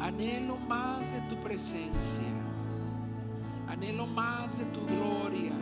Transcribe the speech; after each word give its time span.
Anhelo 0.00 0.56
más 0.68 1.12
de 1.12 1.20
tu 1.22 1.36
presencia. 1.42 2.24
Anhelo 3.68 4.06
más 4.06 4.58
de 4.58 4.64
tu 4.66 4.80
gloria. 4.86 5.52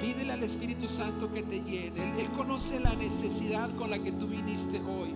Pídele 0.00 0.32
al 0.32 0.42
Espíritu 0.42 0.88
Santo 0.88 1.30
que 1.30 1.42
te 1.42 1.60
llene. 1.60 2.18
Él, 2.18 2.30
conoce 2.30 2.80
la 2.80 2.94
necesidad 2.94 3.68
con 3.76 3.90
la 3.90 3.98
que 3.98 4.12
tú 4.12 4.26
viniste 4.28 4.80
hoy. 4.80 5.14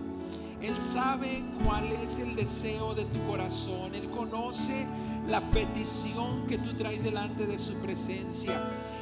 Él 0.61 0.77
sabe 0.77 1.43
cuál 1.63 1.91
es 1.91 2.19
el 2.19 2.35
deseo 2.35 2.93
de 2.93 3.05
tu 3.05 3.23
corazón. 3.25 3.95
Él 3.95 4.09
conoce 4.11 4.85
la 5.27 5.41
petición 5.41 6.45
que 6.47 6.57
tú 6.57 6.75
traes 6.75 7.03
delante 7.03 7.45
de 7.45 7.57
su 7.57 7.73
presencia. 7.81 8.61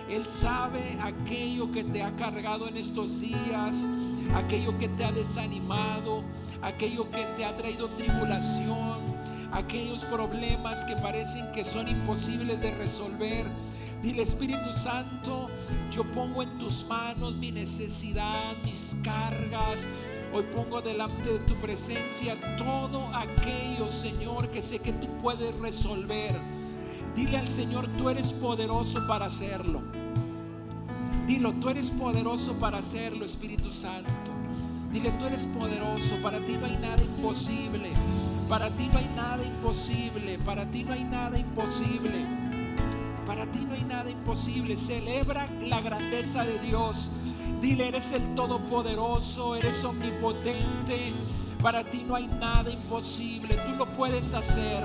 Él 0.09 0.25
sabe 0.25 0.97
aquello 1.01 1.71
que 1.71 1.83
te 1.83 2.03
ha 2.03 2.15
cargado 2.15 2.67
en 2.67 2.77
estos 2.77 3.21
días, 3.21 3.87
aquello 4.35 4.77
que 4.77 4.87
te 4.89 5.03
ha 5.03 5.11
desanimado, 5.11 6.23
aquello 6.63 7.09
que 7.11 7.23
te 7.35 7.45
ha 7.45 7.55
traído 7.55 7.89
tribulación, 7.89 9.01
aquellos 9.51 10.03
problemas 10.05 10.83
que 10.85 10.95
parecen 10.95 11.51
que 11.51 11.63
son 11.63 11.87
imposibles 11.87 12.61
de 12.61 12.71
resolver. 12.71 13.45
Dile 14.01 14.23
Espíritu 14.23 14.73
Santo, 14.73 15.49
yo 15.91 16.03
pongo 16.11 16.43
en 16.43 16.57
tus 16.57 16.85
manos 16.87 17.37
mi 17.37 17.51
necesidad, 17.51 18.55
mis 18.65 18.97
cargas. 19.03 19.87
Hoy 20.33 20.43
pongo 20.53 20.81
delante 20.81 21.31
de 21.31 21.39
tu 21.39 21.53
presencia 21.55 22.35
todo 22.57 23.07
aquello, 23.13 23.89
Señor, 23.91 24.49
que 24.49 24.61
sé 24.61 24.79
que 24.79 24.91
tú 24.93 25.07
puedes 25.21 25.55
resolver. 25.59 26.35
Dile 27.15 27.37
al 27.37 27.47
Señor, 27.47 27.87
tú 27.97 28.09
eres 28.09 28.33
poderoso 28.33 29.05
para 29.07 29.27
hacerlo. 29.27 29.81
Dilo, 31.27 31.53
tú 31.53 31.69
eres 31.69 31.89
poderoso 31.89 32.53
para 32.59 32.79
hacerlo, 32.79 33.23
Espíritu 33.23 33.71
Santo. 33.71 34.22
Dile, 34.93 35.11
tú 35.13 35.25
eres 35.25 35.45
poderoso, 35.45 36.21
para 36.21 36.39
ti 36.39 36.55
no 36.55 36.67
hay 36.67 36.77
nada 36.77 37.01
imposible. 37.01 37.93
Para 38.47 38.69
ti 38.69 38.87
no 38.93 38.99
hay 38.99 39.09
nada 39.15 39.43
imposible, 39.43 40.37
para 40.45 40.67
ti 40.67 40.83
no 40.83 40.93
hay 40.93 41.03
nada 41.03 41.39
imposible. 41.39 42.27
Para 43.25 43.47
ti 43.47 43.65
no 43.67 43.73
hay 43.73 43.83
nada 43.85 44.11
imposible. 44.11 44.77
Celebra 44.77 45.49
la 45.61 45.81
grandeza 45.81 46.45
de 46.45 46.59
Dios. 46.59 47.09
Dile, 47.59 47.87
eres 47.87 48.11
el 48.11 48.35
todopoderoso, 48.35 49.55
eres 49.55 49.83
omnipotente. 49.83 51.13
Para 51.59 51.83
ti 51.83 52.03
no 52.05 52.15
hay 52.15 52.27
nada 52.27 52.69
imposible. 52.69 53.55
Tú 53.55 53.75
lo 53.75 53.91
puedes 53.93 54.35
hacer. 54.35 54.83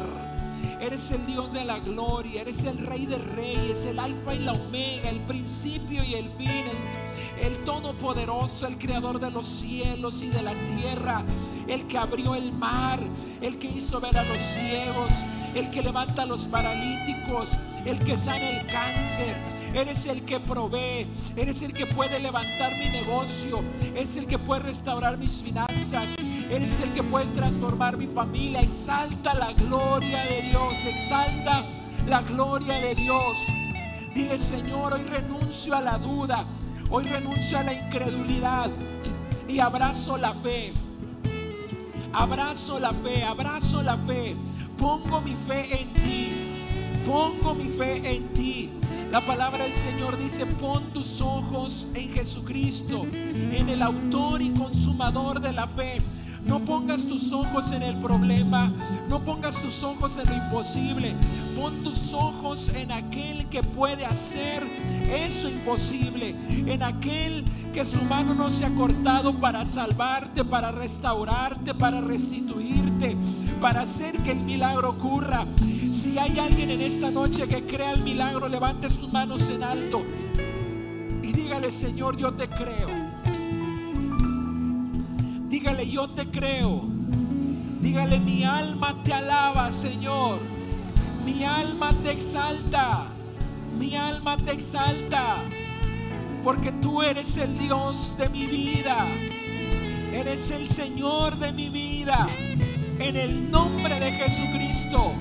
Eres 0.80 1.10
el 1.10 1.26
Dios 1.26 1.52
de 1.52 1.64
la 1.64 1.80
gloria, 1.80 2.40
eres 2.40 2.64
el 2.64 2.78
Rey 2.78 3.04
de 3.04 3.18
Reyes, 3.18 3.84
el 3.84 3.98
Alfa 3.98 4.34
y 4.34 4.38
la 4.38 4.52
Omega, 4.52 5.10
el 5.10 5.20
principio 5.20 6.02
y 6.02 6.14
el 6.14 6.30
fin, 6.30 6.64
Todopoderoso, 7.64 8.66
el 8.66 8.78
Creador 8.78 9.20
de 9.20 9.30
los 9.30 9.46
cielos 9.46 10.22
y 10.22 10.28
de 10.28 10.42
la 10.42 10.54
tierra, 10.64 11.24
el 11.66 11.86
que 11.86 11.98
abrió 11.98 12.34
el 12.34 12.52
mar, 12.52 13.00
el 13.40 13.58
que 13.58 13.68
hizo 13.68 14.00
ver 14.00 14.16
a 14.16 14.24
los 14.24 14.40
ciegos, 14.40 15.12
el 15.54 15.70
que 15.70 15.82
levanta 15.82 16.22
a 16.22 16.26
los 16.26 16.44
paralíticos, 16.44 17.58
el 17.84 17.98
que 17.98 18.16
sana 18.16 18.48
el 18.48 18.66
cáncer. 18.66 19.36
Eres 19.74 20.06
el 20.06 20.24
que 20.24 20.40
provee, 20.40 21.06
eres 21.36 21.62
el 21.62 21.72
que 21.72 21.86
puede 21.86 22.18
levantar 22.20 22.72
mi 22.78 22.88
negocio, 22.88 23.62
es 23.94 24.16
el 24.16 24.26
que 24.26 24.38
puede 24.38 24.62
restaurar 24.62 25.18
mis 25.18 25.42
finanzas, 25.42 26.16
Eres 26.50 26.80
el 26.80 26.94
que 26.94 27.02
puedes 27.02 27.30
transformar 27.34 27.98
mi 27.98 28.06
familia. 28.06 28.60
Exalta 28.60 29.34
la 29.34 29.52
gloria 29.52 30.22
de 30.24 30.42
Dios. 30.42 30.74
Exalta 30.86 31.62
la 32.06 32.22
gloria 32.22 32.80
de 32.80 32.94
Dios. 32.94 33.38
Dile, 34.14 34.38
Señor, 34.38 34.94
hoy 34.94 35.02
renuncio 35.02 35.76
a 35.76 35.82
la 35.82 35.98
duda. 35.98 36.46
Hoy 36.90 37.04
renuncio 37.04 37.58
a 37.58 37.62
la 37.62 37.74
incredulidad. 37.74 38.70
Y 39.46 39.60
abrazo 39.60 40.16
la 40.16 40.32
fe. 40.32 40.72
Abrazo 42.12 42.78
la 42.78 42.92
fe. 42.92 43.24
Abrazo 43.24 43.82
la 43.82 43.96
fe. 43.98 44.36
Pongo 44.78 45.20
mi 45.20 45.34
fe 45.34 45.82
en 45.82 45.92
ti. 45.94 46.28
Pongo 47.04 47.54
mi 47.54 47.68
fe 47.68 47.96
en 48.04 48.28
ti. 48.32 48.70
La 49.10 49.20
palabra 49.20 49.64
del 49.64 49.72
Señor 49.72 50.18
dice, 50.18 50.44
pon 50.46 50.82
tus 50.92 51.20
ojos 51.20 51.86
en 51.94 52.12
Jesucristo, 52.12 53.06
en 53.12 53.68
el 53.68 53.80
autor 53.80 54.42
y 54.42 54.50
consumador 54.50 55.40
de 55.40 55.52
la 55.52 55.66
fe. 55.66 55.98
No 56.44 56.60
pongas 56.64 57.06
tus 57.06 57.32
ojos 57.32 57.72
en 57.72 57.82
el 57.82 57.96
problema, 57.96 58.72
no 59.08 59.20
pongas 59.20 59.60
tus 59.60 59.82
ojos 59.82 60.18
en 60.18 60.30
lo 60.30 60.36
imposible. 60.36 61.14
Pon 61.56 61.74
tus 61.82 62.12
ojos 62.12 62.70
en 62.74 62.92
aquel 62.92 63.46
que 63.48 63.62
puede 63.62 64.06
hacer 64.06 64.66
eso 65.08 65.48
imposible, 65.48 66.34
en 66.48 66.82
aquel 66.82 67.44
que 67.74 67.84
su 67.84 68.02
mano 68.02 68.34
no 68.34 68.50
se 68.50 68.64
ha 68.64 68.70
cortado 68.70 69.38
para 69.38 69.64
salvarte, 69.64 70.44
para 70.44 70.72
restaurarte, 70.72 71.74
para 71.74 72.00
restituirte, 72.00 73.16
para 73.60 73.82
hacer 73.82 74.16
que 74.22 74.32
el 74.32 74.38
milagro 74.38 74.90
ocurra. 74.90 75.46
Si 75.92 76.18
hay 76.18 76.38
alguien 76.38 76.70
en 76.70 76.80
esta 76.80 77.10
noche 77.10 77.48
que 77.48 77.64
crea 77.64 77.92
el 77.92 78.02
milagro, 78.02 78.48
levante 78.48 78.88
sus 78.88 79.12
manos 79.12 79.50
en 79.50 79.62
alto 79.62 80.04
y 81.22 81.32
dígale, 81.32 81.70
Señor, 81.70 82.16
yo 82.16 82.32
te 82.32 82.48
creo. 82.48 83.07
Dígale, 85.58 85.90
yo 85.90 86.08
te 86.08 86.24
creo. 86.30 86.82
Dígale, 87.80 88.20
mi 88.20 88.44
alma 88.44 88.94
te 89.02 89.12
alaba, 89.12 89.72
Señor. 89.72 90.38
Mi 91.24 91.44
alma 91.44 91.90
te 92.04 92.12
exalta. 92.12 93.08
Mi 93.76 93.96
alma 93.96 94.36
te 94.36 94.52
exalta. 94.52 95.42
Porque 96.44 96.70
tú 96.70 97.02
eres 97.02 97.36
el 97.38 97.58
Dios 97.58 98.16
de 98.16 98.28
mi 98.28 98.46
vida. 98.46 99.04
Eres 100.12 100.52
el 100.52 100.68
Señor 100.68 101.36
de 101.40 101.52
mi 101.52 101.70
vida. 101.70 102.28
En 103.00 103.16
el 103.16 103.50
nombre 103.50 103.98
de 103.98 104.12
Jesucristo. 104.12 105.12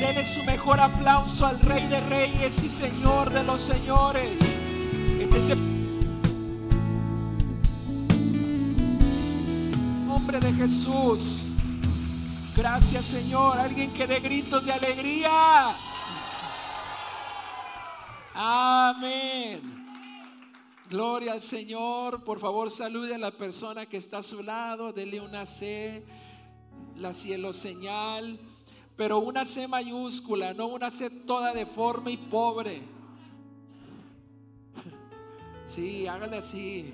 Dele 0.00 0.24
su 0.24 0.42
mejor 0.42 0.80
aplauso 0.80 1.46
al 1.46 1.60
Rey 1.60 1.86
de 1.86 2.00
Reyes 2.00 2.64
y 2.64 2.68
Señor 2.68 3.30
de 3.30 3.44
los 3.44 3.60
Señores. 3.60 4.40
Este 5.20 5.38
es 5.38 5.50
el 5.50 5.73
de 10.44 10.52
Jesús. 10.52 11.46
Gracias 12.54 13.06
Señor. 13.06 13.58
Alguien 13.58 13.90
que 13.94 14.06
dé 14.06 14.20
gritos 14.20 14.66
de 14.66 14.72
alegría. 14.72 15.30
Amén. 18.34 19.86
Gloria 20.90 21.32
al 21.32 21.40
Señor. 21.40 22.24
Por 22.24 22.40
favor, 22.40 22.70
salude 22.70 23.14
a 23.14 23.18
la 23.18 23.30
persona 23.30 23.86
que 23.86 23.96
está 23.96 24.18
a 24.18 24.22
su 24.22 24.42
lado. 24.42 24.92
Dele 24.92 25.18
una 25.18 25.46
C, 25.46 26.04
la 26.96 27.14
cielo 27.14 27.54
señal. 27.54 28.38
Pero 28.96 29.20
una 29.20 29.46
C 29.46 29.66
mayúscula, 29.66 30.52
no 30.52 30.66
una 30.66 30.90
C 30.90 31.08
toda 31.08 31.54
deforme 31.54 32.10
y 32.10 32.16
pobre. 32.18 32.82
Sí, 35.64 36.06
hágale 36.06 36.36
así. 36.36 36.92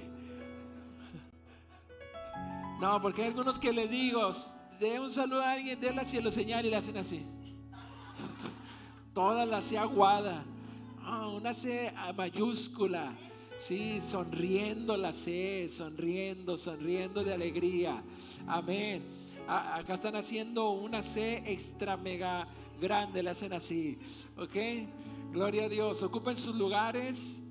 No, 2.80 2.98
porque 3.02 3.20
hay 3.20 3.28
algunos 3.28 3.58
que 3.58 3.74
les 3.74 3.90
digo, 3.90 4.30
de 4.78 4.98
un 4.98 5.10
saludo 5.10 5.42
a 5.42 5.52
alguien, 5.52 5.78
de 5.78 5.92
la 5.92 6.02
cielo 6.02 6.30
señal 6.30 6.64
y 6.64 6.70
le 6.70 6.76
hacen 6.76 6.96
así. 6.96 7.22
Toda 9.12 9.44
la 9.44 9.60
C 9.60 9.76
aguada. 9.76 10.42
Una 11.36 11.52
C 11.52 11.92
mayúscula. 12.16 13.12
Sí, 13.58 14.00
sonriendo 14.00 14.96
la 14.96 15.12
C, 15.12 15.68
sonriendo, 15.68 16.56
sonriendo 16.56 17.22
de 17.22 17.34
alegría. 17.34 18.02
Amén. 18.46 19.04
acá 19.46 19.92
están 19.92 20.16
haciendo 20.16 20.70
una 20.70 21.02
C 21.02 21.42
extra 21.44 21.98
mega 21.98 22.48
grande, 22.80 23.22
le 23.22 23.28
hacen 23.28 23.52
así. 23.52 23.98
¿Ok? 24.38 24.56
Gloria 25.32 25.66
a 25.66 25.68
Dios. 25.68 26.02
Ocupen 26.02 26.38
sus 26.38 26.54
lugares. 26.54 27.42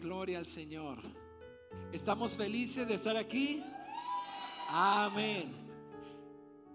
Gloria 0.00 0.38
al 0.38 0.46
Señor. 0.46 1.23
¿Estamos 1.92 2.36
felices 2.36 2.88
de 2.88 2.94
estar 2.94 3.16
aquí? 3.16 3.62
Amén. 4.68 5.52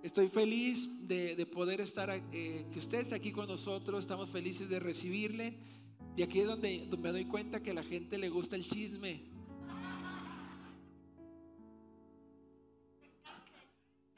Estoy 0.02 0.30
feliz 0.30 1.08
de, 1.08 1.46
poder 1.46 1.82
estar, 1.82 2.10
eh, 2.10 2.66
que 2.72 2.80
usted 2.80 3.00
esté 3.00 3.16
aquí 3.16 3.32
con 3.34 3.48
nosotros. 3.48 4.00
Estamos 4.00 4.30
felices 4.30 4.70
de 4.70 4.80
recibirle. 4.80 5.58
Y 6.16 6.24
aquí 6.24 6.40
es 6.40 6.48
donde, 6.48 6.88
me 6.98 7.12
doy 7.12 7.26
cuenta 7.26 7.62
que 7.62 7.72
a 7.72 7.74
la 7.74 7.84
gente 7.84 8.18
le 8.18 8.30
gusta 8.30 8.56
el 8.56 8.68
chisme. 8.68 9.22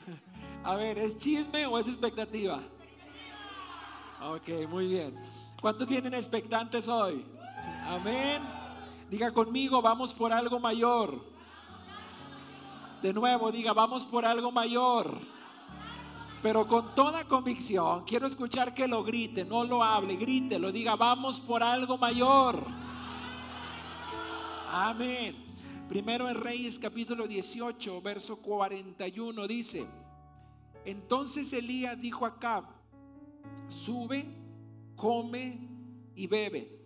A 0.64 0.76
ver, 0.76 1.00
¿es 1.00 1.18
chisme 1.18 1.66
o 1.66 1.80
es 1.80 1.88
expectativa? 1.88 2.62
Ok, 4.22 4.50
muy 4.70 4.88
bien. 4.88 5.16
¿Cuántos 5.60 5.88
vienen 5.88 6.14
expectantes 6.14 6.88
hoy? 6.88 7.26
Amén. 7.86 8.61
Diga 9.12 9.30
conmigo, 9.34 9.82
vamos 9.82 10.14
por 10.14 10.32
algo 10.32 10.58
mayor. 10.58 11.22
De 13.02 13.12
nuevo, 13.12 13.52
diga, 13.52 13.74
vamos 13.74 14.06
por 14.06 14.26
algo 14.26 14.54
mayor. 14.54 15.20
Pero 16.42 16.66
con 16.66 16.96
toda 16.96 17.28
convicción, 17.28 18.06
quiero 18.06 18.26
escuchar 18.26 18.74
que 18.74 18.88
lo 18.88 19.04
grite, 19.04 19.44
no 19.44 19.66
lo 19.66 19.84
hable, 19.84 20.16
grite, 20.16 20.58
lo 20.58 20.72
diga, 20.72 20.96
vamos 20.96 21.42
por 21.42 21.62
algo 21.62 21.98
mayor. 21.98 22.66
Amén. 24.70 25.36
Primero 25.90 26.30
en 26.30 26.36
Reyes 26.36 26.80
capítulo 26.80 27.28
18, 27.28 28.02
verso 28.02 28.42
41 28.42 29.46
dice, 29.46 29.86
entonces 30.86 31.52
Elías 31.52 32.00
dijo 32.00 32.26
a 32.26 32.30
Acab, 32.30 32.64
sube, 33.68 34.26
come 34.96 35.68
y 36.16 36.28
bebe, 36.28 36.81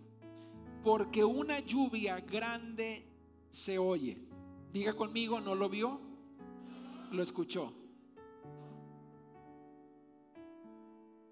porque 0.86 1.24
una 1.24 1.58
lluvia 1.58 2.20
grande 2.20 3.04
se 3.50 3.76
oye. 3.76 4.16
Diga 4.72 4.94
conmigo, 4.94 5.40
¿no 5.40 5.56
lo 5.56 5.68
vio? 5.68 6.00
Lo 7.10 7.24
escuchó. 7.24 7.72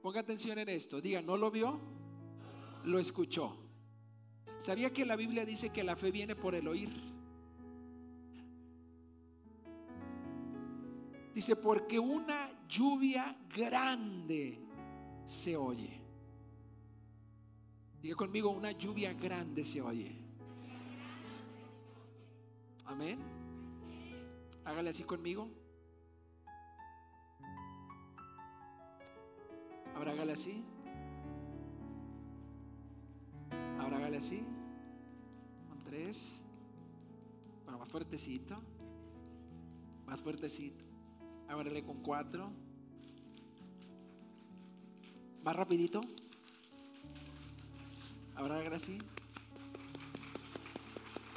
Ponga 0.03 0.19
atención 0.19 0.59
en 0.59 0.69
esto. 0.71 1.01
Diga, 1.01 1.23
¿no 1.23 1.37
lo 1.37 1.53
vio? 1.53 1.79
Lo 2.83 2.99
escuchó. 2.99 3.57
¿Sabía 4.59 4.93
que 4.93 5.07
la 5.07 5.15
Biblia 5.15 5.47
dice 5.47 5.71
que 5.71 5.85
la 5.85 5.95
fe 5.95 6.11
viene 6.11 6.35
por 6.35 6.57
el 6.57 6.67
oír? 6.67 6.91
Dice, 11.33 11.55
porque 11.55 12.01
una 12.01 12.67
lluvia 12.67 13.39
grande 13.55 14.59
se 15.25 15.57
oye. 15.57 16.04
Diga 18.05 18.17
conmigo, 18.17 18.51
una 18.51 18.71
lluvia 18.71 19.15
grande 19.15 19.65
se 19.65 19.81
oye. 19.81 20.15
Amén. 22.85 23.19
Hágale 24.63 24.91
así 24.91 25.05
conmigo. 25.05 25.49
Ahora 29.95 30.13
hágale 30.13 30.33
así. 30.33 30.63
Ahora 33.81 33.97
hágale 33.97 34.19
así. 34.19 34.45
Con 35.71 35.79
tres. 35.79 36.45
Bueno, 37.65 37.79
más 37.79 37.89
fuertecito. 37.89 38.55
Más 40.05 40.21
fuertecito. 40.21 40.85
Ábrele 41.49 41.83
con 41.83 42.03
cuatro. 42.03 42.53
Más 45.43 45.57
rapidito. 45.57 46.03
Ahora 48.37 48.59
hágale 48.59 48.77
así. 48.77 48.99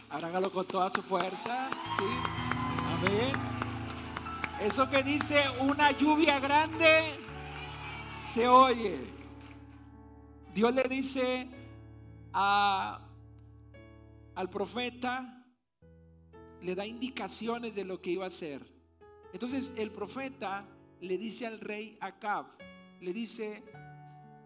Ahora 0.10 0.28
hágalo 0.28 0.52
con 0.52 0.66
toda 0.66 0.90
su 0.90 1.02
fuerza. 1.02 1.70
¿sí? 1.98 2.06
Amén. 2.86 3.34
Eso 4.62 4.90
que 4.90 5.04
dice 5.04 5.44
una 5.60 5.92
lluvia 5.92 6.40
grande 6.40 7.20
se 8.22 8.48
oye. 8.48 8.98
Dios 10.54 10.74
le 10.74 10.84
dice 10.84 11.48
a, 12.34 13.00
al 14.36 14.50
profeta, 14.50 15.46
le 16.62 16.74
da 16.74 16.86
indicaciones 16.86 17.76
de 17.76 17.86
lo 17.86 18.02
que 18.02 18.12
iba 18.12 18.24
a 18.24 18.28
hacer. 18.28 18.66
Entonces 19.34 19.76
el 19.78 19.92
profeta 19.92 20.66
le 21.02 21.18
dice 21.18 21.46
al 21.46 21.60
rey 21.60 21.98
Acab, 22.02 22.48
le 23.00 23.14
dice, 23.14 23.64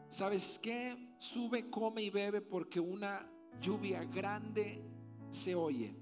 ¿sabes 0.10 0.60
qué? 0.62 1.11
Sube, 1.22 1.70
come 1.70 2.02
y 2.02 2.10
bebe 2.10 2.42
porque 2.42 2.80
una 2.80 3.30
lluvia 3.62 4.04
grande 4.06 4.82
se 5.30 5.54
oye. 5.54 5.94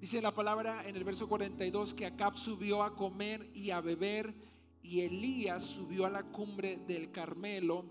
Dice 0.00 0.22
la 0.22 0.34
palabra 0.34 0.88
en 0.88 0.96
el 0.96 1.04
verso 1.04 1.28
42 1.28 1.92
que 1.92 2.06
Acab 2.06 2.38
subió 2.38 2.82
a 2.82 2.96
comer 2.96 3.50
y 3.52 3.72
a 3.72 3.82
beber 3.82 4.34
y 4.82 5.00
Elías 5.00 5.62
subió 5.62 6.06
a 6.06 6.10
la 6.10 6.22
cumbre 6.22 6.78
del 6.78 7.12
Carmelo 7.12 7.84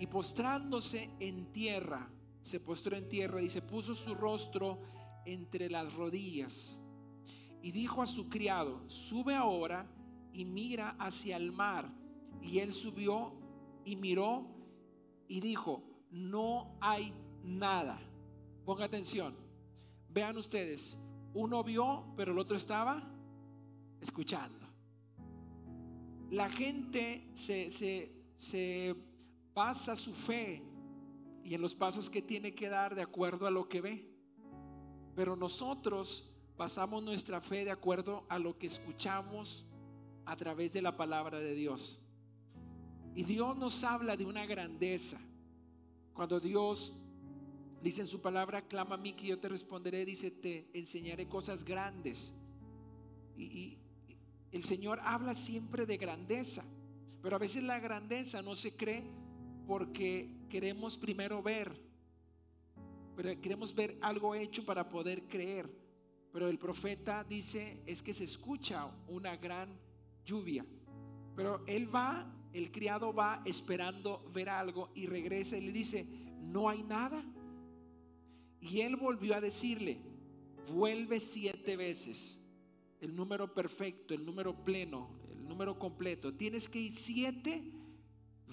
y 0.00 0.06
postrándose 0.06 1.10
en 1.20 1.52
tierra, 1.52 2.10
se 2.40 2.58
postró 2.60 2.96
en 2.96 3.06
tierra 3.06 3.42
y 3.42 3.50
se 3.50 3.60
puso 3.60 3.94
su 3.94 4.14
rostro 4.14 4.80
entre 5.26 5.68
las 5.68 5.92
rodillas 5.92 6.78
y 7.60 7.72
dijo 7.72 8.00
a 8.00 8.06
su 8.06 8.30
criado, 8.30 8.88
sube 8.88 9.34
ahora 9.34 9.86
y 10.32 10.46
mira 10.46 10.96
hacia 10.98 11.36
el 11.36 11.52
mar. 11.52 11.92
Y 12.40 12.60
él 12.60 12.72
subió 12.72 13.34
y 13.84 13.96
miró 13.96 14.53
y 15.28 15.40
dijo, 15.40 15.82
no 16.10 16.76
hay 16.80 17.12
nada. 17.42 18.00
Ponga 18.64 18.84
atención. 18.84 19.34
Vean 20.08 20.36
ustedes, 20.36 20.96
uno 21.34 21.64
vio, 21.64 22.04
pero 22.16 22.32
el 22.32 22.38
otro 22.38 22.56
estaba 22.56 23.02
escuchando. 24.00 24.64
La 26.30 26.48
gente 26.48 27.28
se, 27.34 27.68
se, 28.36 28.96
pasa 29.52 29.94
su 29.94 30.12
fe 30.12 30.62
y 31.44 31.54
en 31.54 31.60
los 31.60 31.74
pasos 31.74 32.10
que 32.10 32.22
tiene 32.22 32.54
que 32.54 32.68
dar 32.68 32.94
de 32.94 33.02
acuerdo 33.02 33.46
a 33.46 33.50
lo 33.50 33.68
que 33.68 33.80
ve. 33.80 34.10
Pero 35.14 35.36
nosotros 35.36 36.36
basamos 36.56 37.02
nuestra 37.02 37.40
fe 37.40 37.64
de 37.64 37.70
acuerdo 37.70 38.24
a 38.28 38.38
lo 38.38 38.58
que 38.58 38.66
escuchamos 38.66 39.70
a 40.24 40.36
través 40.36 40.72
de 40.72 40.82
la 40.82 40.96
palabra 40.96 41.38
de 41.38 41.54
Dios. 41.54 42.03
Y 43.14 43.22
Dios 43.22 43.56
nos 43.56 43.84
habla 43.84 44.16
de 44.16 44.24
una 44.24 44.44
grandeza. 44.44 45.20
Cuando 46.12 46.40
Dios 46.40 46.92
dice 47.80 48.00
en 48.00 48.06
su 48.06 48.20
palabra, 48.20 48.62
clama 48.62 48.96
a 48.96 48.98
mí 48.98 49.12
que 49.12 49.28
yo 49.28 49.38
te 49.38 49.48
responderé, 49.48 50.04
dice, 50.04 50.30
te 50.30 50.68
enseñaré 50.72 51.28
cosas 51.28 51.64
grandes. 51.64 52.32
Y, 53.36 53.44
y 53.44 53.78
el 54.52 54.64
Señor 54.64 55.00
habla 55.04 55.34
siempre 55.34 55.86
de 55.86 55.96
grandeza, 55.96 56.64
pero 57.22 57.36
a 57.36 57.38
veces 57.38 57.62
la 57.62 57.78
grandeza 57.78 58.42
no 58.42 58.54
se 58.54 58.76
cree 58.76 59.04
porque 59.66 60.46
queremos 60.48 60.98
primero 60.98 61.42
ver, 61.42 61.80
pero 63.16 63.40
queremos 63.40 63.74
ver 63.74 63.96
algo 64.00 64.34
hecho 64.34 64.64
para 64.64 64.88
poder 64.88 65.28
creer. 65.28 65.70
Pero 66.32 66.48
el 66.48 66.58
profeta 66.58 67.22
dice 67.22 67.80
es 67.86 68.02
que 68.02 68.12
se 68.12 68.24
escucha 68.24 68.86
una 69.06 69.36
gran 69.36 69.68
lluvia. 70.24 70.66
Pero 71.36 71.64
él 71.66 71.94
va, 71.94 72.26
el 72.54 72.70
criado 72.70 73.12
va 73.12 73.42
esperando 73.44 74.30
ver 74.32 74.48
algo 74.48 74.90
y 74.94 75.06
regresa 75.06 75.58
y 75.58 75.62
le 75.62 75.72
dice, 75.72 76.06
no 76.38 76.68
hay 76.68 76.84
nada. 76.84 77.24
Y 78.60 78.80
él 78.80 78.94
volvió 78.94 79.34
a 79.34 79.40
decirle, 79.40 79.98
vuelve 80.72 81.18
siete 81.18 81.76
veces. 81.76 82.40
El 83.00 83.16
número 83.16 83.52
perfecto, 83.52 84.14
el 84.14 84.24
número 84.24 84.64
pleno, 84.64 85.10
el 85.32 85.48
número 85.48 85.76
completo. 85.78 86.32
Tienes 86.32 86.68
que 86.68 86.78
ir 86.78 86.92
siete 86.92 87.72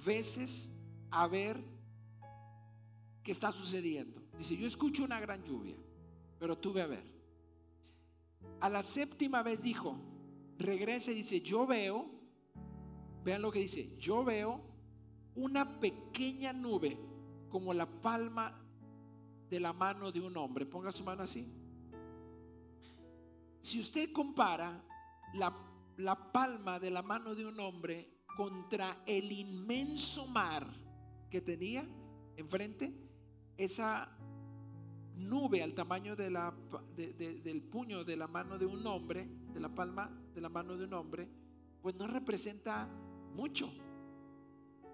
veces 0.03 0.71
a 1.12 1.27
ver 1.27 1.63
qué 3.21 3.31
está 3.31 3.51
sucediendo. 3.51 4.19
Dice, 4.36 4.57
yo 4.57 4.65
escucho 4.65 5.03
una 5.03 5.19
gran 5.19 5.44
lluvia, 5.44 5.75
pero 6.39 6.57
tú 6.57 6.74
ve 6.74 6.81
a 6.81 6.88
ver. 6.88 7.03
A 8.59 8.68
la 8.68 8.81
séptima 8.81 9.44
vez 9.44 9.62
dijo, 9.62 9.95
regresa 10.57 11.12
y 11.12 11.15
dice, 11.15 11.39
yo 11.42 11.67
veo, 11.67 12.21
vean 13.24 13.42
lo 13.42 13.51
que 13.51 13.60
dice, 13.60 13.98
yo 13.98 14.24
veo 14.24 14.62
una 15.36 15.80
pequeña 15.80 16.54
nube 16.54 16.98
como 17.50 17.74
la 17.74 17.86
palma 17.86 18.60
de 19.50 19.60
la 19.60 19.74
mano 19.74 20.12
de 20.12 20.22
un 20.22 20.36
hombre. 20.38 20.66
Ponga 20.66 20.92
su 20.92 21.04
mano 21.04 21.24
así. 21.24 21.54
Si 23.62 23.80
usted 23.80 24.12
compara 24.12 24.84
la, 25.34 25.54
la 25.98 26.32
palma 26.32 26.80
de 26.80 26.90
la 26.90 27.01
mano 27.01 27.36
de 27.36 27.46
un 27.46 27.60
hombre 27.60 28.24
contra 28.36 29.04
el 29.06 29.32
inmenso 29.32 30.25
mar 30.28 30.66
que 31.30 31.42
tenía 31.42 31.88
enfrente, 32.38 32.94
esa 33.58 34.18
nube 35.16 35.62
al 35.62 35.74
tamaño 35.74 36.16
de 36.16 36.32
la, 36.32 36.54
del 36.96 37.62
puño 37.63 38.04
de 38.04 38.16
la 38.16 38.28
mano 38.28 38.58
de 38.58 38.66
un 38.66 38.86
hombre, 38.88 39.28
de 39.54 39.60
la 39.60 39.70
palma 39.70 40.10
de 40.34 40.42
la 40.42 40.50
mano 40.50 40.75
de 40.78 40.86
un 40.86 40.94
hombre, 40.94 41.30
pues 41.82 41.96
no 41.96 42.08
representa 42.08 42.90
mucho. 43.31 43.71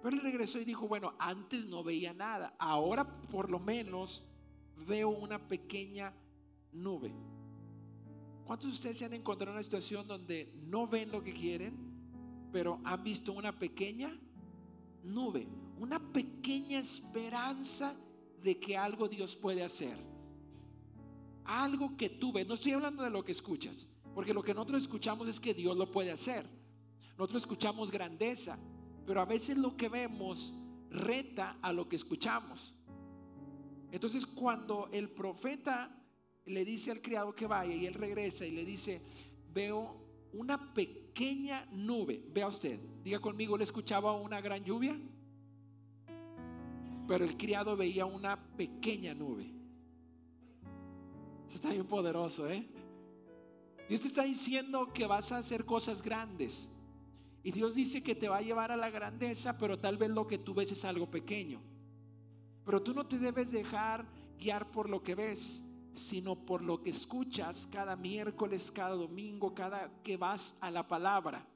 Pero 0.01 0.15
él 0.15 0.21
regresó 0.21 0.59
y 0.59 0.65
dijo, 0.65 0.87
bueno, 0.87 1.13
antes 1.19 1.65
no 1.65 1.83
veía 1.83 2.13
nada, 2.13 2.55
ahora 2.59 3.19
por 3.29 3.49
lo 3.49 3.59
menos 3.59 4.29
veo 4.87 5.09
una 5.09 5.47
pequeña 5.47 6.13
nube. 6.71 7.13
¿Cuántos 8.45 8.69
de 8.69 8.73
ustedes 8.73 8.97
se 8.99 9.05
han 9.05 9.13
encontrado 9.13 9.51
en 9.51 9.57
una 9.57 9.63
situación 9.63 10.07
donde 10.07 10.53
no 10.67 10.87
ven 10.87 11.11
lo 11.11 11.23
que 11.23 11.33
quieren, 11.33 11.75
pero 12.51 12.79
han 12.85 13.03
visto 13.03 13.33
una 13.33 13.57
pequeña 13.57 14.17
nube, 15.03 15.47
una 15.79 15.99
pequeña 16.13 16.79
esperanza 16.79 17.95
de 18.41 18.57
que 18.59 18.77
algo 18.77 19.09
Dios 19.09 19.35
puede 19.35 19.63
hacer? 19.63 19.97
algo 21.47 21.95
que 21.97 22.09
tú 22.09 22.31
ves. 22.31 22.45
No 22.45 22.53
estoy 22.53 22.73
hablando 22.73 23.03
de 23.03 23.09
lo 23.09 23.23
que 23.23 23.31
escuchas, 23.31 23.87
porque 24.13 24.33
lo 24.33 24.43
que 24.43 24.53
nosotros 24.53 24.83
escuchamos 24.83 25.27
es 25.27 25.39
que 25.39 25.53
Dios 25.53 25.75
lo 25.75 25.91
puede 25.91 26.11
hacer. 26.11 26.45
Nosotros 27.17 27.43
escuchamos 27.43 27.89
grandeza, 27.89 28.59
pero 29.05 29.21
a 29.21 29.25
veces 29.25 29.57
lo 29.57 29.75
que 29.75 29.89
vemos 29.89 30.53
reta 30.91 31.57
a 31.61 31.73
lo 31.73 31.89
que 31.89 31.95
escuchamos. 31.95 32.79
Entonces 33.91 34.25
cuando 34.25 34.89
el 34.91 35.09
profeta 35.09 35.97
le 36.45 36.63
dice 36.63 36.91
al 36.91 37.01
criado 37.01 37.33
que 37.33 37.47
vaya 37.47 37.73
y 37.73 37.85
él 37.87 37.95
regresa 37.95 38.45
y 38.45 38.51
le 38.51 38.63
dice, 38.65 39.01
veo 39.53 40.07
una 40.33 40.73
pequeña 40.73 41.65
nube, 41.71 42.23
vea 42.31 42.47
usted, 42.47 42.79
diga 43.03 43.19
conmigo, 43.19 43.57
le 43.57 43.63
escuchaba 43.63 44.13
una 44.13 44.39
gran 44.39 44.63
lluvia, 44.63 44.99
pero 47.07 47.25
el 47.25 47.35
criado 47.37 47.75
veía 47.75 48.05
una 48.05 48.37
pequeña 48.55 49.15
nube. 49.15 49.51
Eso 51.47 51.55
está 51.55 51.69
bien 51.69 51.87
poderoso, 51.87 52.49
¿eh? 52.49 52.67
Dios 53.87 54.01
te 54.01 54.07
está 54.07 54.23
diciendo 54.23 54.91
que 54.93 55.07
vas 55.07 55.31
a 55.31 55.37
hacer 55.37 55.65
cosas 55.65 56.01
grandes. 56.01 56.69
Y 57.47 57.51
Dios 57.53 57.75
dice 57.75 58.03
que 58.03 58.13
te 58.13 58.27
va 58.27 58.39
a 58.39 58.41
llevar 58.41 58.73
a 58.73 58.75
la 58.75 58.89
grandeza, 58.89 59.57
pero 59.57 59.79
tal 59.79 59.95
vez 59.95 60.09
lo 60.09 60.27
que 60.27 60.37
tú 60.37 60.53
ves 60.53 60.69
es 60.73 60.83
algo 60.83 61.09
pequeño. 61.09 61.61
Pero 62.65 62.83
tú 62.83 62.93
no 62.93 63.07
te 63.07 63.17
debes 63.17 63.53
dejar 63.53 64.05
guiar 64.37 64.69
por 64.69 64.89
lo 64.89 65.01
que 65.01 65.15
ves, 65.15 65.63
sino 65.93 66.35
por 66.35 66.61
lo 66.61 66.83
que 66.83 66.89
escuchas 66.89 67.65
cada 67.65 67.95
miércoles, 67.95 68.69
cada 68.69 68.95
domingo, 68.95 69.55
cada 69.55 69.89
que 70.03 70.17
vas 70.17 70.57
a 70.59 70.69
la 70.69 70.85
palabra. 70.89 71.47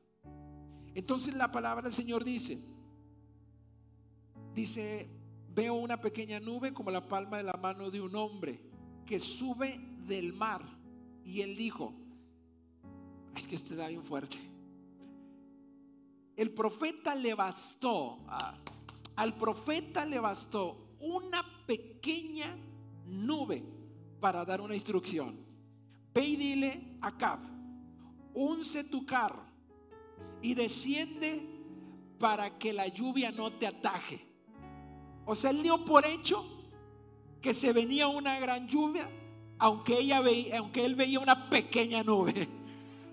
Entonces 0.95 1.35
la 1.35 1.51
palabra 1.51 1.81
del 1.81 1.91
Señor 1.91 2.23
dice, 2.23 2.57
dice, 4.55 5.09
veo 5.53 5.73
una 5.73 5.99
pequeña 5.99 6.39
nube 6.39 6.73
como 6.73 6.89
la 6.89 7.05
palma 7.05 7.35
de 7.35 7.43
la 7.43 7.57
mano 7.61 7.91
de 7.91 7.99
un 7.99 8.15
hombre 8.15 8.61
que 9.05 9.19
sube 9.19 9.77
del 10.07 10.31
mar. 10.31 10.63
Y 11.25 11.41
él 11.41 11.57
dijo, 11.57 11.93
es 13.35 13.45
que 13.45 13.55
esto 13.55 13.73
está 13.73 13.89
bien 13.89 14.05
fuerte. 14.05 14.50
El 16.35 16.51
profeta 16.51 17.15
le 17.15 17.33
bastó, 17.33 18.19
al 19.15 19.35
profeta 19.35 20.05
le 20.05 20.19
bastó 20.19 20.95
una 20.99 21.43
pequeña 21.65 22.57
nube 23.05 23.63
para 24.19 24.45
dar 24.45 24.61
una 24.61 24.73
instrucción. 24.73 25.35
Ve 26.13 26.25
y 26.25 26.35
dile 26.35 26.97
a 27.01 27.17
Cab, 27.17 27.39
unce 28.33 28.83
tu 28.83 29.05
carro 29.05 29.43
y 30.41 30.53
desciende 30.53 31.47
para 32.19 32.57
que 32.57 32.73
la 32.73 32.87
lluvia 32.87 33.31
no 33.31 33.51
te 33.51 33.67
ataje. 33.67 34.25
O 35.25 35.35
sea, 35.35 35.51
él 35.51 35.63
dio 35.63 35.83
por 35.85 36.05
hecho 36.05 36.45
que 37.41 37.53
se 37.53 37.73
venía 37.73 38.07
una 38.07 38.39
gran 38.39 38.67
lluvia, 38.67 39.09
aunque, 39.57 39.99
ella 39.99 40.21
veía, 40.21 40.59
aunque 40.59 40.85
él 40.85 40.95
veía 40.95 41.19
una 41.19 41.49
pequeña 41.49 42.03
nube. 42.03 42.47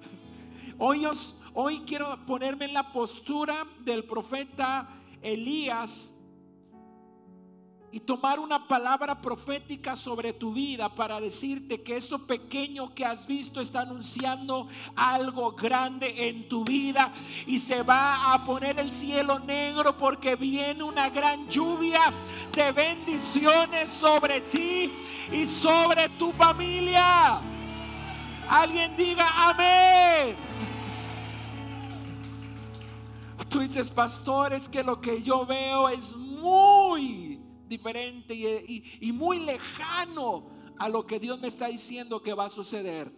Hoy, 0.79 1.07
hoy 1.61 1.81
quiero 1.81 2.17
ponerme 2.25 2.67
en 2.67 2.73
la 2.73 2.93
postura 2.93 3.67
del 3.81 4.05
profeta 4.05 4.89
Elías 5.21 6.15
y 7.91 7.99
tomar 7.99 8.39
una 8.39 8.69
palabra 8.69 9.21
profética 9.21 9.97
sobre 9.97 10.33
tu 10.33 10.53
vida 10.53 10.89
para 10.95 11.21
decirte 11.21 11.83
que 11.83 11.97
eso 11.97 12.29
pequeño 12.29 12.95
que 12.95 13.05
has 13.05 13.27
visto 13.27 13.61
está 13.61 13.81
anunciando 13.81 14.69
algo 14.95 15.51
grande 15.51 16.29
en 16.29 16.49
tu 16.49 16.65
vida 16.65 17.13
y 17.45 17.59
se 17.59 17.83
va 17.83 18.33
a 18.33 18.45
poner 18.45 18.79
el 18.79 18.93
cielo 18.93 19.41
negro 19.41 19.99
porque 19.99 20.37
viene 20.37 20.85
una 20.85 21.11
gran 21.11 21.49
lluvia 21.49 22.13
de 22.55 22.71
bendiciones 22.71 23.91
sobre 23.91 24.43
ti 24.43 24.93
y 25.33 25.45
sobre 25.45 26.09
tu 26.11 26.31
familia. 26.31 27.41
Alguien 28.49 28.97
diga 28.97 29.49
amén. 29.49 30.68
Tú 33.49 33.61
dices, 33.61 33.91
pastor, 33.91 34.53
es 34.53 34.69
que 34.69 34.83
lo 34.83 35.01
que 35.01 35.23
yo 35.23 35.47
veo 35.47 35.89
es 35.89 36.15
muy 36.15 37.41
diferente 37.67 38.35
y, 38.35 39.13
muy 39.13 39.41
lejano 39.41 40.51
a 40.79 40.89
lo 40.89 41.07
que 41.07 41.19
Dios 41.19 41.41
me 41.41 41.49
está 41.49 41.69
diciendo 41.69 42.23
que 42.23 42.35
va 42.35 42.47
a 42.47 42.51
suceder. 42.51 43.11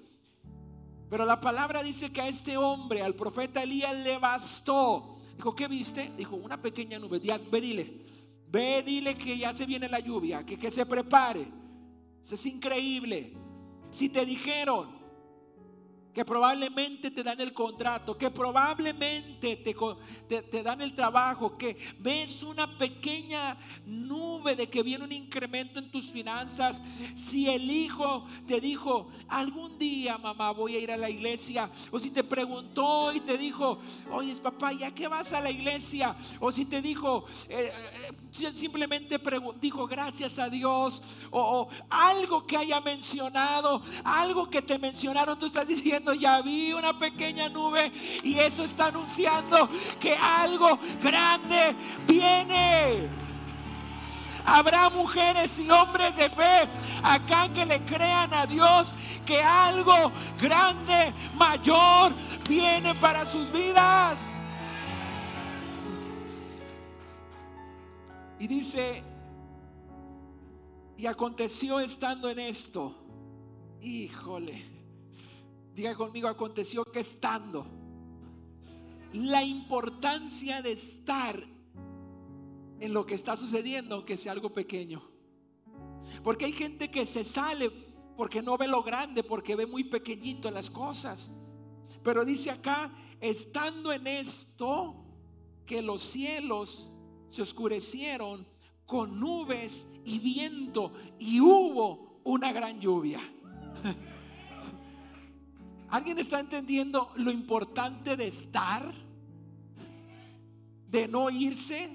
Pero 1.09 1.25
la 1.25 1.41
palabra 1.41 1.83
dice 1.83 2.13
que 2.13 2.21
a 2.21 2.29
este 2.29 2.57
hombre, 2.57 3.03
al 3.03 3.15
profeta 3.15 3.63
Elías, 3.63 3.95
le 3.95 4.19
bastó. 4.19 5.19
Dijo, 5.37 5.55
¿qué 5.57 5.67
viste? 5.67 6.13
Dijo, 6.17 6.37
una 6.37 6.63
pequeña 6.63 7.01
nube. 7.01 7.19
Ve, 7.19 7.61
dile, 7.61 8.05
ve, 8.49 8.83
dile 8.85 9.19
que 9.19 9.37
ya 9.37 9.55
se 9.55 9.67
viene 9.67 9.89
la 9.89 9.99
lluvia, 9.99 10.47
que, 10.47 10.57
que 10.57 10.71
se 10.71 10.87
prepare. 10.87 11.49
Eso 12.23 12.37
es 12.37 12.47
increíble. 12.47 13.37
Si 13.91 14.09
te 14.09 14.25
dijeron, 14.25 15.00
que 16.15 16.25
probablemente 16.25 17.11
te 17.11 17.23
dan 17.23 17.41
el 17.41 17.53
contrato, 17.53 18.17
que 18.19 18.31
probablemente 18.31 19.57
te, 19.57 20.43
te, 20.43 20.63
dan 20.63 20.81
el 20.81 20.95
trabajo, 20.95 21.57
que 21.57 21.77
ves 21.99 22.43
una 22.43 22.79
pequeña 22.79 23.57
nube 23.87 24.57
de 24.57 24.69
que 24.69 24.83
viene 24.83 25.05
un 25.05 25.13
incremento 25.13 25.79
en 25.79 25.91
tus 25.91 26.11
finanzas. 26.11 26.83
Si 27.15 27.49
el 27.49 27.71
hijo 27.71 28.27
te 28.47 28.61
dijo, 28.61 29.11
algún 29.29 29.79
día 29.79 30.19
mamá 30.19 30.51
voy 30.51 30.77
a 30.77 30.81
ir 30.81 30.91
a 30.91 30.97
la 30.97 31.11
iglesia, 31.11 31.71
o 31.91 31.99
si 31.99 32.11
te 32.11 32.25
preguntó 32.25 33.13
y 33.13 33.21
te 33.21 33.39
dijo, 33.39 33.81
oye 34.11 34.35
papá, 34.37 34.73
¿ya 34.73 34.95
qué 34.95 35.07
vas 35.09 35.33
a 35.33 35.41
la 35.41 35.51
iglesia? 35.51 36.17
O 36.41 36.51
si 36.51 36.65
te 36.65 36.81
dijo, 36.81 37.27
eh, 37.49 37.73
eh, 37.73 38.13
simplemente 38.33 39.21
dijo 39.61 39.87
gracias 39.87 40.39
a 40.39 40.49
Dios, 40.49 41.03
o, 41.31 41.41
o 41.41 41.69
algo 41.89 42.47
que 42.47 42.57
haya 42.57 42.81
mencionado, 42.81 43.83
algo 44.05 44.49
que 44.49 44.63
te 44.63 44.79
mencionaron, 44.79 45.39
tú 45.39 45.47
estás 45.47 45.69
diciendo, 45.69 46.15
ya 46.15 46.41
vi 46.43 46.73
una 46.73 46.99
pequeña 46.99 47.49
nube 47.49 47.93
y 48.23 48.39
eso 48.39 48.65
está 48.65 48.87
anunciando 48.87 49.69
que 49.99 50.15
algo 50.15 50.79
grande 51.03 51.75
viene. 52.07 53.09
Habrá 54.45 54.89
mujeres 54.91 55.59
y 55.59 55.71
hombres 55.71 56.17
de 56.17 56.31
fe 56.31 56.69
acá 57.03 57.49
que 57.53 57.67
le 57.67 57.85
crean 57.85 58.33
a 58.33 58.47
Dios 58.47 58.93
que 59.27 59.41
algo 59.41 60.11
grande, 60.41 61.13
mayor, 61.37 62.13
viene 62.49 62.95
para 62.97 63.25
sus 63.25 63.53
vidas. 63.53 64.40
Y 68.41 68.49
dice, 68.49 69.05
y 70.97 71.07
aconteció 71.07 71.79
estando 71.79 72.29
en 72.29 72.41
esto, 72.41 72.97
híjole, 73.81 74.81
Diga 75.75 75.95
conmigo, 75.95 76.29
aconteció 76.29 76.85
que 76.85 77.01
estando. 77.01 77.67
La 79.13 79.43
importancia 79.43 80.63
de 80.63 80.73
estar 80.73 81.43
en 82.81 82.93
lo 82.93 83.07
que 83.07 83.15
está 83.15 83.37
sucediendo, 83.37 83.97
aunque 83.97 84.17
sea 84.17 84.33
algo 84.33 84.51
pequeño. 84.51 85.03
Porque 86.23 86.47
hay 86.47 86.53
gente 86.53 86.91
que 86.91 87.07
se 87.07 87.25
sale 87.25 87.71
porque 88.17 88.43
no 88.43 88.59
ve 88.59 88.69
lo 88.69 88.83
grande, 88.83 89.23
porque 89.23 89.57
ve 89.57 89.67
muy 89.67 89.85
pequeñito 89.85 90.51
las 90.51 90.69
cosas. 90.69 91.31
Pero 92.03 92.25
dice 92.25 92.51
acá, 92.51 92.93
estando 93.21 93.93
en 93.93 94.07
esto, 94.07 94.97
que 95.65 95.81
los 95.83 96.03
cielos 96.03 96.91
se 97.31 97.43
oscurecieron 97.43 98.47
con 98.85 99.19
nubes 99.19 99.87
y 100.05 100.19
viento 100.19 100.93
y 101.19 101.41
hubo 101.41 102.21
una 102.25 102.53
gran 102.53 102.81
lluvia. 102.81 103.21
¿Alguien 105.89 106.19
está 106.19 106.41
entendiendo 106.41 107.11
lo 107.17 107.31
importante 107.31 108.17
de 108.17 108.27
estar? 108.27 108.93
De 110.89 111.07
no 111.07 111.31
irse, 111.31 111.89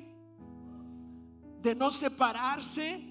de 1.62 1.76
no 1.76 1.92
separarse, 1.92 3.04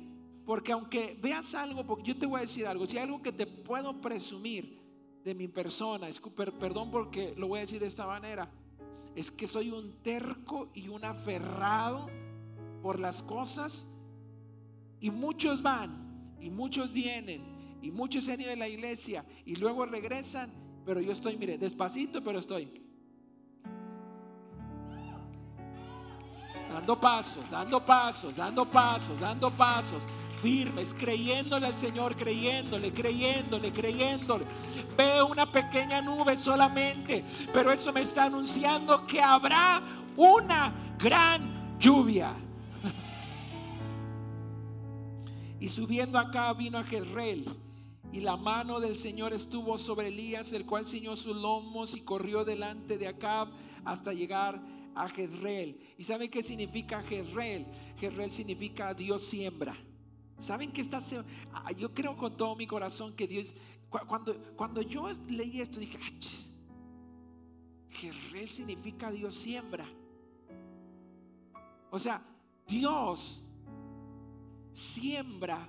porque 0.47 0.73
aunque 0.73 1.19
veas 1.23 1.55
algo, 1.55 1.87
porque 1.87 2.05
yo 2.05 2.19
te 2.19 2.27
voy 2.27 2.39
a 2.39 2.43
decir 2.43 2.67
algo, 2.67 2.87
si 2.87 2.97
hay 2.97 3.05
algo 3.05 3.23
que 3.23 3.33
te 3.33 3.47
puedo 3.47 4.01
presumir 4.01 4.83
de 5.23 5.35
mi 5.35 5.49
persona, 5.49 6.09
es, 6.09 6.21
perdón 6.21 6.91
porque 6.91 7.35
lo 7.37 7.49
voy 7.49 7.59
a 7.59 7.63
decir 7.63 7.81
de 7.81 7.87
esta 7.87 8.07
manera, 8.07 8.51
es 9.15 9.31
que 9.31 9.47
soy 9.47 9.71
un 9.71 10.03
terco 10.03 10.71
y 10.75 10.89
un 10.89 11.05
aferrado 11.05 12.09
por 12.83 12.99
las 13.01 13.23
cosas 13.23 13.87
y 15.01 15.11
muchos 15.11 15.63
van 15.63 16.37
y 16.41 16.51
muchos 16.51 16.93
vienen 16.93 17.79
y 17.83 17.91
muchos 17.91 18.25
se 18.25 18.33
han 18.33 18.41
ido 18.41 18.51
de 18.51 18.57
la 18.57 18.69
iglesia 18.69 19.25
y 19.45 19.57
luego 19.57 19.87
regresan 19.87 20.65
pero 20.85 21.01
yo 21.01 21.13
estoy, 21.13 21.37
mire, 21.37 21.57
despacito, 21.57 22.23
pero 22.23 22.39
estoy. 22.39 22.71
Dando 26.69 27.01
pasos, 27.01 27.51
dando 27.51 27.85
pasos, 27.85 28.37
dando 28.37 28.71
pasos, 28.71 29.21
dando 29.21 29.51
pasos. 29.51 30.07
Firmes, 30.45 30.93
creyéndole 30.93 31.69
al 31.69 31.75
Señor, 31.75 32.15
creyéndole, 32.17 32.93
creyéndole, 32.93 33.73
creyéndole. 33.73 34.45
Veo 34.95 35.29
una 35.29 35.51
pequeña 35.51 36.03
nube 36.03 36.37
solamente, 36.37 37.25
pero 37.51 37.73
eso 37.73 37.95
me 37.95 38.03
está 38.03 38.25
anunciando 38.25 39.07
que 39.07 39.23
habrá 39.23 39.83
una 40.15 40.97
gran 40.99 41.79
lluvia. 41.79 42.35
Y 45.59 45.69
subiendo 45.71 46.19
acá 46.19 46.53
vino 46.53 46.77
a 46.77 46.85
Jezreel 46.85 47.47
y 48.13 48.21
la 48.21 48.37
mano 48.37 48.81
del 48.81 48.97
Señor 48.97 49.33
estuvo 49.33 49.79
sobre 49.79 50.09
Elías, 50.09 50.53
el 50.53 50.67
cual 50.67 50.87
ciñó 50.87 51.17
sus 51.17 51.35
lomos 51.35 51.97
y 51.97 52.03
corrió 52.03 52.45
delante 52.45 52.99
de 52.99 53.09
Acab 53.09 53.49
hasta 53.87 54.13
llegar 54.13 54.63
a 54.95 55.09
Jezreel. 55.09 55.81
¿Y 55.97 56.05
saben 56.05 56.31
qué 56.31 56.43
significa 56.43 57.03
Jezreel? 57.03 57.65
Jezreel 57.99 58.31
significa 58.31 58.93
Dios 58.93 59.25
siembra. 59.25 59.75
¿Saben 60.45 60.71
qué 60.73 60.83
está? 60.83 61.01
Ah, 61.55 61.73
yo 61.73 61.95
creo 61.95 62.19
con 62.19 62.37
todo 62.37 62.55
mi 62.55 62.67
corazón 62.67 63.17
que 63.17 63.27
Dios, 63.27 63.55
cuando, 63.89 64.37
cuando 64.57 64.83
yo 64.83 65.09
leí 65.27 65.63
esto 65.63 65.81
dije, 65.81 65.99
ah, 66.03 66.11
Jezreel 67.89 68.51
significa 68.51 69.11
Dios 69.11 69.35
siembra. 69.35 69.87
O 71.91 71.99
sea, 71.99 72.23
Dios 72.69 73.41
siembra 74.75 75.67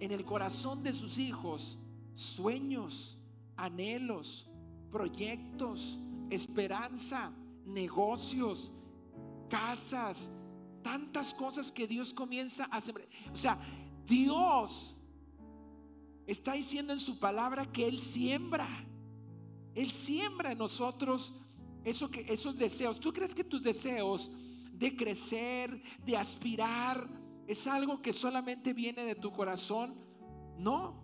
en 0.00 0.10
el 0.10 0.24
corazón 0.24 0.82
de 0.82 0.92
sus 0.92 1.18
hijos 1.18 1.78
sueños, 2.14 3.18
anhelos, 3.56 4.48
proyectos, 4.90 5.96
esperanza, 6.28 7.32
negocios, 7.66 8.72
casas, 9.48 10.28
tantas 10.82 11.34
cosas 11.34 11.70
que 11.70 11.86
Dios 11.86 12.12
comienza 12.12 12.64
a 12.64 12.80
sembrar. 12.80 13.08
O 13.32 13.36
sea, 13.36 13.58
Dios 14.06 14.96
está 16.26 16.52
diciendo 16.52 16.92
en 16.92 17.00
su 17.00 17.18
palabra 17.18 17.70
que 17.70 17.86
Él 17.86 18.00
siembra. 18.00 18.68
Él 19.74 19.90
siembra 19.90 20.52
en 20.52 20.58
nosotros 20.58 21.32
que, 21.84 22.26
esos 22.28 22.56
deseos. 22.56 23.00
¿Tú 23.00 23.12
crees 23.12 23.34
que 23.34 23.44
tus 23.44 23.62
deseos 23.62 24.30
de 24.72 24.96
crecer, 24.96 25.82
de 26.04 26.16
aspirar, 26.16 27.08
es 27.46 27.66
algo 27.66 28.00
que 28.00 28.12
solamente 28.12 28.72
viene 28.72 29.04
de 29.04 29.14
tu 29.14 29.32
corazón? 29.32 29.94
No. 30.58 31.02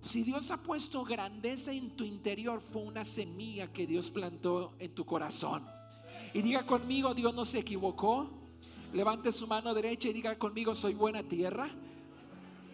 Si 0.00 0.22
Dios 0.22 0.50
ha 0.50 0.62
puesto 0.62 1.02
grandeza 1.04 1.72
en 1.72 1.96
tu 1.96 2.04
interior, 2.04 2.60
fue 2.60 2.82
una 2.82 3.04
semilla 3.04 3.72
que 3.72 3.86
Dios 3.86 4.10
plantó 4.10 4.74
en 4.78 4.94
tu 4.94 5.06
corazón. 5.06 5.64
Y 6.34 6.42
diga 6.42 6.66
conmigo, 6.66 7.14
Dios 7.14 7.34
no 7.34 7.44
se 7.44 7.60
equivocó. 7.60 8.43
Levante 8.94 9.32
su 9.32 9.48
mano 9.48 9.74
derecha 9.74 10.08
y 10.08 10.12
diga 10.12 10.38
conmigo, 10.38 10.72
soy 10.72 10.94
buena 10.94 11.24
tierra. 11.24 11.68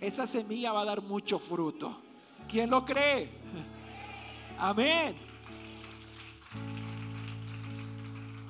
Esa 0.02 0.26
semilla 0.26 0.70
va 0.70 0.82
a 0.82 0.84
dar 0.84 1.02
mucho 1.02 1.38
fruto. 1.38 1.98
¿Quién 2.46 2.68
lo 2.68 2.84
cree? 2.84 3.30
Amén. 4.58 5.16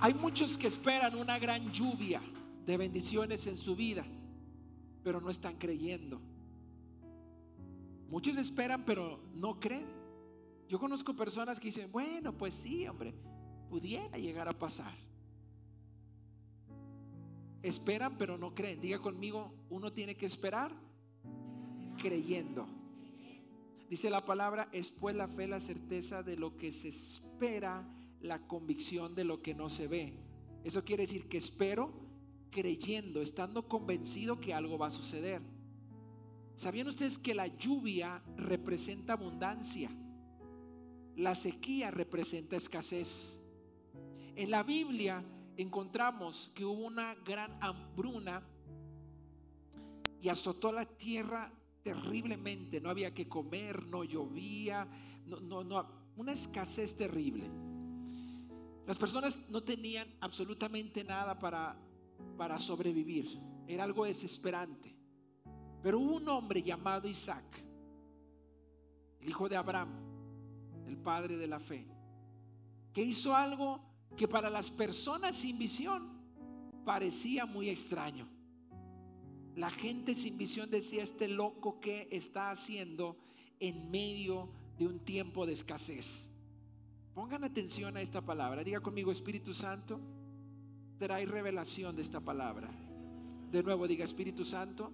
Hay 0.01 0.15
muchos 0.15 0.59
que 0.59 0.67
esperan 0.67 1.15
una 1.15 1.39
gran 1.39 1.71
lluvia 1.73 2.21
de 2.67 2.77
bendiciones 2.77 3.47
en 3.47 3.57
su 3.57 3.77
vida, 3.77 4.05
pero 5.05 5.21
no 5.21 5.31
están 5.31 5.57
creyendo. 5.57 6.21
Muchos 8.09 8.37
esperan, 8.37 8.85
pero 8.85 9.21
no 9.33 9.61
creen. 9.61 9.87
Yo 10.69 10.81
conozco 10.81 11.15
personas 11.15 11.61
que 11.61 11.69
dicen, 11.69 11.93
bueno, 11.93 12.37
pues 12.37 12.53
sí, 12.53 12.89
hombre, 12.89 13.15
pudiera 13.69 14.19
llegar 14.19 14.49
a 14.49 14.59
pasar. 14.59 15.10
Esperan, 17.63 18.17
pero 18.17 18.39
no 18.39 18.55
creen. 18.55 18.81
Diga 18.81 18.99
conmigo, 18.99 19.53
uno 19.69 19.93
tiene 19.93 20.17
que 20.17 20.27
esperar 20.27 20.73
creyendo. 21.99 22.67
Dice 23.89 24.09
la 24.09 24.25
palabra, 24.25 24.69
es 24.73 24.89
pues 24.91 25.17
la 25.17 25.29
fe, 25.29 25.49
la 25.49 25.61
certeza 25.61 26.23
de 26.23 26.37
lo 26.37 26.57
que 26.57 26.71
se 26.73 26.89
espera 26.89 27.87
la 28.21 28.47
convicción 28.47 29.15
de 29.15 29.25
lo 29.25 29.43
que 29.43 29.55
no 29.55 29.69
se 29.69 29.89
ve. 29.89 30.13
Eso 30.65 30.85
quiere 30.85 31.05
decir 31.05 31.29
que 31.29 31.39
espero 31.39 31.91
creyendo, 32.51 33.23
estando 33.23 33.69
convencido 33.69 34.41
que 34.41 34.55
algo 34.55 34.79
va 34.79 34.87
a 34.87 34.91
suceder. 34.91 35.41
¿Sabían 36.55 36.89
ustedes 36.89 37.17
que 37.17 37.35
la 37.35 37.47
lluvia 37.47 38.23
representa 38.37 39.15
abundancia? 39.15 39.91
La 41.17 41.35
sequía 41.35 41.91
representa 41.91 42.57
escasez. 42.57 43.41
En 44.37 44.51
la 44.51 44.63
Biblia 44.63 45.25
encontramos 45.63 46.51
que 46.55 46.65
hubo 46.65 46.87
una 46.87 47.15
gran 47.17 47.57
hambruna 47.63 48.43
y 50.21 50.29
azotó 50.29 50.73
la 50.73 50.85
tierra 50.85 51.53
terriblemente. 51.83 52.81
No 52.81 52.91
había 52.91 53.15
que 53.15 53.29
comer, 53.29 53.85
no 53.87 54.05
llovía, 54.05 54.87
no, 55.27 55.41
no, 55.41 55.65
no, 55.65 55.87
una 56.17 56.33
escasez 56.33 56.97
terrible. 56.97 57.51
Las 58.87 58.99
personas 58.99 59.49
no 59.51 59.63
tenían 59.63 60.09
absolutamente 60.21 61.05
nada 61.05 61.39
para, 61.39 61.77
para 62.37 62.59
sobrevivir. 62.59 63.41
Era 63.67 63.85
algo 63.85 64.05
desesperante. 64.05 64.97
Pero 65.83 65.99
hubo 65.99 66.17
un 66.17 66.29
hombre 66.29 66.63
llamado 66.63 67.09
Isaac, 67.09 67.65
el 69.21 69.29
hijo 69.29 69.49
de 69.49 69.57
Abraham, 69.57 69.91
el 70.87 70.97
padre 70.99 71.37
de 71.37 71.47
la 71.47 71.61
fe, 71.61 71.87
que 72.93 73.03
hizo 73.03 73.35
algo 73.35 73.90
que 74.17 74.29
para 74.29 74.51
las 74.51 74.71
personas 74.71 75.37
sin 75.37 75.59
visión 75.59 76.09
parecía 76.85 77.47
muy 77.47 77.69
extraño. 77.69 78.29
La 79.57 79.71
gente 79.71 80.15
sin 80.15 80.39
visión 80.39 80.71
decía, 80.71 81.03
este 81.03 81.29
loco 81.29 81.81
que 81.81 82.09
está 82.11 82.51
haciendo 82.51 83.17
en 83.59 83.91
medio 83.91 84.49
de 84.79 84.87
un 84.87 85.01
tiempo 85.01 85.47
de 85.47 85.53
escasez. 85.53 86.31
Pongan 87.15 87.45
atención 87.45 87.97
a 87.97 88.01
esta 88.01 88.21
palabra. 88.23 88.65
Diga 88.65 88.81
conmigo, 88.81 89.11
Espíritu 89.13 89.53
Santo, 89.53 90.01
trae 90.99 91.27
revelación 91.27 91.97
de 91.97 92.03
esta 92.03 92.21
palabra. 92.21 92.71
De 93.51 93.63
nuevo, 93.63 93.87
diga, 93.89 94.05
Espíritu 94.05 94.45
Santo, 94.45 94.93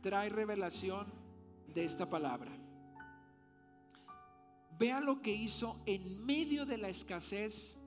trae 0.00 0.28
revelación 0.28 1.06
de 1.74 1.84
esta 1.84 2.08
palabra. 2.08 2.50
Vea 4.78 5.00
lo 5.00 5.20
que 5.20 5.34
hizo 5.34 5.82
en 5.86 6.24
medio 6.24 6.64
de 6.64 6.78
la 6.78 6.88
escasez 6.88 7.81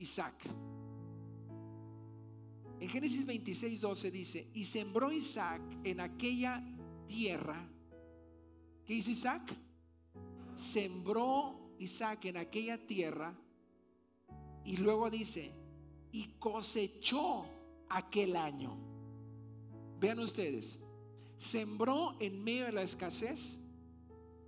Isaac. 0.00 0.34
En 2.80 2.88
Génesis 2.88 3.26
26, 3.26 3.80
12 3.82 4.10
dice, 4.10 4.50
y 4.54 4.64
sembró 4.64 5.12
Isaac 5.12 5.60
en 5.84 6.00
aquella 6.00 6.64
tierra. 7.06 7.68
¿Qué 8.86 8.94
hizo 8.94 9.10
Isaac? 9.10 9.54
Sembró 10.56 11.74
Isaac 11.78 12.24
en 12.24 12.38
aquella 12.38 12.78
tierra 12.86 13.38
y 14.64 14.78
luego 14.78 15.10
dice, 15.10 15.52
y 16.10 16.24
cosechó 16.38 17.44
aquel 17.90 18.34
año. 18.36 18.78
Vean 20.00 20.18
ustedes, 20.18 20.80
sembró 21.36 22.16
en 22.18 22.42
medio 22.42 22.64
de 22.64 22.72
la 22.72 22.82
escasez 22.82 23.60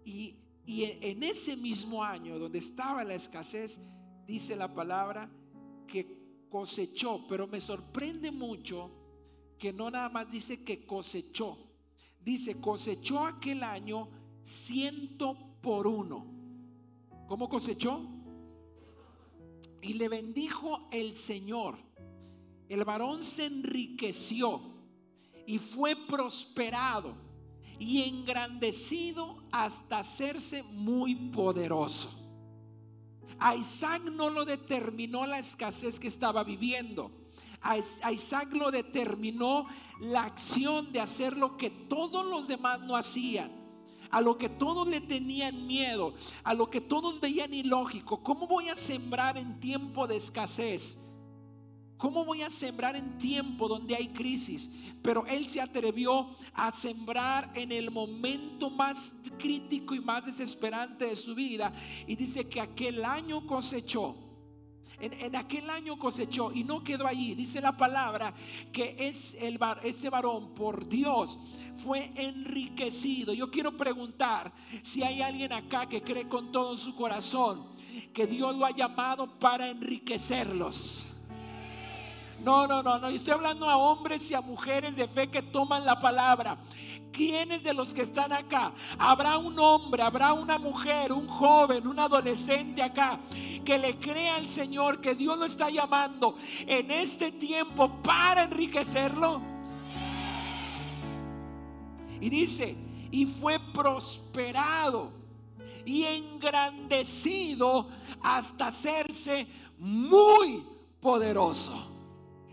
y, 0.07 0.37
y 0.65 0.85
en 0.85 1.23
ese 1.23 1.55
mismo 1.57 2.03
año 2.03 2.39
donde 2.39 2.59
estaba 2.59 3.05
la 3.05 3.15
escasez, 3.15 3.79
dice 4.27 4.57
la 4.57 4.73
palabra 4.73 5.31
que 5.93 6.47
cosechó, 6.49 7.27
pero 7.29 7.47
me 7.47 7.61
sorprende 7.61 8.31
mucho 8.31 8.91
que 9.59 9.75
no 9.75 9.91
nada 9.91 10.09
más 10.09 10.31
dice 10.33 10.65
que 10.65 10.87
cosechó, 10.87 11.59
dice 12.19 12.61
cosechó 12.61 13.27
aquel 13.27 13.63
año 13.63 14.09
ciento 14.43 15.37
por 15.61 15.87
uno. 15.87 16.27
¿Cómo 17.29 17.49
cosechó? 17.49 18.01
Y 19.83 19.93
le 19.93 20.09
bendijo 20.09 20.89
el 20.91 21.15
Señor. 21.15 21.77
El 22.69 22.85
varón 22.85 23.23
se 23.23 23.47
enriqueció 23.47 24.61
y 25.47 25.59
fue 25.59 25.95
prosperado 25.95 27.15
y 27.79 28.03
engrandecido 28.03 29.45
hasta 29.53 29.99
hacerse 29.99 30.63
muy 30.63 31.15
poderoso. 31.31 32.22
A 33.45 33.57
Isaac 33.57 34.11
no 34.13 34.31
lo 34.31 34.45
determinó 34.45 35.27
la 35.27 35.39
escasez 35.39 35.99
que 35.99 36.07
estaba 36.07 36.45
viviendo. 36.45 37.11
A 37.61 38.13
Isaac 38.13 38.53
lo 38.53 38.71
determinó 38.71 39.67
la 40.01 40.23
acción 40.23 40.93
de 40.93 41.01
hacer 41.01 41.37
lo 41.37 41.57
que 41.57 41.71
todos 41.71 42.25
los 42.25 42.49
demás 42.49 42.81
no 42.81 42.97
hacían 42.97 43.63
a 44.13 44.21
lo 44.21 44.37
que 44.37 44.51
todos 44.51 44.87
le 44.87 45.01
tenían 45.01 45.67
miedo, 45.67 46.13
a 46.45 46.53
lo 46.53 46.69
que 46.69 46.83
todos 46.83 47.19
veían 47.19 47.55
ilógico. 47.55 48.23
¿Cómo 48.23 48.47
voy 48.47 48.69
a 48.69 48.77
sembrar 48.77 49.39
en 49.39 49.59
tiempo 49.59 50.07
de 50.07 50.17
escasez? 50.17 50.99
¿Cómo 52.03 52.25
voy 52.25 52.43
a 52.43 52.51
sembrar 52.51 52.97
en 52.97 53.17
tiempo 53.17 53.69
donde 53.69 53.95
hay 53.95 54.09
crisis? 54.09 54.69
Pero 55.03 55.25
él 55.29 55.47
se 55.47 55.61
atrevió 55.61 56.31
a 56.53 56.73
sembrar 56.73 57.53
en 57.55 57.71
el 57.71 57.93
momento 57.93 58.71
más 58.71 59.19
crítico 59.39 59.95
y 59.95 60.01
más 60.01 60.27
desesperante 60.27 61.07
de 61.07 61.15
su 61.15 61.37
vida. 61.37 61.73
Y 62.09 62.17
dice 62.17 62.49
que 62.49 62.61
aquel 62.61 63.05
año 63.05 63.47
cosechó. 63.47 64.17
En, 64.99 65.37
aquel 65.37 65.71
año 65.71 65.97
cosechó 65.97 66.51
y 66.53 66.65
no 66.65 66.83
quedó 66.83 67.07
allí. 67.07 67.37
Dice 67.37 67.61
la 67.61 67.77
palabra 67.77 68.35
que 68.73 68.97
es 68.99 69.39
ese 69.85 70.11
varón 70.11 70.55
por 70.55 70.89
Dios 70.89 71.39
fue 71.77 72.11
enriquecido. 72.17 73.33
Yo 73.33 73.49
quiero 73.49 73.77
preguntar 73.77 74.53
si 74.83 75.05
hay 75.05 75.23
alguien 75.23 75.53
acá 75.53 75.89
que 75.89 76.03
cree 76.03 76.29
con 76.29 76.51
todo 76.51 76.77
su 76.77 76.97
corazón 76.97 77.65
que 78.13 78.27
Dios 78.27 78.57
lo 78.57 78.67
ha 78.67 78.73
llamado 78.73 79.39
para 79.39 79.69
enriquecerlos. 79.69 81.07
No, 82.43 82.67
no, 82.67 82.83
no, 82.83 82.99
no. 82.99 83.09
Estoy 83.09 83.35
hablando 83.35 83.71
a 83.71 83.77
hombres 83.77 84.29
y 84.31 84.35
a 84.35 84.41
mujeres 84.41 84.97
de 84.97 85.07
fe 85.07 85.29
que 85.29 85.43
toman 85.43 85.85
la 85.85 86.01
palabra. 86.01 86.59
¿Quiénes 87.13 87.63
de 87.63 87.75
los 87.75 87.93
que 87.95 88.03
están 88.03 88.33
acá? 88.33 88.73
Habrá 88.99 89.37
un 89.37 89.59
hombre, 89.61 90.03
habrá 90.03 90.33
una 90.33 90.59
mujer, 90.59 91.13
un 91.13 91.29
joven, 91.29 91.87
un 91.87 91.99
adolescente 92.01 92.83
acá 92.83 93.21
que 93.65 93.79
le 93.79 93.99
crea 93.99 94.37
al 94.37 94.49
Señor 94.49 95.01
que 95.01 95.15
Dios 95.15 95.39
lo 95.39 95.45
está 95.45 95.71
llamando 95.71 96.37
en 96.67 96.91
este 96.91 97.31
tiempo 97.33 98.03
para 98.03 98.45
enriquecerlo. 98.45 99.41
Y 102.21 102.31
dice, 102.31 102.77
y 103.11 103.27
fue 103.27 103.61
prosperado 103.73 105.13
y 105.85 106.05
engrandecido 106.05 107.89
hasta 108.23 108.69
hacerse 108.69 109.47
muy 109.79 110.65
poderoso. 111.01 111.92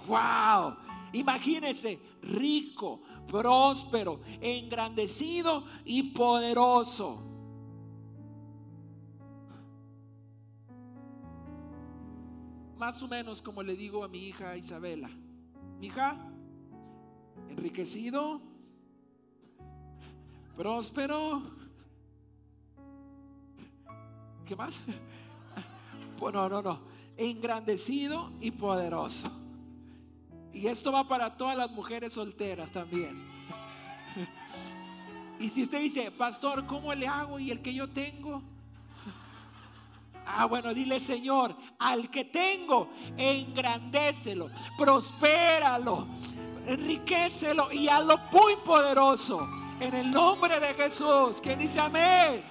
Wow, 0.08 0.76
imagínese, 1.14 2.00
rico, 2.22 3.02
próspero, 3.28 4.22
engrandecido 4.42 5.66
y 5.86 6.12
poderoso. 6.12 7.26
Más 12.78 13.02
o 13.02 13.08
menos 13.08 13.42
como 13.42 13.62
le 13.62 13.76
digo 13.76 14.04
a 14.04 14.08
mi 14.08 14.20
hija 14.20 14.56
Isabela, 14.56 15.10
mi 15.80 15.88
hija, 15.88 16.18
enriquecido, 17.50 18.42
próspero, 20.56 21.44
¿qué 24.46 24.56
más? 24.56 24.82
Pues 26.18 26.34
no, 26.34 26.50
no, 26.50 26.62
no, 26.62 26.82
engrandecido 27.16 28.30
y 28.42 28.52
poderoso. 28.52 29.39
Y 30.54 30.68
esto 30.68 30.92
va 30.92 31.08
para 31.08 31.38
todas 31.38 31.56
las 31.56 31.72
mujeres 31.72 32.14
solteras 32.14 32.72
también. 32.72 33.24
Y 35.40 35.48
si 35.48 35.64
usted 35.64 35.80
dice, 35.80 36.12
pastor, 36.12 36.66
¿cómo 36.66 36.94
le 36.94 37.08
hago? 37.08 37.40
Y 37.40 37.52
el 37.52 37.62
que 37.62 37.74
yo 37.74 37.88
tengo. 37.88 38.42
Ah, 40.26 40.46
bueno, 40.46 40.74
dile 40.74 41.00
Señor, 41.00 41.56
al 41.80 42.10
que 42.12 42.26
tengo, 42.26 42.92
engrandécelo, 43.18 44.50
prospéralo, 44.78 46.08
enriquecelo 46.68 47.72
y 47.72 47.88
hazlo 47.88 48.20
muy 48.32 48.56
poderoso. 48.58 49.48
En 49.80 49.96
el 49.96 50.12
nombre 50.12 50.60
de 50.60 50.74
Jesús, 50.76 51.42
que 51.42 51.56
dice 51.56 51.80
amén. 51.80 52.44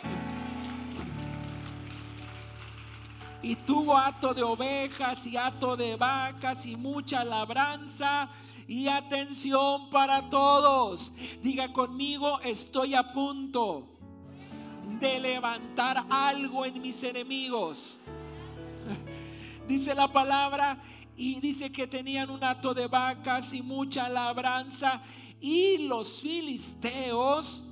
Y 3.43 3.57
tuvo 3.57 3.97
hato 3.97 4.35
de 4.35 4.43
ovejas 4.43 5.27
y 5.27 5.37
hato 5.37 5.77
de 5.77 5.97
vacas 5.97 6.67
y 6.67 6.77
mucha 6.77 7.25
labranza 7.25 8.31
y 8.67 8.89
atención 8.89 9.91
para 9.91 10.29
todos. 10.29 11.13
Diga 11.43 11.73
conmigo, 11.73 12.41
estoy 12.41 12.95
a 12.95 13.13
punto 13.13 13.89
de 15.01 15.21
levantar 15.21 16.05
algo 16.11 16.67
en 16.67 16.83
mis 16.83 17.03
enemigos. 17.03 17.99
Dice 19.69 19.95
la 19.95 20.09
palabra 20.09 20.83
y 21.15 21.41
dice 21.41 21.71
que 21.71 21.87
tenían 21.87 22.31
un 22.31 22.43
hato 22.43 22.73
de 22.73 22.87
vacas 22.87 23.53
y 23.53 23.61
mucha 23.61 24.09
labranza 24.09 25.03
y 25.41 25.79
los 25.87 26.21
filisteos 26.21 27.65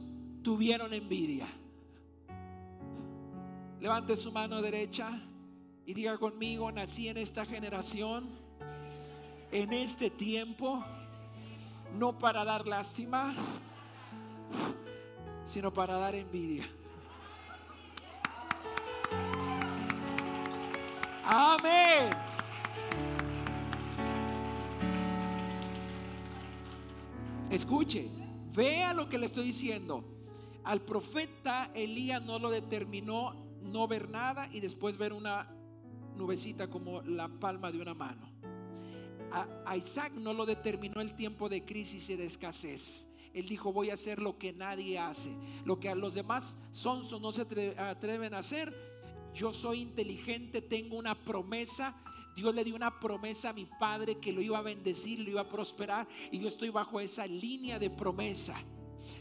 tuvieron 0.42 0.92
envidia. 0.92 1.46
Levante 3.80 4.16
su 4.16 4.32
mano 4.32 4.60
derecha. 4.60 5.25
Y 5.86 5.94
diga 5.94 6.18
conmigo, 6.18 6.72
nací 6.72 7.08
en 7.08 7.16
esta 7.16 7.46
generación, 7.46 8.28
en 9.52 9.72
este 9.72 10.10
tiempo, 10.10 10.84
no 11.96 12.18
para 12.18 12.44
dar 12.44 12.66
lástima, 12.66 13.32
sino 15.44 15.72
para 15.72 15.96
dar 15.96 16.16
envidia. 16.16 16.68
Amén. 21.24 22.10
Escuche, 27.48 28.10
vea 28.52 28.92
lo 28.92 29.08
que 29.08 29.18
le 29.18 29.26
estoy 29.26 29.44
diciendo. 29.44 30.04
Al 30.64 30.80
profeta 30.80 31.70
Elías 31.74 32.20
no 32.22 32.40
lo 32.40 32.50
determinó 32.50 33.36
no 33.62 33.86
ver 33.86 34.08
nada 34.10 34.48
y 34.50 34.58
después 34.58 34.96
ver 34.96 35.12
una 35.12 35.55
nubecita 36.16 36.68
como 36.68 37.02
la 37.02 37.28
palma 37.28 37.70
de 37.70 37.80
una 37.80 37.94
mano. 37.94 38.28
A, 39.32 39.76
Isaac 39.76 40.12
no 40.14 40.32
lo 40.32 40.46
determinó 40.46 41.00
el 41.00 41.14
tiempo 41.14 41.48
de 41.48 41.64
crisis 41.64 42.08
y 42.10 42.16
de 42.16 42.24
escasez. 42.24 43.12
Él 43.34 43.48
dijo, 43.48 43.72
voy 43.72 43.90
a 43.90 43.94
hacer 43.94 44.20
lo 44.20 44.38
que 44.38 44.52
nadie 44.52 44.98
hace, 44.98 45.30
lo 45.64 45.78
que 45.78 45.90
a 45.90 45.94
los 45.94 46.14
demás 46.14 46.56
sonsos 46.70 47.20
no 47.20 47.32
se 47.32 47.42
atreven 47.42 48.32
a 48.32 48.38
hacer. 48.38 48.74
Yo 49.34 49.52
soy 49.52 49.80
inteligente, 49.80 50.62
tengo 50.62 50.96
una 50.96 51.14
promesa. 51.14 51.94
Dios 52.34 52.54
le 52.54 52.64
dio 52.64 52.74
una 52.74 52.98
promesa 52.98 53.50
a 53.50 53.52
mi 53.52 53.66
padre 53.66 54.18
que 54.18 54.32
lo 54.32 54.40
iba 54.40 54.58
a 54.58 54.62
bendecir, 54.62 55.18
lo 55.18 55.30
iba 55.30 55.42
a 55.42 55.48
prosperar. 55.48 56.08
Y 56.30 56.38
yo 56.38 56.48
estoy 56.48 56.70
bajo 56.70 56.98
esa 56.98 57.26
línea 57.26 57.78
de 57.78 57.90
promesa. 57.90 58.56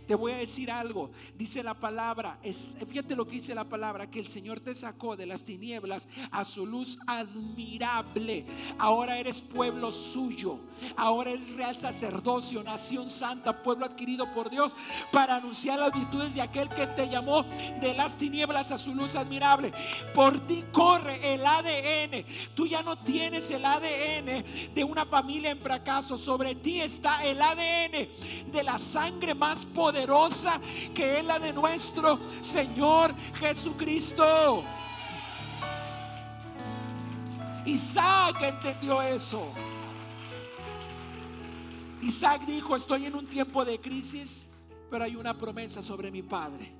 Te 0.08 0.16
voy 0.16 0.34
a 0.34 0.38
decir 0.38 0.72
algo. 0.72 1.10
Dice 1.38 1.64
la 1.64 1.74
palabra, 1.74 2.40
es, 2.44 2.78
fíjate 2.88 3.16
lo 3.16 3.26
que 3.26 3.34
dice 3.34 3.56
la 3.56 3.64
palabra, 3.64 4.10
que 4.10 4.20
el 4.20 4.28
Señor 4.28 4.60
te 4.60 4.76
sacó 4.76 5.16
de 5.16 5.26
las 5.26 5.44
tinieblas 5.44 6.08
a 6.32 6.44
su 6.44 6.66
luz 6.66 7.00
admirable. 7.08 8.46
Ahora 8.78 9.18
eres 9.18 9.40
pueblo 9.40 9.92
suyo. 9.92 10.60
Ahora 10.98 11.32
eres 11.32 11.56
real 11.56 11.76
sacerdocio, 11.76 12.64
nación 12.64 13.10
santa, 13.10 13.64
pueblo 13.64 13.86
adquirido 13.86 14.34
por 14.34 14.50
Dios 14.50 14.74
para 15.12 15.38
anunciar 15.38 15.80
las 15.80 15.94
virtudes 15.94 16.36
de 16.36 16.42
aquel 16.42 16.70
que 16.70 16.88
te 16.88 17.10
llamó 17.10 17.44
de 17.80 17.94
las 17.96 18.18
tinieblas 18.18 18.72
a 18.72 18.78
su 18.78 18.94
luz 18.94 19.16
admirable. 19.16 19.72
Por 20.14 20.46
ti 20.46 20.64
corre 20.72 21.34
el 21.34 21.46
ADN. 21.46 22.26
Tú 22.54 22.68
ya 22.68 22.84
no 22.84 22.98
tienes 22.98 23.50
el 23.52 23.66
ADN 23.66 24.74
de 24.74 24.84
una 24.84 25.06
familia 25.06 25.52
en 25.52 25.60
fracaso. 25.60 26.18
Sobre 26.18 26.56
ti 26.56 26.82
está 26.82 27.26
el 27.26 27.42
ADN 27.42 28.52
de 28.52 28.64
la 28.64 28.80
sangre 28.80 29.34
más 29.34 29.66
poderosa 29.76 30.60
que 30.96 31.20
es 31.20 31.26
la 31.26 31.38
de 31.38 31.54
nuestro 31.54 32.20
Señor 32.42 33.14
Jesucristo. 33.36 34.64
Isaac 37.66 38.42
entendió 38.42 39.02
eso. 39.02 39.52
Isaac 42.02 42.46
dijo, 42.46 42.76
estoy 42.76 43.06
en 43.06 43.16
un 43.16 43.28
tiempo 43.28 43.66
de 43.66 43.80
crisis, 43.80 44.48
pero 44.90 45.04
hay 45.04 45.16
una 45.16 45.38
promesa 45.38 45.82
sobre 45.82 46.12
mi 46.12 46.22
padre. 46.22 46.72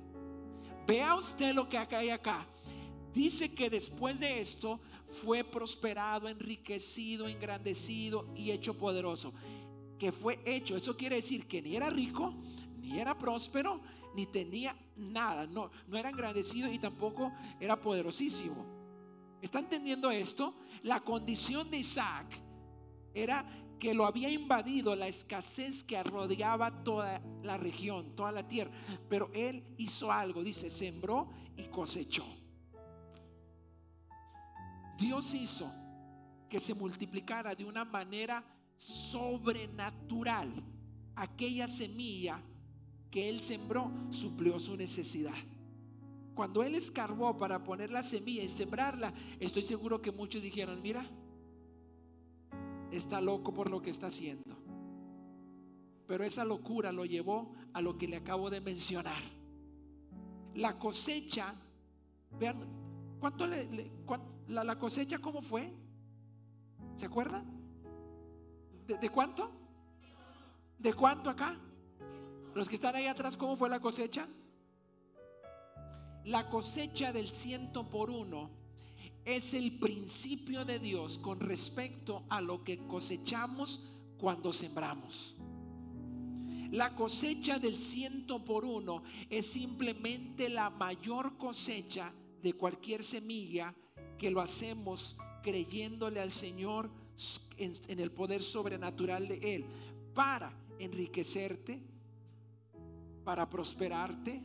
Vea 0.86 1.14
usted 1.16 1.52
lo 1.52 1.68
que 1.68 1.78
acá 1.78 1.98
hay 1.98 2.10
acá. 2.10 2.46
Dice 3.12 3.52
que 3.52 3.68
después 3.68 4.20
de 4.20 4.40
esto 4.40 4.78
fue 5.08 5.42
prosperado, 5.42 6.28
enriquecido, 6.28 7.26
engrandecido 7.26 8.26
y 8.36 8.52
hecho 8.52 8.74
poderoso. 8.74 9.32
Que 9.98 10.12
fue 10.12 10.38
hecho, 10.44 10.76
eso 10.76 10.96
quiere 10.96 11.16
decir 11.16 11.48
que 11.48 11.62
ni 11.62 11.74
era 11.74 11.90
rico, 11.90 12.34
ni 12.86 13.00
era 13.00 13.18
próspero, 13.18 13.80
ni 14.14 14.26
tenía 14.26 14.76
nada, 14.96 15.46
no, 15.46 15.70
no 15.88 15.98
era 15.98 16.08
engrandecido 16.08 16.72
y 16.72 16.78
tampoco 16.78 17.32
era 17.60 17.78
poderosísimo. 17.80 18.64
¿Está 19.42 19.58
entendiendo 19.58 20.10
esto? 20.10 20.54
La 20.82 21.00
condición 21.00 21.70
de 21.70 21.78
Isaac 21.78 22.26
era 23.12 23.44
que 23.78 23.92
lo 23.92 24.06
había 24.06 24.30
invadido 24.30 24.94
la 24.94 25.08
escasez 25.08 25.84
que 25.84 26.02
rodeaba 26.02 26.82
toda 26.84 27.20
la 27.42 27.56
región, 27.58 28.14
toda 28.14 28.32
la 28.32 28.46
tierra. 28.48 28.70
Pero 29.08 29.30
él 29.34 29.64
hizo 29.76 30.10
algo, 30.10 30.42
dice, 30.42 30.70
sembró 30.70 31.30
y 31.56 31.64
cosechó. 31.64 32.24
Dios 34.96 35.34
hizo 35.34 35.70
que 36.48 36.58
se 36.58 36.74
multiplicara 36.74 37.54
de 37.54 37.64
una 37.64 37.84
manera 37.84 38.42
sobrenatural 38.76 40.50
aquella 41.16 41.66
semilla 41.66 42.40
que 43.16 43.30
él 43.30 43.40
sembró 43.40 43.90
suplió 44.10 44.58
su 44.58 44.76
necesidad. 44.76 45.32
Cuando 46.34 46.62
él 46.62 46.74
escarbó 46.74 47.38
para 47.38 47.64
poner 47.64 47.90
la 47.90 48.02
semilla 48.02 48.42
y 48.42 48.48
sembrarla, 48.50 49.10
estoy 49.40 49.62
seguro 49.62 50.02
que 50.02 50.12
muchos 50.12 50.42
dijeron, 50.42 50.82
mira, 50.82 51.02
está 52.92 53.22
loco 53.22 53.54
por 53.54 53.70
lo 53.70 53.80
que 53.80 53.88
está 53.88 54.08
haciendo. 54.08 54.54
Pero 56.06 56.24
esa 56.24 56.44
locura 56.44 56.92
lo 56.92 57.06
llevó 57.06 57.54
a 57.72 57.80
lo 57.80 57.96
que 57.96 58.06
le 58.06 58.16
acabo 58.16 58.50
de 58.50 58.60
mencionar. 58.60 59.22
La 60.52 60.78
cosecha, 60.78 61.54
vean, 62.38 62.66
¿cuánto 63.18 63.46
le, 63.46 63.90
la, 64.48 64.78
cosecha 64.78 65.20
cómo 65.20 65.40
fue? 65.40 65.72
¿Se 66.96 67.06
acuerdan? 67.06 67.46
¿De, 68.86 68.98
¿De 68.98 69.08
cuánto? 69.08 69.50
¿De 70.78 70.92
cuánto 70.92 71.30
acá? 71.30 71.58
Los 72.56 72.70
que 72.70 72.76
están 72.76 72.96
ahí 72.96 73.06
atrás, 73.06 73.36
¿cómo 73.36 73.54
fue 73.54 73.68
la 73.68 73.80
cosecha? 73.80 74.26
La 76.24 76.48
cosecha 76.48 77.12
del 77.12 77.28
ciento 77.28 77.90
por 77.90 78.10
uno 78.10 78.48
es 79.26 79.52
el 79.52 79.78
principio 79.78 80.64
de 80.64 80.78
Dios 80.78 81.18
con 81.18 81.38
respecto 81.38 82.24
a 82.30 82.40
lo 82.40 82.64
que 82.64 82.78
cosechamos 82.86 83.92
cuando 84.16 84.54
sembramos. 84.54 85.34
La 86.70 86.96
cosecha 86.96 87.58
del 87.58 87.76
ciento 87.76 88.42
por 88.42 88.64
uno 88.64 89.02
es 89.28 89.46
simplemente 89.46 90.48
la 90.48 90.70
mayor 90.70 91.36
cosecha 91.36 92.10
de 92.42 92.54
cualquier 92.54 93.04
semilla 93.04 93.74
que 94.16 94.30
lo 94.30 94.40
hacemos 94.40 95.18
creyéndole 95.42 96.20
al 96.20 96.32
Señor 96.32 96.90
en, 97.58 97.74
en 97.86 98.00
el 98.00 98.10
poder 98.12 98.42
sobrenatural 98.42 99.28
de 99.28 99.56
Él 99.56 99.66
para 100.14 100.58
enriquecerte, 100.78 101.95
para 103.26 103.50
prosperarte, 103.50 104.40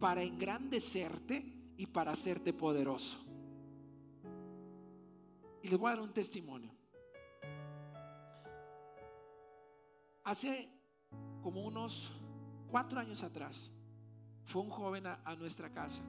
para 0.00 0.20
engrandecerte 0.20 1.72
y 1.76 1.86
para 1.86 2.10
hacerte 2.10 2.52
poderoso. 2.52 3.16
Y 5.62 5.68
les 5.68 5.78
voy 5.78 5.92
a 5.92 5.94
dar 5.94 6.02
un 6.02 6.12
testimonio. 6.12 6.74
Hace 10.24 10.68
como 11.44 11.62
unos 11.62 12.10
cuatro 12.72 12.98
años 12.98 13.22
atrás, 13.22 13.70
fue 14.42 14.62
un 14.62 14.70
joven 14.70 15.06
a, 15.06 15.20
a 15.24 15.36
nuestra 15.36 15.72
casa. 15.72 16.02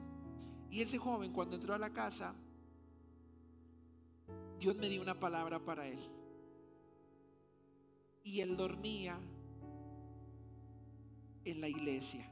Y 0.68 0.80
ese 0.80 0.98
joven 0.98 1.32
cuando 1.32 1.54
entró 1.54 1.74
a 1.74 1.78
la 1.78 1.92
casa, 1.92 2.34
Dios 4.58 4.76
me 4.78 4.88
dio 4.88 5.00
una 5.00 5.14
palabra 5.14 5.60
para 5.60 5.86
él. 5.86 6.00
Y 8.24 8.40
él 8.40 8.56
dormía 8.56 9.16
en 11.46 11.60
la 11.60 11.68
iglesia. 11.68 12.30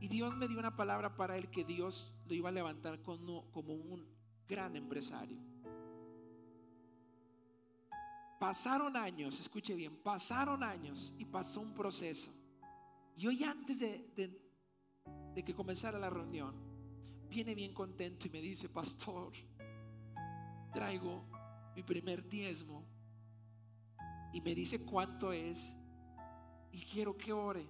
Y 0.00 0.08
Dios 0.08 0.34
me 0.36 0.48
dio 0.48 0.58
una 0.58 0.74
palabra 0.74 1.14
para 1.14 1.36
él 1.36 1.50
que 1.50 1.64
Dios 1.64 2.18
lo 2.26 2.34
iba 2.34 2.48
a 2.48 2.52
levantar 2.52 3.02
como, 3.02 3.44
un 3.54 4.06
gran 4.48 4.74
empresario. 4.74 5.38
Pasaron 8.40 8.96
años, 8.96 9.38
escuche 9.38 9.74
bien, 9.74 9.94
pasaron 10.02 10.62
años 10.64 11.14
y 11.18 11.26
pasó 11.26 11.60
un 11.60 11.74
proceso. 11.74 12.32
Y 13.14 13.26
hoy 13.26 13.44
antes 13.44 13.80
de, 13.80 14.10
de, 14.16 14.40
de 15.34 15.44
que 15.44 15.54
comenzara 15.54 15.98
la 15.98 16.08
reunión, 16.08 16.54
viene 17.28 17.54
bien 17.54 17.74
contento 17.74 18.26
y 18.26 18.30
me 18.30 18.40
dice, 18.40 18.70
pastor, 18.70 19.32
traigo 20.72 21.26
mi 21.76 21.82
primer 21.82 22.26
diezmo. 22.26 22.86
Y 24.32 24.40
me 24.40 24.54
dice 24.54 24.84
cuánto 24.86 25.32
es. 25.32 25.76
Y 26.72 26.82
quiero 26.82 27.16
que 27.16 27.32
ore. 27.32 27.64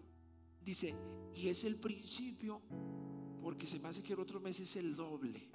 Dice, 0.62 0.94
y 1.34 1.48
es 1.48 1.64
el 1.64 1.76
principio, 1.76 2.60
porque 3.42 3.66
se 3.66 3.78
me 3.78 3.88
hace 3.88 4.02
que 4.02 4.12
el 4.12 4.20
otro 4.20 4.40
mes 4.40 4.60
es 4.60 4.76
el 4.76 4.94
doble. 4.94 5.48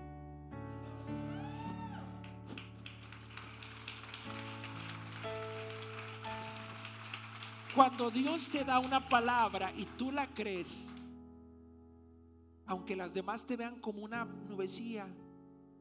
Cuando 7.75 8.09
Dios 8.09 8.47
te 8.47 8.63
da 8.63 8.79
una 8.79 9.07
palabra 9.07 9.71
y 9.75 9.85
tú 9.97 10.09
la 10.09 10.33
crees, 10.33 10.95
aunque 12.65 12.95
las 12.95 13.13
demás 13.13 13.45
te 13.45 13.57
vean 13.57 13.81
como 13.81 14.01
una 14.01 14.23
nubecilla, 14.23 15.07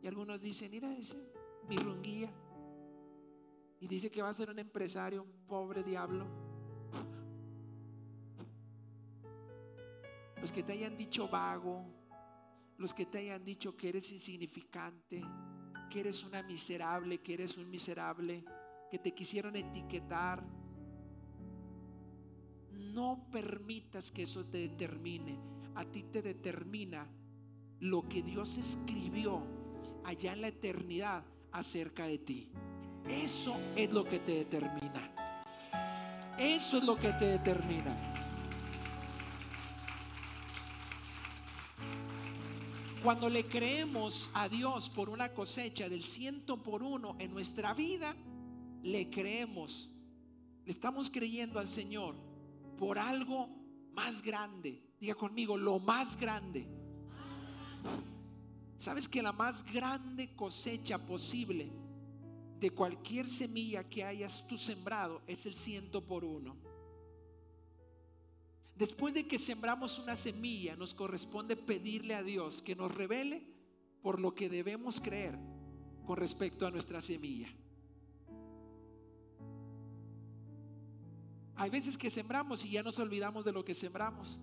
y 0.02 0.06
algunos 0.08 0.40
dicen, 0.40 0.72
mira 0.72 0.92
ese, 0.96 1.32
mi 1.68 1.76
runguía, 1.76 2.30
y 3.80 3.86
dice 3.86 4.10
que 4.10 4.22
va 4.22 4.28
a 4.28 4.34
ser 4.34 4.50
un 4.50 4.58
empresario, 4.58 5.24
pobre 5.46 5.82
diablo. 5.82 6.43
Los 10.44 10.52
que 10.52 10.62
te 10.62 10.74
hayan 10.74 10.94
dicho 10.94 11.26
vago, 11.26 11.86
los 12.76 12.92
que 12.92 13.06
te 13.06 13.16
hayan 13.16 13.42
dicho 13.46 13.74
que 13.78 13.88
eres 13.88 14.12
insignificante, 14.12 15.22
que 15.88 16.00
eres 16.00 16.22
una 16.22 16.42
miserable, 16.42 17.22
que 17.22 17.32
eres 17.32 17.56
un 17.56 17.70
miserable, 17.70 18.44
que 18.90 18.98
te 18.98 19.14
quisieron 19.14 19.56
etiquetar, 19.56 20.44
no 22.72 23.26
permitas 23.32 24.10
que 24.10 24.24
eso 24.24 24.44
te 24.44 24.58
determine. 24.58 25.38
A 25.76 25.86
ti 25.86 26.02
te 26.02 26.20
determina 26.20 27.08
lo 27.80 28.06
que 28.06 28.20
Dios 28.20 28.58
escribió 28.58 29.42
allá 30.04 30.34
en 30.34 30.42
la 30.42 30.48
eternidad 30.48 31.24
acerca 31.52 32.04
de 32.04 32.18
ti. 32.18 32.50
Eso 33.08 33.56
es 33.76 33.90
lo 33.90 34.04
que 34.04 34.18
te 34.18 34.32
determina. 34.32 35.10
Eso 36.38 36.76
es 36.76 36.84
lo 36.84 36.96
que 36.96 37.14
te 37.14 37.24
determina. 37.38 38.13
Cuando 43.04 43.28
le 43.28 43.44
creemos 43.44 44.30
a 44.32 44.48
Dios 44.48 44.88
por 44.88 45.10
una 45.10 45.34
cosecha 45.34 45.90
del 45.90 46.04
ciento 46.04 46.62
por 46.62 46.82
uno 46.82 47.16
en 47.18 47.34
nuestra 47.34 47.74
vida, 47.74 48.16
le 48.82 49.10
creemos. 49.10 49.90
Le 50.64 50.72
estamos 50.72 51.10
creyendo 51.10 51.58
al 51.58 51.68
Señor 51.68 52.14
por 52.78 52.98
algo 52.98 53.50
más 53.92 54.22
grande. 54.22 54.82
Diga 54.98 55.14
conmigo, 55.16 55.58
lo 55.58 55.78
más 55.78 56.16
grande. 56.16 56.66
¿Sabes 58.78 59.06
que 59.06 59.20
la 59.20 59.32
más 59.32 59.70
grande 59.70 60.34
cosecha 60.34 60.96
posible 60.96 61.70
de 62.58 62.70
cualquier 62.70 63.28
semilla 63.28 63.84
que 63.84 64.02
hayas 64.02 64.48
tú 64.48 64.56
sembrado 64.56 65.20
es 65.26 65.44
el 65.44 65.54
ciento 65.54 66.02
por 66.02 66.24
uno? 66.24 66.56
Después 68.76 69.14
de 69.14 69.26
que 69.28 69.38
sembramos 69.38 69.98
una 69.98 70.16
semilla, 70.16 70.74
nos 70.76 70.94
corresponde 70.94 71.54
pedirle 71.56 72.14
a 72.14 72.22
Dios 72.22 72.60
que 72.60 72.74
nos 72.74 72.92
revele 72.92 73.46
por 74.02 74.20
lo 74.20 74.34
que 74.34 74.48
debemos 74.48 75.00
creer 75.00 75.38
con 76.04 76.16
respecto 76.16 76.66
a 76.66 76.70
nuestra 76.70 77.00
semilla. 77.00 77.48
Hay 81.56 81.70
veces 81.70 81.96
que 81.96 82.10
sembramos 82.10 82.64
y 82.64 82.70
ya 82.70 82.82
nos 82.82 82.98
olvidamos 82.98 83.44
de 83.44 83.52
lo 83.52 83.64
que 83.64 83.74
sembramos. 83.74 84.40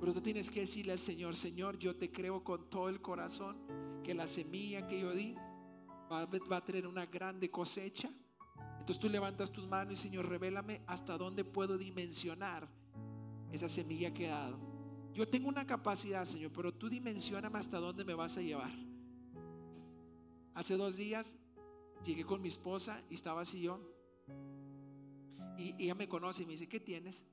Pero 0.00 0.12
tú 0.12 0.20
tienes 0.20 0.50
que 0.50 0.60
decirle 0.60 0.92
al 0.92 0.98
Señor, 0.98 1.36
Señor, 1.36 1.78
yo 1.78 1.96
te 1.96 2.10
creo 2.10 2.42
con 2.42 2.68
todo 2.68 2.88
el 2.88 3.00
corazón 3.00 3.56
que 4.02 4.14
la 4.14 4.26
semilla 4.26 4.86
que 4.86 5.00
yo 5.00 5.12
di 5.12 5.36
va, 6.10 6.56
a 6.56 6.64
tener 6.64 6.86
una 6.86 7.06
grande 7.06 7.50
cosecha. 7.50 8.10
Entonces 8.80 8.98
tú 8.98 9.08
levantas 9.08 9.52
tus 9.52 9.66
manos 9.68 9.94
y 9.94 9.96
Señor, 9.96 10.28
revélame 10.28 10.82
hasta 10.86 11.16
dónde 11.16 11.44
puedo 11.44 11.78
dimensionar 11.78 12.68
esa 13.52 13.68
semilla 13.68 14.12
que 14.12 14.26
he 14.26 14.30
dado. 14.30 14.58
Yo 15.14 15.28
tengo 15.28 15.48
una 15.48 15.66
capacidad, 15.66 16.24
Señor, 16.24 16.52
pero 16.54 16.72
tú 16.72 16.88
dimensioname 16.88 17.58
hasta 17.58 17.78
dónde 17.78 18.04
me 18.04 18.14
vas 18.14 18.36
a 18.36 18.42
llevar. 18.42 18.70
Hace 20.54 20.76
dos 20.76 20.96
días 20.96 21.36
llegué 22.04 22.24
con 22.24 22.40
mi 22.40 22.48
esposa 22.48 23.02
y 23.10 23.14
estaba 23.14 23.42
así 23.42 23.62
yo. 23.62 23.80
Y 25.56 25.74
ella 25.82 25.94
me 25.94 26.08
conoce 26.08 26.42
y 26.42 26.46
me 26.46 26.52
dice, 26.52 26.68
¿qué 26.68 26.78
tienes? 26.78 27.24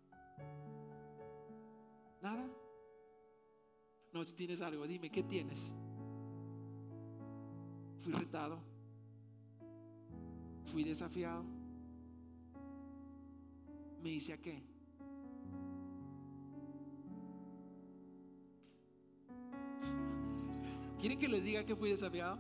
Nada. 2.22 2.50
No, 4.12 4.24
si 4.24 4.34
tienes 4.34 4.62
algo, 4.62 4.88
dime, 4.88 5.12
¿qué 5.12 5.22
tienes? 5.22 5.72
Fui 8.00 8.14
retado. 8.14 8.60
Fui 10.72 10.84
desafiado. 10.84 11.44
Me 14.02 14.10
dice 14.10 14.34
a 14.34 14.42
qué? 14.42 14.75
¿Quieren 21.00 21.20
que 21.20 21.28
les 21.28 21.44
diga 21.44 21.66
que 21.66 21.76
fui 21.76 21.90
desafiado? 21.90 22.38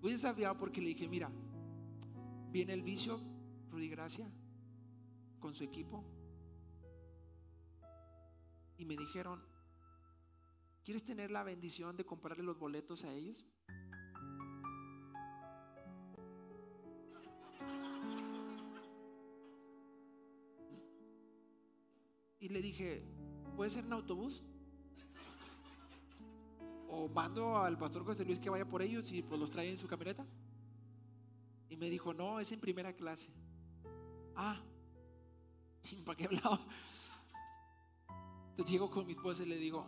Fui 0.00 0.12
desafiado 0.12 0.56
porque 0.56 0.80
le 0.80 0.88
dije, 0.88 1.08
mira, 1.08 1.30
viene 2.50 2.72
el 2.72 2.82
vicio 2.82 3.20
Rudy 3.70 3.88
Gracia 3.88 4.30
con 5.40 5.54
su 5.54 5.64
equipo 5.64 6.04
y 8.78 8.84
me 8.84 8.96
dijeron, 8.96 9.42
¿quieres 10.84 11.04
tener 11.04 11.30
la 11.30 11.42
bendición 11.42 11.96
de 11.96 12.04
comprarle 12.04 12.44
los 12.44 12.58
boletos 12.58 13.04
a 13.04 13.12
ellos? 13.12 13.44
Y 22.38 22.48
le 22.48 22.62
dije, 22.62 23.02
¿puede 23.56 23.70
ser 23.70 23.86
en 23.86 23.92
autobús? 23.92 24.44
O 26.98 27.08
mando 27.08 27.58
al 27.58 27.76
pastor 27.76 28.04
José 28.04 28.24
Luis 28.24 28.38
que 28.38 28.48
vaya 28.48 28.66
por 28.66 28.80
ellos 28.80 29.12
y 29.12 29.22
pues 29.22 29.38
los 29.38 29.50
trae 29.50 29.68
en 29.68 29.76
su 29.76 29.86
camioneta. 29.86 30.26
Y 31.68 31.76
me 31.76 31.90
dijo, 31.90 32.14
no, 32.14 32.40
es 32.40 32.50
en 32.52 32.60
primera 32.60 32.94
clase. 32.94 33.28
Ah, 34.34 34.58
¿para 36.06 36.16
qué 36.16 36.24
hablaba? 36.24 36.66
Entonces 38.50 38.72
llego 38.72 38.90
con 38.90 39.04
mi 39.04 39.12
esposa 39.12 39.42
y 39.42 39.46
le 39.46 39.58
digo, 39.58 39.86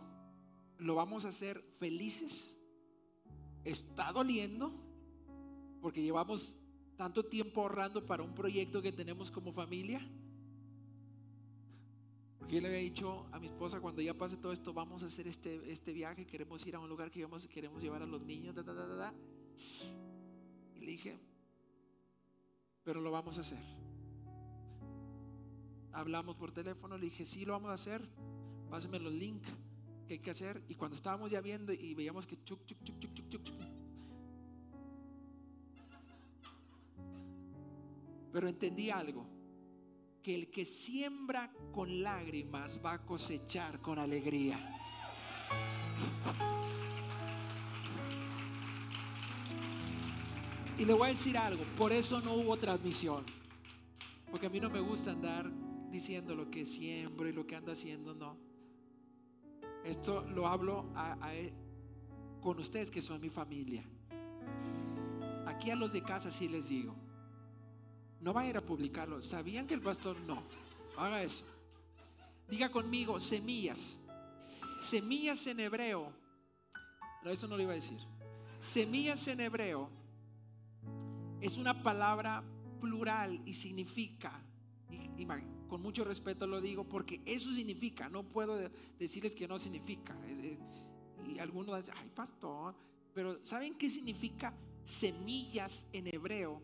lo 0.77 0.93
vamos 0.93 1.25
a 1.25 1.29
hacer 1.29 1.63
felices. 1.79 2.55
Está 3.63 4.11
doliendo 4.11 4.71
porque 5.81 6.03
llevamos 6.03 6.59
tanto 6.95 7.25
tiempo 7.25 7.61
ahorrando 7.61 8.05
para 8.05 8.21
un 8.21 8.35
proyecto 8.35 8.83
que 8.83 8.91
tenemos 8.91 9.31
como 9.31 9.51
familia. 9.51 9.99
Porque 12.49 12.55
yo 12.55 12.61
le 12.63 12.69
había 12.69 12.79
dicho 12.79 13.27
a 13.31 13.37
mi 13.39 13.45
esposa, 13.45 13.79
cuando 13.79 14.01
ya 14.01 14.15
pase 14.15 14.35
todo 14.35 14.51
esto, 14.51 14.73
vamos 14.73 15.03
a 15.03 15.05
hacer 15.05 15.27
este, 15.27 15.71
este 15.71 15.93
viaje, 15.93 16.25
queremos 16.25 16.65
ir 16.65 16.75
a 16.75 16.79
un 16.79 16.89
lugar 16.89 17.11
que 17.11 17.21
vamos, 17.21 17.45
queremos 17.45 17.79
llevar 17.79 18.01
a 18.01 18.07
los 18.07 18.23
niños, 18.23 18.55
da, 18.55 18.63
da, 18.63 18.73
da, 18.73 18.87
da. 18.87 19.13
Y 20.73 20.79
le 20.79 20.91
dije, 20.93 21.19
pero 22.83 23.01
lo 23.01 23.11
vamos 23.11 23.37
a 23.37 23.41
hacer 23.41 23.59
hablamos 25.91 26.37
por 26.37 26.51
teléfono, 26.51 26.97
le 26.97 27.05
dije, 27.05 27.23
sí, 27.23 27.45
lo 27.45 27.53
vamos 27.53 27.69
a 27.69 27.73
hacer, 27.73 28.01
pásame 28.67 28.97
los 28.99 29.13
links 29.13 29.47
que 30.07 30.15
hay 30.15 30.19
que 30.19 30.31
hacer. 30.31 30.63
Y 30.67 30.73
cuando 30.73 30.95
estábamos 30.95 31.29
ya 31.29 31.41
viendo 31.41 31.71
y 31.71 31.93
veíamos 31.93 32.25
que 32.25 32.43
chuc, 32.43 32.65
chuc, 32.65 32.83
chuc, 32.83 32.99
chuc, 32.99 33.13
chuc, 33.13 33.43
chuc, 33.43 33.55
Pero 38.31 38.47
entendí 38.47 38.89
algo, 38.89 39.27
que 40.23 40.35
el 40.35 40.49
que 40.49 40.65
siembra 40.65 41.51
con 41.71 42.03
lágrimas 42.03 42.81
va 42.83 42.93
a 42.93 43.05
cosechar 43.05 43.81
con 43.81 43.99
alegría. 43.99 44.75
Y 50.77 50.85
le 50.85 50.93
voy 50.93 51.07
a 51.07 51.09
decir 51.09 51.37
algo, 51.37 51.63
por 51.77 51.91
eso 51.91 52.21
no 52.21 52.33
hubo 52.35 52.55
transmisión. 52.57 53.25
Porque 54.31 54.47
a 54.47 54.49
mí 54.49 54.59
no 54.59 54.69
me 54.69 54.79
gusta 54.79 55.11
andar 55.11 55.51
diciendo 55.89 56.35
lo 56.35 56.49
que 56.49 56.63
siembro 56.63 57.27
y 57.27 57.33
lo 57.33 57.45
que 57.45 57.55
ando 57.55 57.71
haciendo, 57.71 58.13
no. 58.13 58.37
Esto 59.83 60.21
lo 60.21 60.47
hablo 60.47 60.85
con 62.41 62.59
ustedes 62.59 62.91
que 62.91 63.01
son 63.01 63.19
mi 63.19 63.29
familia. 63.29 63.83
Aquí 65.45 65.71
a 65.71 65.75
los 65.75 65.91
de 65.91 66.03
casa 66.03 66.31
sí 66.31 66.47
les 66.47 66.69
digo, 66.69 66.95
no 68.21 68.33
va 68.33 68.41
a 68.41 68.47
ir 68.47 68.57
a 68.57 68.61
publicarlo. 68.61 69.21
¿Sabían 69.21 69.67
que 69.67 69.73
el 69.73 69.81
pastor 69.81 70.19
no? 70.21 70.43
Haga 70.97 71.23
eso. 71.23 71.45
Diga 72.49 72.69
conmigo, 72.71 73.19
semillas. 73.19 73.99
Semillas 74.81 75.45
en 75.47 75.59
hebreo. 75.59 76.11
No, 77.23 77.29
eso 77.29 77.47
no 77.47 77.57
lo 77.57 77.63
iba 77.63 77.73
a 77.73 77.75
decir. 77.75 77.99
Semillas 78.59 79.27
en 79.27 79.41
hebreo 79.41 79.89
es 81.41 81.57
una 81.57 81.81
palabra 81.81 82.43
plural 82.81 83.41
y 83.45 83.53
significa, 83.53 84.43
y, 84.89 85.25
con 85.67 85.81
mucho 85.81 86.03
respeto 86.03 86.47
lo 86.47 86.59
digo, 86.59 86.83
porque 86.87 87.21
eso 87.25 87.53
significa, 87.53 88.09
no 88.09 88.23
puedo 88.23 88.57
decirles 88.97 89.33
que 89.33 89.47
no 89.47 89.59
significa. 89.59 90.17
Y 91.25 91.39
algunos 91.39 91.77
dicen, 91.77 91.95
ay 91.97 92.09
pastor, 92.09 92.75
pero 93.13 93.43
¿saben 93.43 93.77
qué 93.77 93.89
significa 93.89 94.53
semillas 94.83 95.87
en 95.93 96.07
hebreo? 96.07 96.61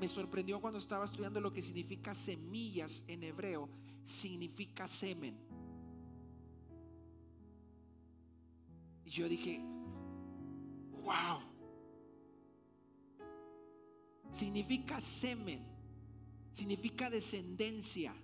Me 0.00 0.06
sorprendió 0.06 0.60
cuando 0.60 0.78
estaba 0.78 1.04
estudiando 1.04 1.40
lo 1.40 1.52
que 1.52 1.60
significa 1.60 2.14
semillas 2.14 3.04
en 3.08 3.24
hebreo. 3.24 3.68
Significa 4.04 4.86
semen. 4.86 5.36
Y 9.04 9.10
yo 9.10 9.28
dije, 9.28 9.60
wow. 11.02 11.40
Significa 14.30 15.00
semen. 15.00 15.66
Significa 16.52 17.10
descendencia. 17.10 18.14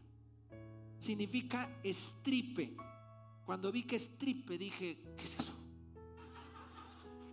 Significa 1.00 1.80
estripe. 1.82 2.76
Cuando 3.44 3.72
vi 3.72 3.82
que 3.82 3.96
estripe 3.96 4.56
dije, 4.56 4.98
¿qué 5.16 5.24
es 5.24 5.38
eso? 5.40 5.52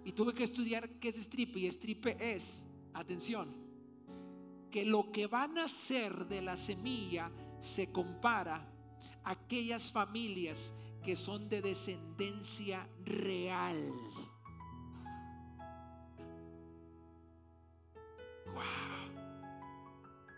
Y 0.04 0.14
tuve 0.14 0.34
que 0.34 0.44
estudiar 0.44 0.90
qué 1.00 1.10
es 1.10 1.18
estripe. 1.20 1.60
Y 1.60 1.68
estripe 1.68 2.18
es, 2.20 2.66
atención, 2.94 3.61
que 4.72 4.86
lo 4.86 5.12
que 5.12 5.28
va 5.28 5.44
a 5.44 5.48
nacer 5.48 6.28
de 6.28 6.42
la 6.42 6.56
semilla 6.56 7.30
se 7.60 7.92
compara 7.92 8.66
a 9.24 9.32
aquellas 9.32 9.92
familias 9.92 10.74
que 11.04 11.16
son 11.16 11.50
de 11.50 11.62
descendencia 11.62 12.88
real. 13.04 13.78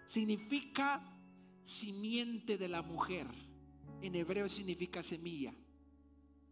Significa 0.08 1.02
simiente 1.63 2.58
de 2.58 2.67
la 2.67 2.82
mujer. 2.82 3.28
En 4.02 4.15
hebreo 4.15 4.48
significa 4.50 5.02
semilla. 5.02 5.54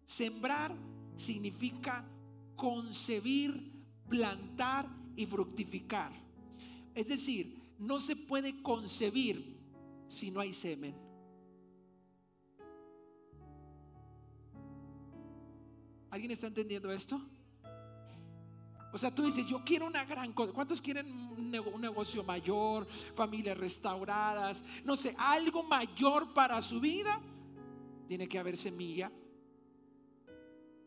Sembrar 0.06 0.76
significa 1.16 2.04
concebir, 2.56 3.72
plantar 4.10 4.90
y 5.16 5.26
fructificar. 5.26 6.12
Es 6.96 7.08
decir, 7.08 7.61
no 7.82 8.00
se 8.00 8.16
puede 8.16 8.62
concebir 8.62 9.60
si 10.08 10.30
no 10.30 10.40
hay 10.40 10.54
semen. 10.54 10.96
¿Alguien 16.12 16.32
está 16.32 16.46
entendiendo 16.46 16.92
esto? 16.92 17.20
O 18.94 18.98
sea, 18.98 19.10
tú 19.10 19.24
dices, 19.24 19.48
yo 19.48 19.64
quiero 19.64 19.88
una 19.88 20.06
gran 20.06 20.32
cosa. 20.34 20.54
¿Cuántos 20.54 20.80
quieren 20.80 21.08
un 21.10 21.50
negocio 21.50 22.24
mayor, 22.24 22.86
familias 23.16 23.58
restauradas? 23.58 24.64
No 24.84 24.96
sé, 24.96 25.16
algo 25.18 25.64
mayor 25.64 26.34
para 26.34 26.62
su 26.62 26.80
vida. 26.80 27.20
Tiene 28.08 28.28
que 28.28 28.38
haber 28.38 28.58
semilla. 28.58 29.12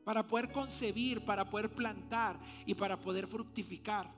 Para 0.05 0.25
poder 0.25 0.53
concebir, 0.53 1.25
para 1.25 1.49
poder 1.51 1.75
plantar 1.75 2.39
y 2.67 2.75
para 2.75 3.01
poder 3.01 3.27
fructificar. 3.27 4.15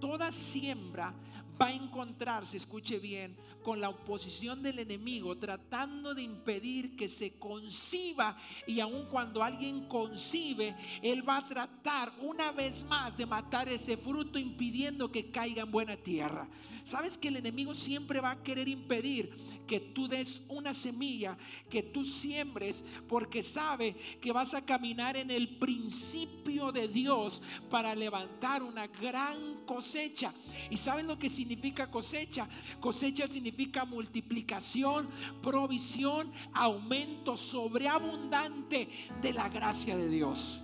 Toda 0.00 0.32
siembra 0.32 1.12
va 1.60 1.66
a 1.66 1.72
encontrarse, 1.72 2.56
escuche 2.56 2.98
bien, 2.98 3.36
con 3.62 3.80
la 3.80 3.88
oposición 3.88 4.62
del 4.62 4.78
enemigo, 4.78 5.38
tratando 5.38 6.14
de 6.14 6.22
impedir 6.22 6.96
que 6.96 7.08
se 7.08 7.38
conciba. 7.38 8.36
Y 8.66 8.80
aun 8.80 9.06
cuando 9.06 9.42
alguien 9.42 9.86
concibe, 9.88 10.76
él 11.02 11.26
va 11.26 11.38
a 11.38 11.48
tratar 11.48 12.12
una 12.20 12.52
vez 12.52 12.84
más 12.84 13.16
de 13.16 13.26
matar 13.26 13.68
ese 13.68 13.96
fruto, 13.96 14.38
impidiendo 14.38 15.10
que 15.10 15.30
caiga 15.30 15.62
en 15.62 15.70
buena 15.70 15.96
tierra. 15.96 16.48
Sabes 16.84 17.16
que 17.16 17.28
el 17.28 17.36
enemigo 17.36 17.74
siempre 17.74 18.20
va 18.20 18.32
a 18.32 18.42
querer 18.42 18.68
impedir 18.68 19.32
que 19.68 19.78
tú 19.78 20.08
des 20.08 20.46
una 20.48 20.74
semilla, 20.74 21.38
que 21.70 21.82
tú 21.82 22.04
siembres, 22.04 22.84
porque 23.08 23.42
sabe 23.42 23.94
que 24.20 24.32
vas 24.32 24.54
a 24.54 24.64
caminar 24.64 25.16
en 25.16 25.30
el 25.30 25.56
principio 25.58 26.72
de 26.72 26.88
Dios 26.88 27.40
para 27.70 27.94
levantar 27.94 28.62
una 28.62 28.88
gran 28.88 29.64
cosecha. 29.64 30.34
¿Y 30.70 30.76
saben 30.76 31.06
lo 31.06 31.18
que 31.18 31.30
significa 31.30 31.90
cosecha? 31.90 32.48
Cosecha 32.80 33.28
significa 33.28 33.51
multiplicación, 33.86 35.08
provisión, 35.42 36.32
aumento 36.54 37.36
sobreabundante 37.36 38.88
de 39.20 39.32
la 39.32 39.48
gracia 39.48 39.96
de 39.96 40.08
Dios. 40.08 40.60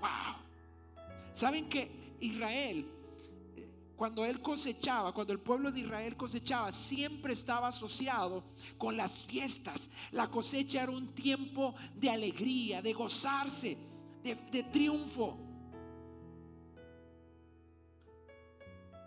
Wow. 0.00 0.36
¿Saben 1.32 1.68
que 1.68 2.16
Israel 2.20 2.94
cuando 3.96 4.24
él 4.24 4.40
cosechaba, 4.40 5.12
cuando 5.12 5.32
el 5.32 5.38
pueblo 5.38 5.70
de 5.70 5.80
Israel 5.80 6.16
cosechaba, 6.16 6.72
siempre 6.72 7.32
estaba 7.32 7.68
asociado 7.68 8.44
con 8.76 8.96
las 8.96 9.24
fiestas. 9.24 9.90
La 10.10 10.30
cosecha 10.30 10.82
era 10.82 10.92
un 10.92 11.14
tiempo 11.14 11.74
de 11.94 12.10
alegría, 12.10 12.82
de 12.82 12.92
gozarse, 12.92 13.78
de, 14.22 14.62
triunfo. 14.64 15.38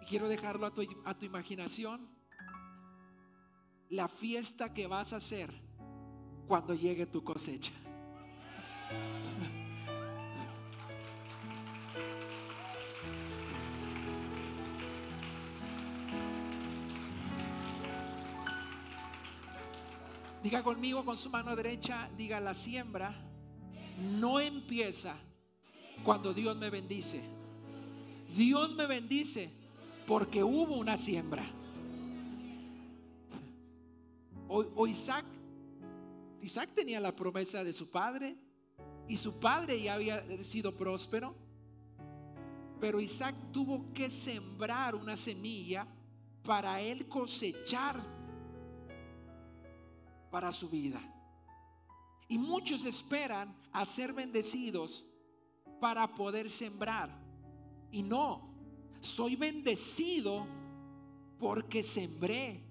Y 0.02 0.06
quiero 0.06 0.30
dejarlo 0.30 0.65
a 0.65 0.73
tu, 0.73 0.82
a 1.04 1.13
tu 1.17 1.26
imaginación. 1.26 2.16
La 3.89 4.08
fiesta 4.08 4.73
que 4.73 4.88
vas 4.88 5.13
a 5.13 5.17
hacer 5.17 5.52
cuando 6.47 6.73
llegue 6.73 7.06
tu 7.06 7.23
cosecha. 7.23 7.71
Diga 20.43 20.63
conmigo 20.63 21.04
con 21.04 21.17
su 21.17 21.30
mano 21.30 21.56
derecha, 21.56 22.10
diga 22.15 22.39
la 22.39 22.54
siembra 22.54 23.28
no 23.97 24.39
empieza 24.39 25.15
cuando 26.04 26.34
Dios 26.34 26.56
me 26.56 26.69
bendice. 26.69 27.21
Dios 28.36 28.76
me 28.76 28.86
bendice 28.86 29.50
porque 30.06 30.43
hubo 30.43 30.78
una 30.78 30.97
siembra. 30.97 31.43
O, 34.49 34.88
Isaac, 34.88 35.25
Isaac 36.41 36.71
tenía 36.73 36.99
la 36.99 37.15
promesa 37.15 37.63
de 37.63 37.73
su 37.73 37.89
padre 37.89 38.38
y 39.07 39.17
su 39.17 39.39
padre 39.39 39.81
ya 39.81 39.95
había 39.95 40.23
sido 40.43 40.75
próspero. 40.75 41.36
Pero 42.79 43.01
Isaac 43.01 43.36
tuvo 43.51 43.91
que 43.93 44.10
sembrar 44.10 44.95
una 44.95 45.15
semilla 45.15 45.88
para 46.43 46.79
él 46.79 47.07
cosechar 47.07 48.01
para 50.29 50.51
su 50.51 50.69
vida. 50.69 51.01
Y 52.29 52.38
muchos 52.38 52.86
esperan 52.86 53.55
a 53.71 53.86
ser 53.86 54.13
bendecidos 54.13 55.05
para 55.79 56.13
poder 56.13 56.49
sembrar. 56.49 57.10
Y 57.91 58.03
no, 58.03 58.53
soy 58.99 59.36
bendecido 59.36 60.45
porque 61.39 61.83
sembré. 61.83 62.66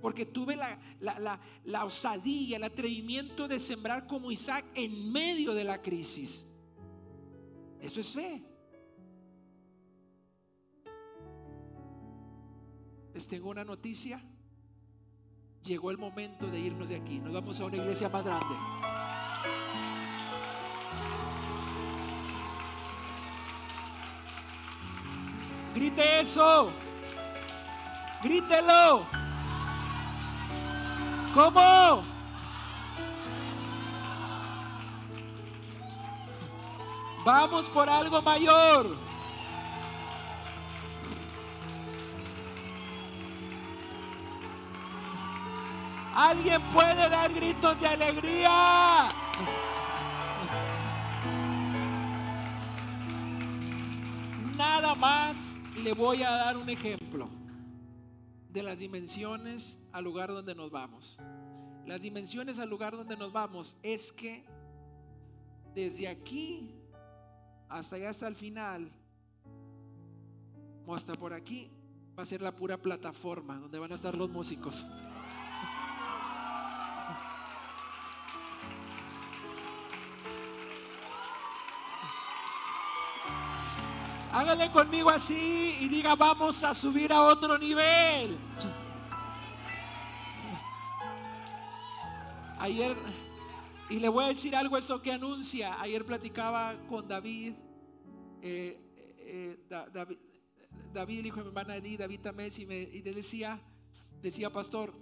Porque 0.00 0.26
tuve 0.26 0.56
la, 0.56 0.78
la, 1.00 1.40
la, 1.64 1.84
osadía, 1.84 2.56
el 2.56 2.64
atrevimiento 2.64 3.48
de 3.48 3.58
sembrar 3.58 4.06
como 4.06 4.30
Isaac 4.30 4.64
en 4.74 5.10
medio 5.10 5.54
de 5.54 5.64
la 5.64 5.82
crisis. 5.82 6.46
Eso 7.80 8.00
es 8.00 8.12
fe. 8.12 8.42
Les 13.14 13.26
tengo 13.26 13.50
una 13.50 13.64
noticia 13.64 14.22
llegó 15.68 15.90
el 15.90 15.98
momento 15.98 16.46
de 16.46 16.58
irnos 16.58 16.88
de 16.88 16.96
aquí. 16.96 17.18
Nos 17.18 17.32
vamos 17.32 17.60
a 17.60 17.66
una 17.66 17.76
iglesia 17.76 18.08
más 18.08 18.24
grande. 18.24 18.54
Grite 25.74 26.20
eso. 26.20 26.70
Grítelo. 28.22 29.27
¿Cómo? 31.34 32.02
Vamos 37.24 37.68
por 37.68 37.88
algo 37.88 38.22
mayor. 38.22 38.96
Alguien 46.14 46.60
puede 46.72 47.08
dar 47.08 47.32
gritos 47.32 47.78
de 47.80 47.86
alegría. 47.86 49.08
Nada 54.56 54.94
más 54.94 55.60
le 55.76 55.92
voy 55.92 56.22
a 56.22 56.30
dar 56.30 56.56
un 56.56 56.68
ejemplo 56.68 57.37
de 58.50 58.62
las 58.62 58.78
dimensiones 58.78 59.86
al 59.92 60.04
lugar 60.04 60.30
donde 60.30 60.54
nos 60.54 60.70
vamos. 60.70 61.18
Las 61.86 62.02
dimensiones 62.02 62.58
al 62.58 62.68
lugar 62.68 62.96
donde 62.96 63.16
nos 63.16 63.32
vamos 63.32 63.76
es 63.82 64.12
que 64.12 64.44
desde 65.74 66.08
aquí 66.08 66.74
hasta 67.68 67.96
allá 67.96 68.10
hasta 68.10 68.28
el 68.28 68.34
final, 68.34 68.90
o 70.86 70.94
hasta 70.94 71.14
por 71.14 71.34
aquí, 71.34 71.70
va 72.18 72.22
a 72.22 72.26
ser 72.26 72.40
la 72.40 72.56
pura 72.56 72.78
plataforma 72.78 73.58
donde 73.58 73.78
van 73.78 73.92
a 73.92 73.94
estar 73.94 74.16
los 74.16 74.30
músicos. 74.30 74.84
Hágale 84.38 84.70
conmigo 84.70 85.10
así 85.10 85.78
y 85.80 85.88
diga, 85.88 86.14
vamos 86.14 86.62
a 86.62 86.72
subir 86.72 87.12
a 87.12 87.22
otro 87.22 87.58
nivel. 87.58 88.38
Ayer, 92.60 92.96
y 93.90 93.98
le 93.98 94.08
voy 94.08 94.26
a 94.26 94.28
decir 94.28 94.54
algo, 94.54 94.76
esto 94.76 95.02
que 95.02 95.10
anuncia. 95.10 95.80
Ayer 95.80 96.04
platicaba 96.04 96.76
con 96.86 97.08
David, 97.08 97.54
eh, 98.40 98.78
eh, 99.18 99.58
David, 99.68 100.18
David, 100.92 101.18
el 101.18 101.26
hijo 101.26 101.38
de 101.38 101.42
mi 101.42 101.48
hermana 101.48 101.76
Edith, 101.76 101.98
David 101.98 102.20
Tamés, 102.20 102.60
y, 102.60 102.66
me, 102.66 102.76
y 102.76 103.02
decía, 103.02 103.60
decía, 104.22 104.52
pastor, 104.52 104.94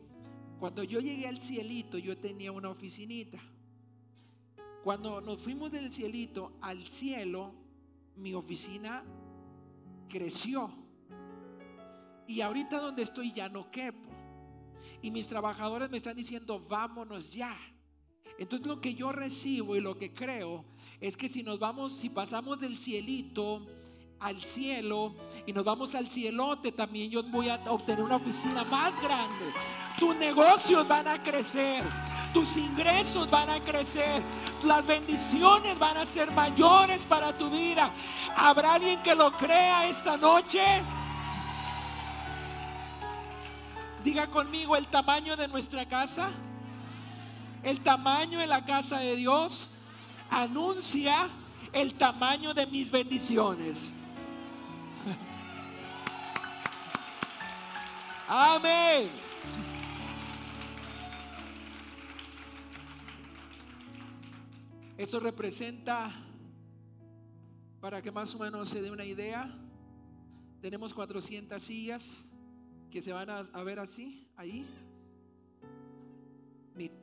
cuando 0.58 0.82
yo 0.82 0.98
llegué 1.00 1.28
al 1.28 1.36
cielito, 1.36 1.98
yo 1.98 2.16
tenía 2.16 2.52
una 2.52 2.70
oficinita. 2.70 3.38
Cuando 4.82 5.20
nos 5.20 5.38
fuimos 5.38 5.70
del 5.70 5.92
cielito 5.92 6.56
al 6.62 6.86
cielo, 6.88 7.52
mi 8.16 8.32
oficina 8.32 9.04
creció. 10.08 10.70
Y 12.26 12.40
ahorita 12.40 12.80
donde 12.80 13.02
estoy 13.02 13.32
ya 13.32 13.48
no 13.48 13.70
quepo. 13.70 14.10
Y 15.02 15.10
mis 15.10 15.28
trabajadores 15.28 15.90
me 15.90 15.96
están 15.96 16.16
diciendo, 16.16 16.60
vámonos 16.68 17.32
ya. 17.32 17.56
Entonces 18.38 18.66
lo 18.66 18.80
que 18.80 18.94
yo 18.94 19.12
recibo 19.12 19.76
y 19.76 19.80
lo 19.80 19.96
que 19.96 20.12
creo 20.12 20.64
es 21.00 21.16
que 21.16 21.28
si 21.28 21.42
nos 21.42 21.58
vamos, 21.58 21.94
si 21.96 22.10
pasamos 22.10 22.60
del 22.60 22.76
cielito 22.76 23.66
al 24.20 24.42
cielo 24.42 25.14
y 25.46 25.52
nos 25.52 25.64
vamos 25.64 25.94
al 25.94 26.08
cielote, 26.08 26.72
también 26.72 27.10
yo 27.10 27.22
voy 27.24 27.48
a 27.48 27.60
obtener 27.68 28.02
una 28.02 28.16
oficina 28.16 28.64
más 28.64 29.00
grande. 29.00 29.52
Tus 29.98 30.14
negocios 30.16 30.86
van 30.86 31.08
a 31.08 31.22
crecer, 31.22 31.84
tus 32.32 32.56
ingresos 32.56 33.30
van 33.30 33.50
a 33.50 33.60
crecer, 33.60 34.22
las 34.64 34.84
bendiciones 34.86 35.78
van 35.78 35.96
a 35.96 36.06
ser 36.06 36.30
mayores 36.32 37.04
para 37.04 37.36
tu 37.36 37.50
vida. 37.50 37.90
¿Habrá 38.36 38.74
alguien 38.74 39.02
que 39.02 39.14
lo 39.14 39.30
crea 39.32 39.88
esta 39.88 40.16
noche? 40.16 40.60
Diga 44.02 44.26
conmigo 44.28 44.76
el 44.76 44.86
tamaño 44.86 45.36
de 45.36 45.48
nuestra 45.48 45.86
casa, 45.86 46.30
el 47.62 47.80
tamaño 47.80 48.38
de 48.38 48.46
la 48.46 48.64
casa 48.64 48.98
de 48.98 49.16
Dios 49.16 49.70
anuncia 50.30 51.28
el 51.72 51.94
tamaño 51.94 52.54
de 52.54 52.66
mis 52.66 52.90
bendiciones. 52.90 53.92
Amén. 58.28 59.10
Eso 64.98 65.20
representa, 65.20 66.10
para 67.80 68.02
que 68.02 68.10
más 68.10 68.34
o 68.34 68.38
menos 68.38 68.68
se 68.68 68.82
dé 68.82 68.90
una 68.90 69.04
idea, 69.04 69.56
tenemos 70.60 70.92
400 70.92 71.62
sillas 71.62 72.24
que 72.90 73.00
se 73.00 73.12
van 73.12 73.30
a, 73.30 73.42
ver 73.62 73.78
así, 73.78 74.28
ahí. 74.36 74.66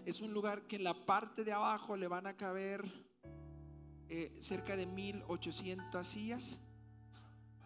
Es 0.05 0.19
un 0.21 0.33
lugar 0.33 0.67
que 0.67 0.75
en 0.75 0.83
la 0.83 0.93
parte 1.05 1.43
de 1.43 1.53
abajo 1.53 1.95
le 1.95 2.07
van 2.07 2.27
a 2.27 2.35
caber 2.35 2.83
eh, 4.09 4.35
cerca 4.39 4.75
de 4.75 4.85
1800 4.85 6.05
sillas 6.05 6.62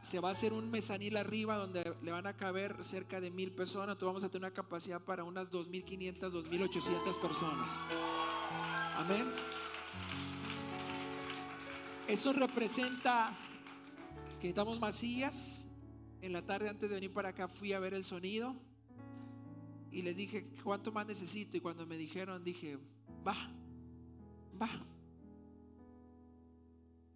se 0.01 0.19
va 0.19 0.29
a 0.29 0.31
hacer 0.31 0.53
un 0.53 0.69
mezanil 0.69 1.17
arriba 1.17 1.57
donde 1.57 1.95
le 2.01 2.11
van 2.11 2.27
a 2.27 2.37
caber 2.37 2.83
cerca 2.83 3.19
de 3.19 3.31
mil 3.31 3.51
personas. 3.51 3.97
Tú 3.97 4.05
vamos 4.05 4.23
a 4.23 4.29
tener 4.29 4.47
una 4.47 4.53
capacidad 4.53 5.01
para 5.01 5.23
unas 5.23 5.51
2.500, 5.51 6.19
2.800 6.19 7.21
personas. 7.21 7.77
Amén. 8.95 9.27
Eso 12.07 12.31
representa 12.31 13.37
que 14.39 14.49
estamos 14.49 14.79
más 14.79 15.03
En 16.21 16.33
la 16.33 16.41
tarde 16.41 16.69
antes 16.69 16.89
de 16.89 16.95
venir 16.95 17.13
para 17.13 17.29
acá 17.29 17.47
fui 17.47 17.73
a 17.73 17.79
ver 17.79 17.93
el 17.93 18.03
sonido 18.03 18.55
y 19.91 20.01
les 20.01 20.15
dije, 20.15 20.45
¿cuánto 20.63 20.91
más 20.91 21.07
necesito? 21.07 21.57
Y 21.57 21.61
cuando 21.61 21.85
me 21.85 21.97
dijeron, 21.97 22.43
dije, 22.43 22.77
va, 23.25 23.35
va, 24.61 24.69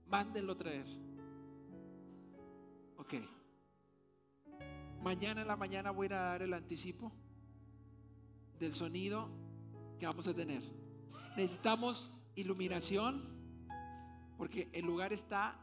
mándenlo 0.07 0.55
traer. 0.55 0.85
Ok. 3.01 3.15
Mañana 5.01 5.41
en 5.41 5.47
la 5.47 5.55
mañana 5.55 5.89
voy 5.89 6.05
a 6.07 6.19
dar 6.19 6.43
el 6.43 6.53
anticipo 6.53 7.11
del 8.59 8.75
sonido 8.75 9.27
que 9.97 10.05
vamos 10.05 10.27
a 10.27 10.35
tener. 10.35 10.61
Necesitamos 11.35 12.11
iluminación 12.35 13.27
porque 14.37 14.69
el 14.71 14.85
lugar 14.85 15.13
está 15.13 15.59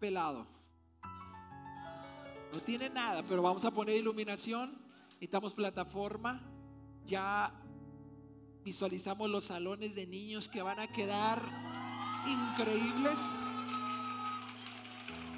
pelado. 0.00 0.48
No 2.52 2.60
tiene 2.60 2.90
nada, 2.90 3.22
pero 3.22 3.40
vamos 3.40 3.64
a 3.64 3.70
poner 3.70 3.96
iluminación. 3.96 4.76
Necesitamos 5.10 5.54
plataforma. 5.54 6.42
Ya 7.06 7.54
visualizamos 8.64 9.30
los 9.30 9.44
salones 9.44 9.94
de 9.94 10.08
niños 10.08 10.48
que 10.48 10.60
van 10.60 10.80
a 10.80 10.88
quedar 10.88 11.40
increíbles 12.26 13.44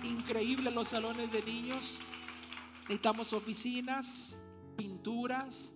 increíble 0.05 0.71
los 0.71 0.89
salones 0.89 1.33
de 1.33 1.43
niños. 1.43 1.99
Necesitamos 2.83 3.33
oficinas, 3.33 4.39
pinturas, 4.77 5.75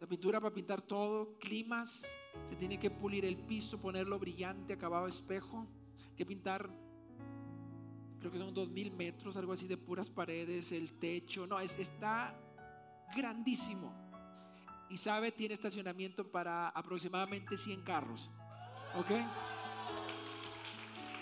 la 0.00 0.06
pintura 0.06 0.40
para 0.40 0.54
pintar 0.54 0.82
todo, 0.82 1.38
climas, 1.38 2.04
se 2.44 2.56
tiene 2.56 2.78
que 2.78 2.90
pulir 2.90 3.24
el 3.24 3.36
piso, 3.36 3.80
ponerlo 3.80 4.18
brillante, 4.18 4.74
acabado 4.74 5.06
espejo, 5.06 5.66
que 6.16 6.26
pintar, 6.26 6.68
creo 8.20 8.30
que 8.30 8.38
son 8.38 8.52
dos 8.52 8.70
mil 8.70 8.92
metros, 8.92 9.36
algo 9.36 9.52
así 9.52 9.66
de 9.66 9.78
puras 9.78 10.10
paredes, 10.10 10.72
el 10.72 10.98
techo, 10.98 11.46
no, 11.46 11.58
es, 11.58 11.78
está 11.78 12.38
grandísimo. 13.16 13.94
Y 14.90 14.98
sabe, 14.98 15.32
tiene 15.32 15.54
estacionamiento 15.54 16.30
para 16.30 16.68
aproximadamente 16.68 17.56
100 17.56 17.82
carros. 17.82 18.30
¿Ok? 18.96 19.10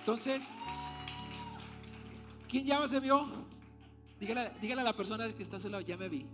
Entonces, 0.01 0.57
¿Quién 2.53 2.67
ya 2.67 2.87
se 2.87 3.01
vio? 3.01 3.27
Dígale, 4.21 4.53
a 4.79 4.85
la 4.85 4.93
persona 4.93 5.27
que 5.33 5.43
está 5.43 5.57
a 5.57 5.59
su 5.59 5.71
lado, 5.71 5.81
ya 5.81 5.97
me 5.97 6.07
vi. 6.11 6.27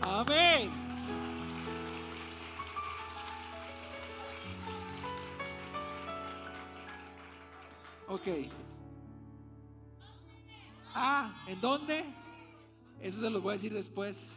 Amén. 0.00 0.70
Ok. 8.08 8.26
Ah, 10.94 11.44
¿en 11.46 11.60
dónde? 11.60 12.06
Eso 13.02 13.20
se 13.20 13.28
lo 13.28 13.42
voy 13.42 13.50
a 13.50 13.52
decir 13.52 13.74
después. 13.74 14.34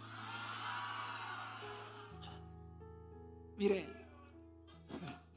Mire. 3.58 3.88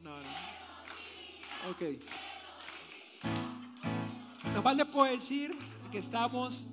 No, 0.03 0.18
no. 0.18 1.70
Ok. 1.70 2.20
Nomás 4.61 4.77
le 4.77 4.85
puedo 4.85 5.11
decir 5.11 5.59
que 5.91 5.97
estamos 5.97 6.67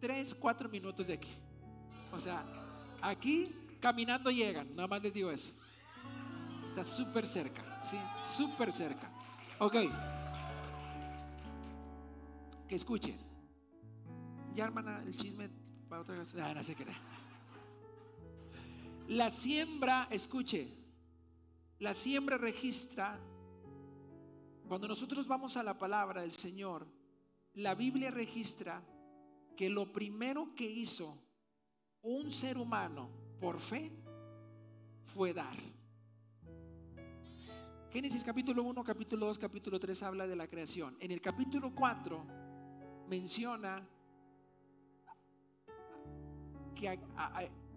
3, 0.00 0.34
4 0.34 0.68
minutos 0.68 1.06
de 1.06 1.12
aquí. 1.12 1.30
O 2.10 2.18
sea, 2.18 2.44
aquí 3.00 3.54
caminando 3.78 4.28
llegan, 4.28 4.74
nada 4.74 4.88
más 4.88 5.00
les 5.00 5.14
digo 5.14 5.30
eso. 5.30 5.52
Está 6.66 6.82
súper 6.82 7.28
cerca, 7.28 7.80
¿sí? 7.80 7.96
Súper 8.24 8.72
cerca. 8.72 9.08
Ok. 9.60 9.76
Que 12.66 12.74
escuchen. 12.74 13.16
Ya, 14.52 14.64
hermana, 14.64 15.00
el 15.06 15.16
chisme 15.16 15.48
para 15.88 16.02
otra 16.02 16.16
vez. 16.16 16.34
Ah, 16.34 16.54
no 16.54 16.64
sé 16.64 16.74
qué. 16.74 16.84
La 19.06 19.30
siembra, 19.30 20.08
escuche. 20.10 20.76
La 21.78 21.94
siembra 21.94 22.36
registra 22.36 23.16
cuando 24.72 24.88
nosotros 24.88 25.28
vamos 25.28 25.58
a 25.58 25.62
la 25.62 25.76
palabra 25.76 26.22
del 26.22 26.32
Señor, 26.32 26.86
la 27.56 27.74
Biblia 27.74 28.10
registra 28.10 28.82
que 29.54 29.68
lo 29.68 29.92
primero 29.92 30.54
que 30.54 30.64
hizo 30.64 31.14
un 32.00 32.32
ser 32.32 32.56
humano 32.56 33.10
por 33.38 33.60
fe 33.60 33.92
fue 35.04 35.34
dar. 35.34 35.58
Génesis 37.90 38.24
capítulo 38.24 38.62
1, 38.62 38.82
capítulo 38.82 39.26
2, 39.26 39.36
capítulo 39.36 39.78
3 39.78 40.02
habla 40.04 40.26
de 40.26 40.36
la 40.36 40.48
creación. 40.48 40.96
En 41.00 41.10
el 41.10 41.20
capítulo 41.20 41.74
4 41.74 42.26
menciona 43.10 43.86
que 46.74 46.98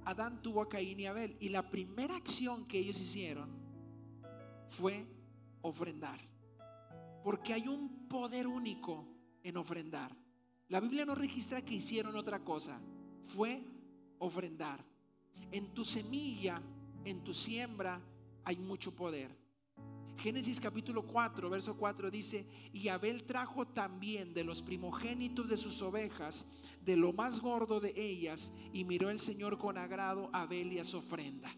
Adán 0.06 0.42
tuvo 0.42 0.62
a 0.62 0.70
Caín 0.70 1.02
y 1.02 1.08
Abel 1.08 1.36
y 1.42 1.50
la 1.50 1.70
primera 1.70 2.16
acción 2.16 2.66
que 2.66 2.80
ellos 2.80 3.02
hicieron 3.02 3.50
fue 4.70 5.06
ofrendar. 5.62 6.35
Porque 7.26 7.54
hay 7.54 7.68
un 7.68 8.08
poder 8.08 8.46
único 8.46 9.08
en 9.42 9.58
ofrendar. 9.58 10.16
La 10.68 10.80
Biblia 10.80 11.06
no 11.06 11.16
registra 11.16 11.66
que 11.66 11.74
hicieron 11.74 12.16
otra 12.16 12.44
cosa, 12.44 12.80
fue 13.24 13.64
ofrendar. 14.20 14.86
En 15.52 15.74
tu 15.74 15.84
semilla, 15.84 16.62
en 17.04 17.24
tu 17.24 17.34
siembra, 17.34 18.00
hay 18.44 18.58
mucho 18.58 18.96
poder. 18.96 19.36
Génesis 20.20 20.60
capítulo 20.60 21.02
4, 21.08 21.50
verso 21.50 21.76
4 21.76 22.12
dice, 22.12 22.46
y 22.72 22.90
Abel 22.90 23.24
trajo 23.24 23.66
también 23.70 24.36
de 24.36 24.44
los 24.44 24.62
primogénitos 24.62 25.50
de 25.50 25.58
sus 25.58 25.82
ovejas, 25.82 26.46
de 26.84 26.96
lo 26.96 27.12
más 27.12 27.42
gordo 27.42 27.80
de 27.80 27.92
ellas, 27.96 28.54
y 28.72 28.84
miró 28.84 29.10
el 29.10 29.20
Señor 29.20 29.58
con 29.58 29.80
agrado 29.80 30.30
a 30.32 30.44
Abel 30.44 30.74
y 30.74 30.78
a 30.78 30.84
su 30.84 31.00
ofrenda. 31.00 31.52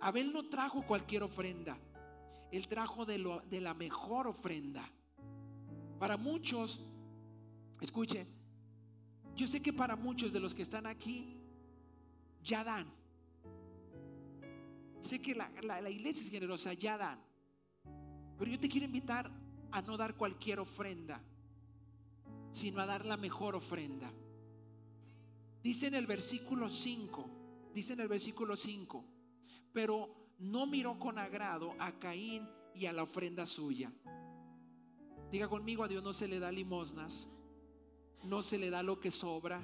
Abel 0.00 0.32
no 0.32 0.48
trajo 0.48 0.86
cualquier 0.86 1.24
ofrenda, 1.24 1.78
él 2.50 2.68
trajo 2.68 3.04
de, 3.04 3.18
lo, 3.18 3.40
de 3.42 3.60
la 3.60 3.74
mejor 3.74 4.26
ofrenda. 4.26 4.88
Para 5.98 6.16
muchos, 6.16 6.80
escuche, 7.80 8.26
yo 9.34 9.46
sé 9.46 9.62
que 9.62 9.72
para 9.72 9.96
muchos 9.96 10.32
de 10.32 10.40
los 10.40 10.54
que 10.54 10.62
están 10.62 10.86
aquí, 10.86 11.36
ya 12.42 12.62
dan. 12.62 12.86
Sé 15.00 15.20
que 15.20 15.34
la, 15.34 15.50
la 15.62 15.90
iglesia 15.90 16.22
es 16.22 16.30
generosa, 16.30 16.72
ya 16.72 16.96
dan. 16.96 17.20
Pero 18.38 18.50
yo 18.50 18.58
te 18.58 18.68
quiero 18.68 18.86
invitar 18.86 19.30
a 19.70 19.82
no 19.82 19.96
dar 19.96 20.16
cualquier 20.16 20.60
ofrenda, 20.60 21.20
sino 22.52 22.80
a 22.80 22.86
dar 22.86 23.04
la 23.04 23.16
mejor 23.16 23.54
ofrenda. 23.54 24.12
Dice 25.62 25.86
en 25.86 25.94
el 25.94 26.06
versículo 26.06 26.68
5, 26.68 27.70
dice 27.74 27.94
en 27.94 28.00
el 28.00 28.08
versículo 28.08 28.56
5, 28.56 29.04
pero 29.72 30.23
no 30.44 30.66
miró 30.66 30.98
con 30.98 31.18
agrado 31.18 31.74
a 31.78 31.92
Caín 31.98 32.48
y 32.74 32.86
a 32.86 32.92
la 32.92 33.02
ofrenda 33.02 33.46
suya. 33.46 33.90
Diga 35.30 35.48
conmigo, 35.48 35.82
a 35.82 35.88
Dios 35.88 36.02
no 36.02 36.12
se 36.12 36.28
le 36.28 36.38
da 36.38 36.52
limosnas, 36.52 37.28
no 38.24 38.42
se 38.42 38.58
le 38.58 38.70
da 38.70 38.82
lo 38.82 39.00
que 39.00 39.10
sobra. 39.10 39.62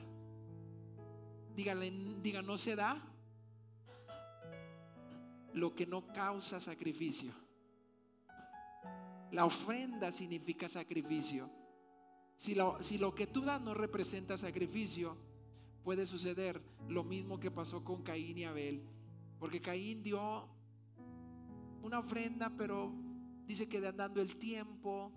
Dígale, 1.54 1.90
diga, 2.22 2.40
no 2.40 2.56
se 2.56 2.76
da 2.76 3.00
lo 5.52 5.74
que 5.74 5.86
no 5.86 6.06
causa 6.12 6.58
sacrificio. 6.60 7.32
La 9.32 9.44
ofrenda 9.44 10.10
significa 10.10 10.68
sacrificio. 10.68 11.50
Si 12.36 12.54
lo, 12.54 12.82
si 12.82 12.96
lo 12.96 13.14
que 13.14 13.26
tú 13.26 13.42
das 13.42 13.60
no 13.60 13.74
representa 13.74 14.36
sacrificio, 14.38 15.16
puede 15.84 16.06
suceder 16.06 16.62
lo 16.88 17.04
mismo 17.04 17.38
que 17.38 17.50
pasó 17.50 17.84
con 17.84 18.02
Caín 18.02 18.38
y 18.38 18.44
Abel. 18.44 18.82
Porque 19.38 19.60
Caín 19.60 20.02
dio 20.02 20.48
una 21.82 21.98
ofrenda, 21.98 22.52
pero 22.56 22.92
dice 23.46 23.68
que 23.68 23.80
de 23.80 23.88
andando 23.88 24.20
el 24.20 24.36
tiempo, 24.36 25.12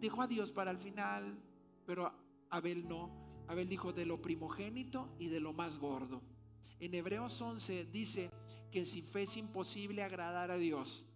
dejó 0.00 0.22
a 0.22 0.26
Dios 0.26 0.52
para 0.52 0.70
el 0.70 0.78
final, 0.78 1.38
pero 1.86 2.12
Abel 2.50 2.88
no. 2.88 3.44
Abel 3.48 3.68
dijo 3.68 3.92
de 3.92 4.06
lo 4.06 4.20
primogénito 4.20 5.14
y 5.18 5.28
de 5.28 5.40
lo 5.40 5.52
más 5.52 5.78
gordo. 5.78 6.22
En 6.80 6.94
Hebreos 6.94 7.40
11 7.40 7.86
dice 7.86 8.30
que 8.70 8.84
si 8.84 9.02
fe 9.02 9.22
es 9.22 9.36
imposible 9.36 10.02
agradar 10.02 10.50
a 10.50 10.58
Dios, 10.58 11.06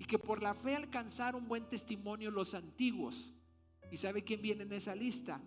y 0.00 0.06
que 0.06 0.18
por 0.18 0.42
la 0.42 0.54
fe 0.54 0.74
alcanzaron 0.74 1.46
buen 1.46 1.68
testimonio 1.68 2.30
los 2.30 2.54
antiguos. 2.54 3.34
¿Y 3.92 3.98
sabe 3.98 4.24
quién 4.24 4.40
viene 4.40 4.62
en 4.62 4.72
esa 4.72 4.94
lista? 4.94 5.38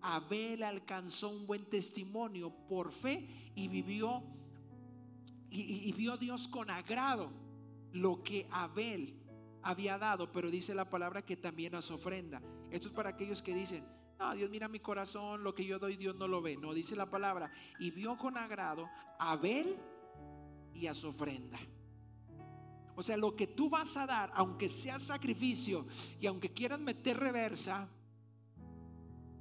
Abel 0.00 0.64
alcanzó 0.64 1.28
un 1.28 1.46
buen 1.46 1.64
testimonio 1.66 2.50
por 2.68 2.90
fe 2.90 3.52
y 3.54 3.68
vivió 3.68 4.24
y, 5.48 5.92
vio 5.92 6.16
Dios 6.16 6.48
con 6.48 6.70
agrado 6.70 7.30
lo 7.92 8.22
que 8.22 8.46
Abel 8.50 9.16
había 9.62 9.98
dado, 9.98 10.32
pero 10.32 10.50
dice 10.50 10.74
la 10.74 10.88
palabra 10.88 11.22
que 11.22 11.36
también 11.36 11.80
su 11.82 11.94
ofrenda. 11.94 12.42
Esto 12.70 12.88
es 12.88 12.94
para 12.94 13.10
aquellos 13.10 13.42
que 13.42 13.54
dicen, 13.54 13.84
no, 14.18 14.34
Dios 14.34 14.50
mira 14.50 14.68
mi 14.68 14.80
corazón, 14.80 15.42
lo 15.42 15.54
que 15.54 15.64
yo 15.64 15.78
doy 15.78 15.96
Dios 15.96 16.16
no 16.16 16.28
lo 16.28 16.42
ve. 16.42 16.56
No, 16.56 16.74
dice 16.74 16.94
la 16.96 17.08
palabra, 17.08 17.50
y 17.78 17.90
vio 17.90 18.16
con 18.16 18.36
agrado 18.36 18.88
a 19.18 19.32
Abel 19.32 19.76
y 20.74 20.86
a 20.86 20.94
su 20.94 21.08
ofrenda. 21.08 21.58
O 22.96 23.02
sea, 23.02 23.16
lo 23.16 23.34
que 23.34 23.46
tú 23.46 23.70
vas 23.70 23.96
a 23.96 24.06
dar, 24.06 24.30
aunque 24.34 24.68
sea 24.68 24.98
sacrificio 24.98 25.86
y 26.20 26.26
aunque 26.26 26.50
quieras 26.50 26.80
meter 26.80 27.18
reversa, 27.18 27.88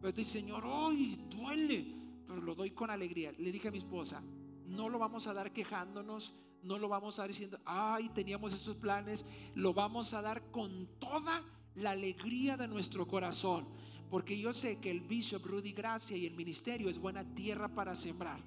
pero 0.02 0.14
tú 0.14 0.24
Señor, 0.24 0.64
hoy 0.66 1.16
duele, 1.30 1.94
pero 2.26 2.42
lo 2.42 2.56
doy 2.56 2.72
con 2.72 2.90
alegría. 2.90 3.34
Le 3.38 3.52
dije 3.52 3.68
a 3.68 3.72
mi 3.72 3.80
esposa, 3.80 4.24
no 4.66 4.88
lo 4.88 4.98
vamos 4.98 5.28
a 5.28 5.34
dar 5.34 5.52
quejándonos, 5.52 6.40
no 6.64 6.78
lo 6.78 6.88
vamos 6.88 7.18
a 7.18 7.24
dar 7.24 7.30
diciendo, 7.30 7.60
ay, 7.66 8.10
teníamos 8.10 8.54
esos 8.54 8.78
planes, 8.78 9.26
lo 9.56 9.74
vamos 9.74 10.14
a 10.14 10.22
dar 10.22 10.52
con 10.52 10.88
toda 11.00 11.44
la 11.76 11.92
alegría 11.92 12.58
de 12.58 12.68
nuestro 12.68 13.08
corazón, 13.08 13.68
porque 14.10 14.40
yo 14.40 14.54
sé 14.54 14.80
que 14.80 14.92
el 14.92 15.02
Bishop 15.02 15.46
Rudy 15.46 15.72
Gracia 15.72 16.18
y 16.18 16.26
el 16.26 16.36
ministerio 16.36 16.90
es 16.90 16.98
buena 16.98 17.24
tierra 17.36 17.70
para 17.70 17.96
sembrar 17.96 18.40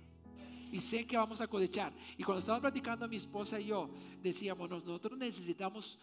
y 0.72 0.80
sé 0.80 1.06
que 1.06 1.18
vamos 1.18 1.40
a 1.42 1.46
cosechar. 1.46 1.92
Y 2.16 2.24
cuando 2.24 2.38
estábamos 2.38 2.62
platicando 2.62 3.06
mi 3.06 3.16
esposa 3.16 3.60
y 3.60 3.66
yo, 3.66 3.90
decíamos, 4.22 4.70
nosotros 4.70 5.18
necesitamos 5.18 5.98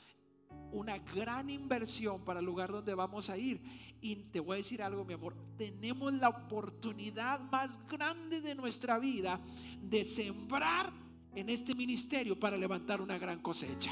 una 0.71 0.99
gran 0.99 1.49
inversión 1.49 2.23
para 2.23 2.39
el 2.39 2.45
lugar 2.45 2.71
donde 2.71 2.93
vamos 2.93 3.31
a 3.31 3.37
ir. 3.37 3.59
Y 3.99 4.15
te 4.15 4.39
voy 4.39 4.53
a 4.53 4.57
decir 4.57 4.83
algo, 4.83 5.03
mi 5.03 5.15
amor, 5.15 5.35
tenemos 5.57 6.13
la 6.13 6.29
oportunidad 6.29 7.39
más 7.51 7.79
grande 7.87 8.41
de 8.41 8.53
nuestra 8.53 8.99
vida 8.99 9.41
de 9.81 10.03
sembrar 10.03 10.93
en 11.35 11.49
este 11.49 11.75
ministerio 11.75 12.39
para 12.39 12.57
levantar 12.57 13.01
una 13.01 13.17
gran 13.17 13.39
cosecha. 13.39 13.91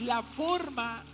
La 0.00 0.22
forma 0.22 1.04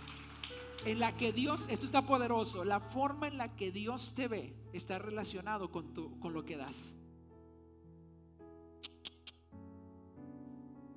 en 0.85 0.99
la 0.99 1.15
que 1.15 1.31
Dios, 1.31 1.67
esto 1.69 1.85
está 1.85 2.01
poderoso, 2.05 2.65
la 2.65 2.79
forma 2.79 3.27
en 3.27 3.37
la 3.37 3.55
que 3.55 3.71
Dios 3.71 4.13
te 4.15 4.27
ve 4.27 4.53
está 4.73 4.99
relacionado 4.99 5.71
con, 5.71 5.93
tu, 5.93 6.19
con 6.19 6.33
lo 6.33 6.43
que 6.43 6.57
das. 6.57 6.95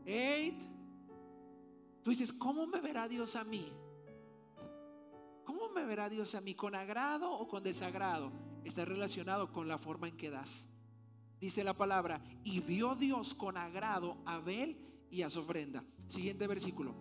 Eight. 0.04 0.54
Tú 2.02 2.10
dices, 2.10 2.32
¿cómo 2.32 2.66
me 2.66 2.80
verá 2.80 3.08
Dios 3.08 3.34
a 3.34 3.44
mí? 3.44 3.72
¿Cómo 5.46 5.68
me 5.68 5.84
verá 5.84 6.08
Dios 6.08 6.34
a 6.34 6.40
mí? 6.40 6.56
¿Con 6.56 6.74
agrado 6.74 7.32
o 7.32 7.46
con 7.46 7.62
desagrado? 7.62 8.32
Está 8.64 8.84
relacionado 8.84 9.52
con 9.52 9.68
la 9.68 9.78
forma 9.78 10.08
en 10.08 10.16
que 10.16 10.28
das. 10.28 10.66
Dice 11.40 11.62
la 11.62 11.72
palabra, 11.72 12.20
y 12.42 12.58
vio 12.58 12.96
Dios 12.96 13.32
con 13.32 13.56
agrado 13.56 14.16
a 14.26 14.34
Abel 14.34 14.76
y 15.08 15.22
a 15.22 15.30
su 15.30 15.38
ofrenda. 15.38 15.84
Siguiente 16.08 16.48
versículo. 16.48 16.94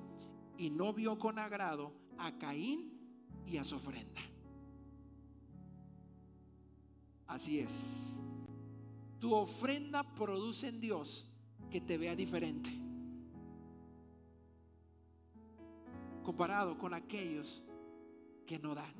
Y 0.59 0.69
no 0.69 0.93
vio 0.93 1.17
con 1.17 1.39
agrado 1.39 1.91
a 2.19 2.37
Caín 2.37 2.93
y 3.47 3.57
a 3.57 3.63
su 3.63 3.77
ofrenda. 3.77 4.21
Así 7.25 7.59
es. 7.59 8.13
Tu 9.19 9.33
ofrenda 9.33 10.03
produce 10.13 10.67
en 10.67 10.79
Dios 10.79 11.31
que 11.71 11.81
te 11.81 11.97
vea 11.97 12.15
diferente. 12.15 12.69
Comparado 16.23 16.77
con 16.77 16.93
aquellos 16.93 17.63
que 18.45 18.59
no 18.59 18.75
dan. 18.75 18.93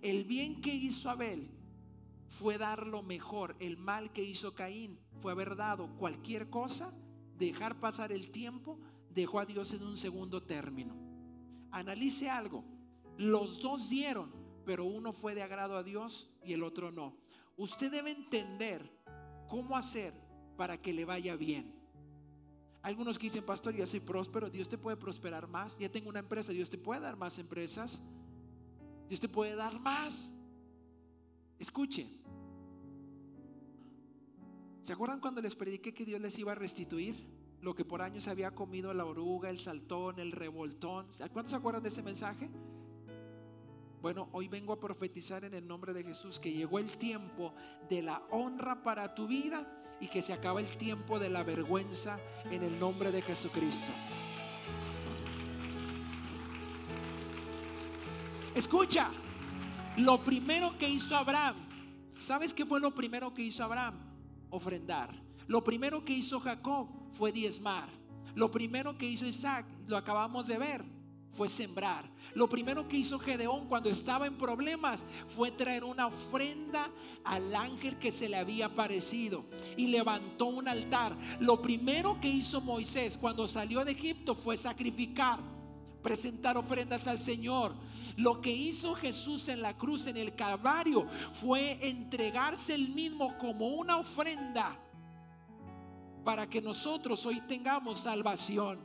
El 0.00 0.24
bien 0.24 0.60
que 0.60 0.74
hizo 0.74 1.10
Abel 1.10 1.48
fue 2.28 2.58
dar 2.58 2.86
lo 2.86 3.02
mejor. 3.02 3.56
El 3.60 3.76
mal 3.76 4.12
que 4.12 4.24
hizo 4.24 4.54
Caín 4.54 4.98
fue 5.20 5.32
haber 5.32 5.54
dado 5.54 5.94
cualquier 5.96 6.50
cosa, 6.50 6.92
dejar 7.38 7.78
pasar 7.78 8.10
el 8.10 8.30
tiempo, 8.30 8.78
dejó 9.10 9.40
a 9.40 9.46
Dios 9.46 9.74
en 9.74 9.86
un 9.86 9.96
segundo 9.96 10.42
término. 10.42 10.96
Analice 11.70 12.28
algo. 12.28 12.64
Los 13.18 13.60
dos 13.60 13.90
dieron, 13.90 14.32
pero 14.64 14.84
uno 14.84 15.12
fue 15.12 15.34
de 15.34 15.42
agrado 15.42 15.76
a 15.76 15.82
Dios 15.82 16.32
y 16.44 16.54
el 16.54 16.62
otro 16.62 16.90
no. 16.90 17.16
Usted 17.56 17.90
debe 17.90 18.10
entender 18.10 18.90
cómo 19.48 19.76
hacer 19.76 20.14
para 20.56 20.80
que 20.80 20.92
le 20.92 21.04
vaya 21.04 21.36
bien. 21.36 21.74
Algunos 22.82 23.18
dicen, 23.18 23.44
pastor, 23.44 23.76
ya 23.76 23.86
soy 23.86 24.00
próspero, 24.00 24.50
Dios 24.50 24.68
te 24.68 24.78
puede 24.78 24.96
prosperar 24.96 25.46
más. 25.46 25.78
Ya 25.78 25.88
tengo 25.88 26.08
una 26.08 26.18
empresa, 26.18 26.52
Dios 26.52 26.68
te 26.68 26.78
puede 26.78 27.00
dar 27.00 27.16
más 27.16 27.38
empresas. 27.38 28.02
Dios 29.12 29.20
te 29.20 29.28
puede 29.28 29.54
dar 29.54 29.78
más. 29.78 30.32
Escuche. 31.58 32.08
¿Se 34.80 34.94
acuerdan 34.94 35.20
cuando 35.20 35.42
les 35.42 35.54
prediqué 35.54 35.92
que 35.92 36.06
Dios 36.06 36.18
les 36.18 36.38
iba 36.38 36.52
a 36.52 36.54
restituir? 36.54 37.30
lo 37.60 37.76
que 37.76 37.84
por 37.84 38.00
años 38.02 38.26
había 38.26 38.54
comido 38.54 38.92
la 38.92 39.04
oruga, 39.04 39.50
el 39.50 39.60
saltón, 39.60 40.18
el 40.18 40.32
revoltón. 40.32 41.06
¿Cuántos 41.32 41.50
se 41.50 41.56
acuerdan 41.56 41.82
de 41.82 41.90
ese 41.90 42.02
mensaje? 42.02 42.50
Bueno, 44.00 44.30
hoy 44.32 44.48
vengo 44.48 44.72
a 44.72 44.80
profetizar 44.80 45.44
en 45.44 45.54
el 45.54 45.68
nombre 45.68 45.92
de 45.92 46.02
Jesús 46.02 46.40
que 46.40 46.52
llegó 46.52 46.78
el 46.80 46.96
tiempo 46.96 47.54
de 47.90 48.02
la 48.02 48.22
honra 48.30 48.82
para 48.82 49.14
tu 49.14 49.28
vida 49.28 49.96
y 50.00 50.08
que 50.08 50.22
se 50.22 50.32
acaba 50.32 50.58
el 50.58 50.76
tiempo 50.78 51.20
de 51.20 51.28
la 51.28 51.44
vergüenza 51.44 52.18
en 52.50 52.62
el 52.64 52.80
nombre 52.80 53.12
de 53.12 53.20
Jesucristo. 53.20 53.92
Escucha, 58.54 59.10
lo 59.96 60.22
primero 60.22 60.76
que 60.78 60.88
hizo 60.88 61.16
Abraham, 61.16 61.56
¿sabes 62.18 62.52
qué 62.52 62.66
fue 62.66 62.80
lo 62.80 62.94
primero 62.94 63.32
que 63.32 63.42
hizo 63.42 63.64
Abraham? 63.64 63.94
Ofrendar. 64.50 65.10
Lo 65.46 65.64
primero 65.64 66.04
que 66.04 66.12
hizo 66.12 66.38
Jacob 66.38 66.86
fue 67.12 67.32
diezmar. 67.32 67.88
Lo 68.34 68.50
primero 68.50 68.96
que 68.98 69.06
hizo 69.06 69.26
Isaac, 69.26 69.66
lo 69.86 69.96
acabamos 69.96 70.46
de 70.46 70.58
ver, 70.58 70.84
fue 71.32 71.48
sembrar. 71.48 72.10
Lo 72.34 72.48
primero 72.48 72.88
que 72.88 72.98
hizo 72.98 73.18
Gedeón 73.18 73.68
cuando 73.68 73.88
estaba 73.88 74.26
en 74.26 74.36
problemas 74.36 75.06
fue 75.28 75.50
traer 75.50 75.84
una 75.84 76.06
ofrenda 76.06 76.90
al 77.24 77.54
ángel 77.54 77.98
que 77.98 78.10
se 78.10 78.28
le 78.28 78.36
había 78.36 78.66
aparecido 78.66 79.46
y 79.78 79.86
levantó 79.86 80.46
un 80.46 80.68
altar. 80.68 81.16
Lo 81.40 81.62
primero 81.62 82.20
que 82.20 82.28
hizo 82.28 82.60
Moisés 82.60 83.16
cuando 83.18 83.48
salió 83.48 83.82
de 83.84 83.92
Egipto 83.92 84.34
fue 84.34 84.58
sacrificar, 84.58 85.40
presentar 86.02 86.58
ofrendas 86.58 87.06
al 87.06 87.18
Señor. 87.18 87.74
Lo 88.16 88.40
que 88.40 88.50
hizo 88.50 88.94
Jesús 88.94 89.48
en 89.48 89.62
la 89.62 89.76
cruz, 89.76 90.06
en 90.06 90.16
el 90.16 90.34
Calvario, 90.34 91.06
fue 91.32 91.78
entregarse 91.80 92.74
el 92.74 92.88
mismo 92.88 93.36
como 93.38 93.68
una 93.68 93.98
ofrenda 93.98 94.78
para 96.24 96.48
que 96.48 96.60
nosotros 96.60 97.24
hoy 97.26 97.40
tengamos 97.42 98.00
salvación. 98.00 98.84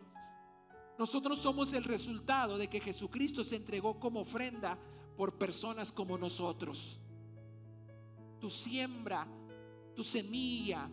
Nosotros 0.97 1.39
somos 1.39 1.73
el 1.73 1.83
resultado 1.83 2.57
de 2.57 2.67
que 2.67 2.79
Jesucristo 2.79 3.43
se 3.43 3.55
entregó 3.55 3.99
como 3.99 4.21
ofrenda 4.21 4.77
por 5.15 5.37
personas 5.37 5.91
como 5.91 6.17
nosotros. 6.17 6.99
Tu 8.39 8.49
siembra, 8.49 9.27
tu 9.95 10.03
semilla, 10.03 10.89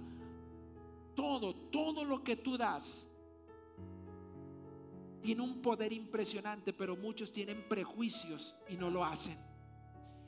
todo, 1.14 1.54
todo 1.54 2.04
lo 2.04 2.22
que 2.22 2.36
tú 2.36 2.58
das 2.58 3.08
tiene 5.24 5.40
un 5.40 5.62
poder 5.62 5.90
impresionante, 5.94 6.74
pero 6.74 6.98
muchos 6.98 7.32
tienen 7.32 7.66
prejuicios 7.66 8.56
y 8.68 8.76
no 8.76 8.90
lo 8.90 9.02
hacen. 9.02 9.34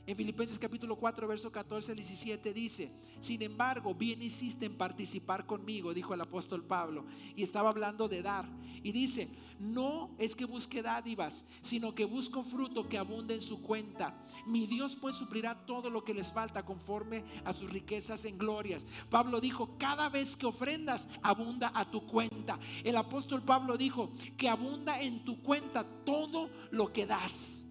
En 0.07 0.17
Filipenses 0.17 0.57
capítulo 0.57 0.95
4, 0.95 1.27
verso 1.27 1.51
14 1.51 1.91
al 1.91 1.97
17 1.97 2.51
dice, 2.51 2.89
sin 3.19 3.43
embargo, 3.43 3.93
bien 3.93 4.23
hiciste 4.23 4.65
en 4.65 4.75
participar 4.75 5.45
conmigo, 5.45 5.93
dijo 5.93 6.15
el 6.15 6.21
apóstol 6.21 6.63
Pablo, 6.63 7.05
y 7.35 7.43
estaba 7.43 7.69
hablando 7.69 8.07
de 8.07 8.23
dar. 8.23 8.49
Y 8.81 8.91
dice, 8.91 9.29
no 9.59 10.11
es 10.19 10.35
que 10.35 10.45
busque 10.45 10.81
dádivas, 10.81 11.45
sino 11.61 11.95
que 11.95 12.05
busco 12.05 12.43
fruto 12.43 12.87
que 12.87 12.97
abunde 12.97 13.35
en 13.35 13.41
su 13.41 13.61
cuenta. 13.61 14.15
Mi 14.45 14.67
Dios 14.67 14.95
pues 14.95 15.15
suplirá 15.15 15.65
todo 15.65 15.89
lo 15.89 16.03
que 16.03 16.13
les 16.13 16.31
falta 16.31 16.65
conforme 16.65 17.23
a 17.45 17.53
sus 17.53 17.69
riquezas 17.69 18.25
en 18.25 18.37
glorias. 18.37 18.85
Pablo 19.09 19.41
dijo, 19.41 19.77
cada 19.77 20.09
vez 20.09 20.35
que 20.35 20.45
ofrendas, 20.45 21.07
abunda 21.21 21.71
a 21.73 21.85
tu 21.89 22.05
cuenta. 22.05 22.59
El 22.83 22.97
apóstol 22.97 23.41
Pablo 23.43 23.77
dijo, 23.77 24.11
que 24.37 24.49
abunda 24.49 25.01
en 25.01 25.23
tu 25.23 25.41
cuenta 25.41 25.85
todo 26.05 26.49
lo 26.71 26.93
que 26.93 27.05
das. 27.05 27.63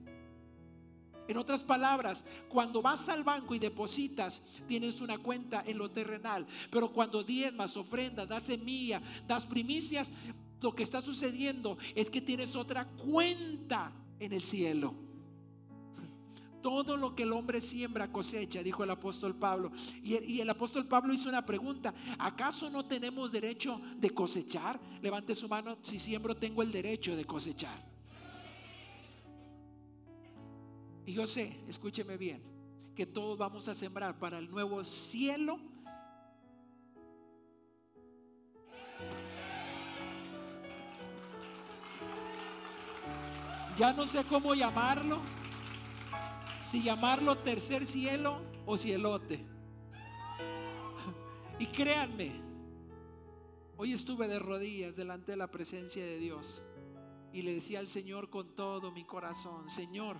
En 1.28 1.36
otras 1.36 1.62
palabras, 1.62 2.24
cuando 2.48 2.82
vas 2.82 3.08
al 3.08 3.24
banco 3.24 3.54
y 3.54 3.58
depositas, 3.58 4.42
tienes 4.68 5.00
una 5.00 5.18
cuenta 5.18 5.62
en 5.66 5.78
lo 5.78 5.90
terrenal. 5.90 6.46
Pero 6.70 6.92
cuando 6.92 7.24
diezmas, 7.24 7.76
ofrendas, 7.76 8.28
das 8.28 8.44
semilla, 8.44 9.02
das 9.26 9.44
primicias, 9.44 10.10
lo 10.66 10.74
que 10.74 10.82
está 10.82 11.00
sucediendo 11.00 11.78
es 11.94 12.10
que 12.10 12.20
tienes 12.20 12.56
otra 12.56 12.88
cuenta 12.88 13.92
en 14.18 14.32
el 14.32 14.42
cielo. 14.42 14.96
Todo 16.60 16.96
lo 16.96 17.14
que 17.14 17.22
el 17.22 17.32
hombre 17.32 17.60
siembra 17.60 18.10
cosecha, 18.10 18.64
dijo 18.64 18.82
el 18.82 18.90
apóstol 18.90 19.36
Pablo. 19.36 19.70
Y 20.02 20.40
el, 20.40 20.50
apóstol 20.50 20.88
Pablo 20.88 21.14
hizo 21.14 21.28
una 21.28 21.46
pregunta, 21.46 21.94
¿acaso 22.18 22.68
no 22.68 22.84
tenemos 22.84 23.30
derecho 23.30 23.80
de 23.96 24.10
cosechar? 24.10 24.80
Levante 25.00 25.36
su 25.36 25.48
mano, 25.48 25.78
si 25.82 26.00
siembro 26.00 26.34
tengo 26.34 26.64
el 26.64 26.72
derecho 26.72 27.14
de 27.14 27.24
cosechar. 27.24 27.80
Y 31.06 31.12
yo 31.12 31.28
sé, 31.28 31.60
escúcheme 31.68 32.16
bien, 32.16 32.42
que 32.96 33.06
todos 33.06 33.38
vamos 33.38 33.68
a 33.68 33.74
sembrar 33.76 34.18
para 34.18 34.38
el 34.38 34.50
nuevo 34.50 34.82
cielo. 34.82 35.60
Ya 43.76 43.92
no 43.92 44.06
sé 44.06 44.24
cómo 44.24 44.54
llamarlo, 44.54 45.20
si 46.58 46.82
llamarlo 46.82 47.36
tercer 47.36 47.84
cielo 47.84 48.40
o 48.64 48.76
cielote. 48.78 49.44
Y 51.58 51.66
créanme, 51.66 52.32
hoy 53.78 53.92
estuve 53.92 54.28
de 54.28 54.38
rodillas 54.38 54.94
delante 54.96 55.32
de 55.32 55.36
la 55.36 55.50
presencia 55.50 56.04
de 56.04 56.18
Dios 56.18 56.62
y 57.32 57.42
le 57.42 57.54
decía 57.54 57.78
al 57.78 57.86
Señor 57.86 58.28
con 58.28 58.54
todo 58.54 58.92
mi 58.92 59.04
corazón, 59.04 59.68
Señor, 59.70 60.18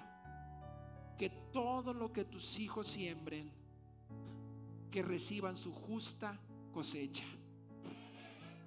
que 1.19 1.31
todo 1.53 1.93
lo 1.93 2.13
que 2.13 2.25
tus 2.25 2.59
hijos 2.59 2.89
siembren, 2.89 3.51
que 4.91 5.03
reciban 5.03 5.57
su 5.59 5.73
justa 5.73 6.41
cosecha. 6.73 7.25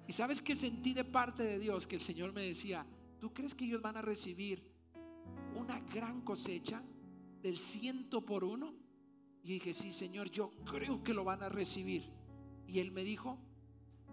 Y 0.08 0.12
sabes 0.12 0.42
que 0.42 0.56
sentí 0.56 0.94
de 0.94 1.04
parte 1.04 1.42
de 1.42 1.58
Dios 1.60 1.86
que 1.88 1.96
el 1.96 2.02
Señor 2.02 2.32
me 2.32 2.42
decía, 2.42 2.86
¿tú 3.20 3.32
crees 3.32 3.54
que 3.54 3.64
ellos 3.64 3.82
van 3.82 3.96
a 3.96 4.02
recibir 4.02 4.69
una 5.56 5.80
gran 5.92 6.22
cosecha 6.22 6.82
del 7.42 7.56
ciento 7.56 8.24
por 8.24 8.44
uno? 8.44 8.74
Y 9.42 9.54
dije, 9.54 9.72
sí, 9.72 9.92
Señor, 9.92 10.30
yo 10.30 10.50
creo 10.64 11.02
que 11.02 11.14
lo 11.14 11.24
van 11.24 11.42
a 11.42 11.48
recibir. 11.48 12.04
Y 12.66 12.80
Él 12.80 12.92
me 12.92 13.04
dijo, 13.04 13.38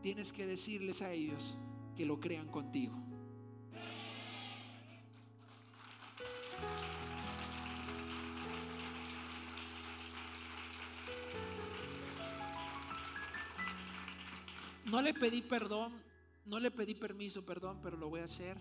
tienes 0.01 0.31
que 0.31 0.45
decirles 0.45 1.01
a 1.01 1.11
ellos 1.11 1.57
que 1.95 2.05
lo 2.05 2.19
crean 2.19 2.47
contigo. 2.47 2.95
No 14.85 15.01
le 15.01 15.13
pedí 15.13 15.41
perdón, 15.41 15.91
no 16.45 16.59
le 16.59 16.71
pedí 16.71 16.95
permiso, 16.95 17.45
perdón, 17.45 17.79
pero 17.83 17.97
lo 17.97 18.09
voy 18.09 18.21
a 18.21 18.23
hacer. 18.23 18.57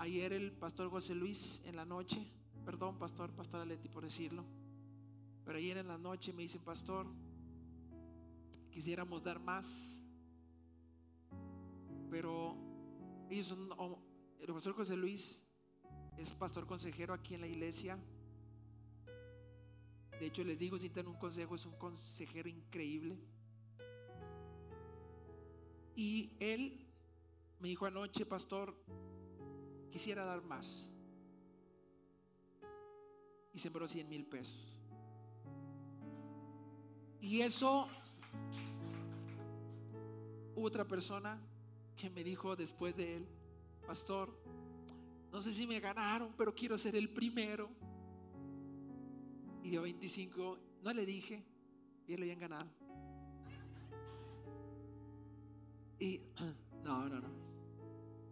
Ayer 0.00 0.32
el 0.32 0.50
pastor 0.52 0.88
José 0.88 1.14
Luis 1.14 1.60
en 1.66 1.76
la 1.76 1.84
noche, 1.84 2.26
perdón, 2.64 2.98
pastor, 2.98 3.30
pastor 3.32 3.60
Aleti 3.60 3.86
por 3.90 4.02
decirlo, 4.02 4.46
pero 5.44 5.58
ayer 5.58 5.76
en 5.76 5.88
la 5.88 5.98
noche 5.98 6.32
me 6.32 6.40
dice, 6.40 6.58
pastor, 6.58 7.06
quisiéramos 8.70 9.22
dar 9.22 9.38
más, 9.40 10.00
pero 12.10 12.56
el 13.28 14.54
pastor 14.54 14.72
José 14.72 14.96
Luis 14.96 15.46
es 16.16 16.32
pastor 16.32 16.66
consejero 16.66 17.12
aquí 17.12 17.34
en 17.34 17.42
la 17.42 17.48
iglesia. 17.48 17.98
De 20.18 20.24
hecho, 20.24 20.42
les 20.44 20.58
digo, 20.58 20.78
si 20.78 20.88
tienen 20.88 21.12
un 21.12 21.18
consejo, 21.18 21.56
es 21.56 21.66
un 21.66 21.76
consejero 21.76 22.48
increíble. 22.48 23.18
Y 25.94 26.32
él 26.40 26.88
me 27.58 27.68
dijo 27.68 27.84
anoche, 27.84 28.24
pastor, 28.24 28.74
quisiera 29.90 30.24
dar 30.24 30.42
más. 30.42 30.90
Y 33.52 33.58
sembró 33.58 33.86
100 33.86 34.08
mil 34.08 34.24
pesos. 34.26 34.76
Y 37.20 37.42
eso, 37.42 37.88
hubo 40.54 40.66
otra 40.66 40.86
persona 40.86 41.38
que 41.96 42.08
me 42.08 42.24
dijo 42.24 42.56
después 42.56 42.96
de 42.96 43.16
él, 43.16 43.26
pastor, 43.86 44.34
no 45.30 45.40
sé 45.40 45.52
si 45.52 45.66
me 45.66 45.80
ganaron, 45.80 46.32
pero 46.36 46.54
quiero 46.54 46.78
ser 46.78 46.96
el 46.96 47.10
primero. 47.10 47.68
Y 49.62 49.70
dio 49.70 49.82
25, 49.82 50.58
no 50.82 50.92
le 50.92 51.04
dije, 51.04 51.44
y 52.06 52.16
le 52.16 52.22
habían 52.22 52.38
ganado. 52.38 52.66
Y 55.98 56.22
no, 56.84 57.08
no, 57.08 57.20
no. 57.20 57.39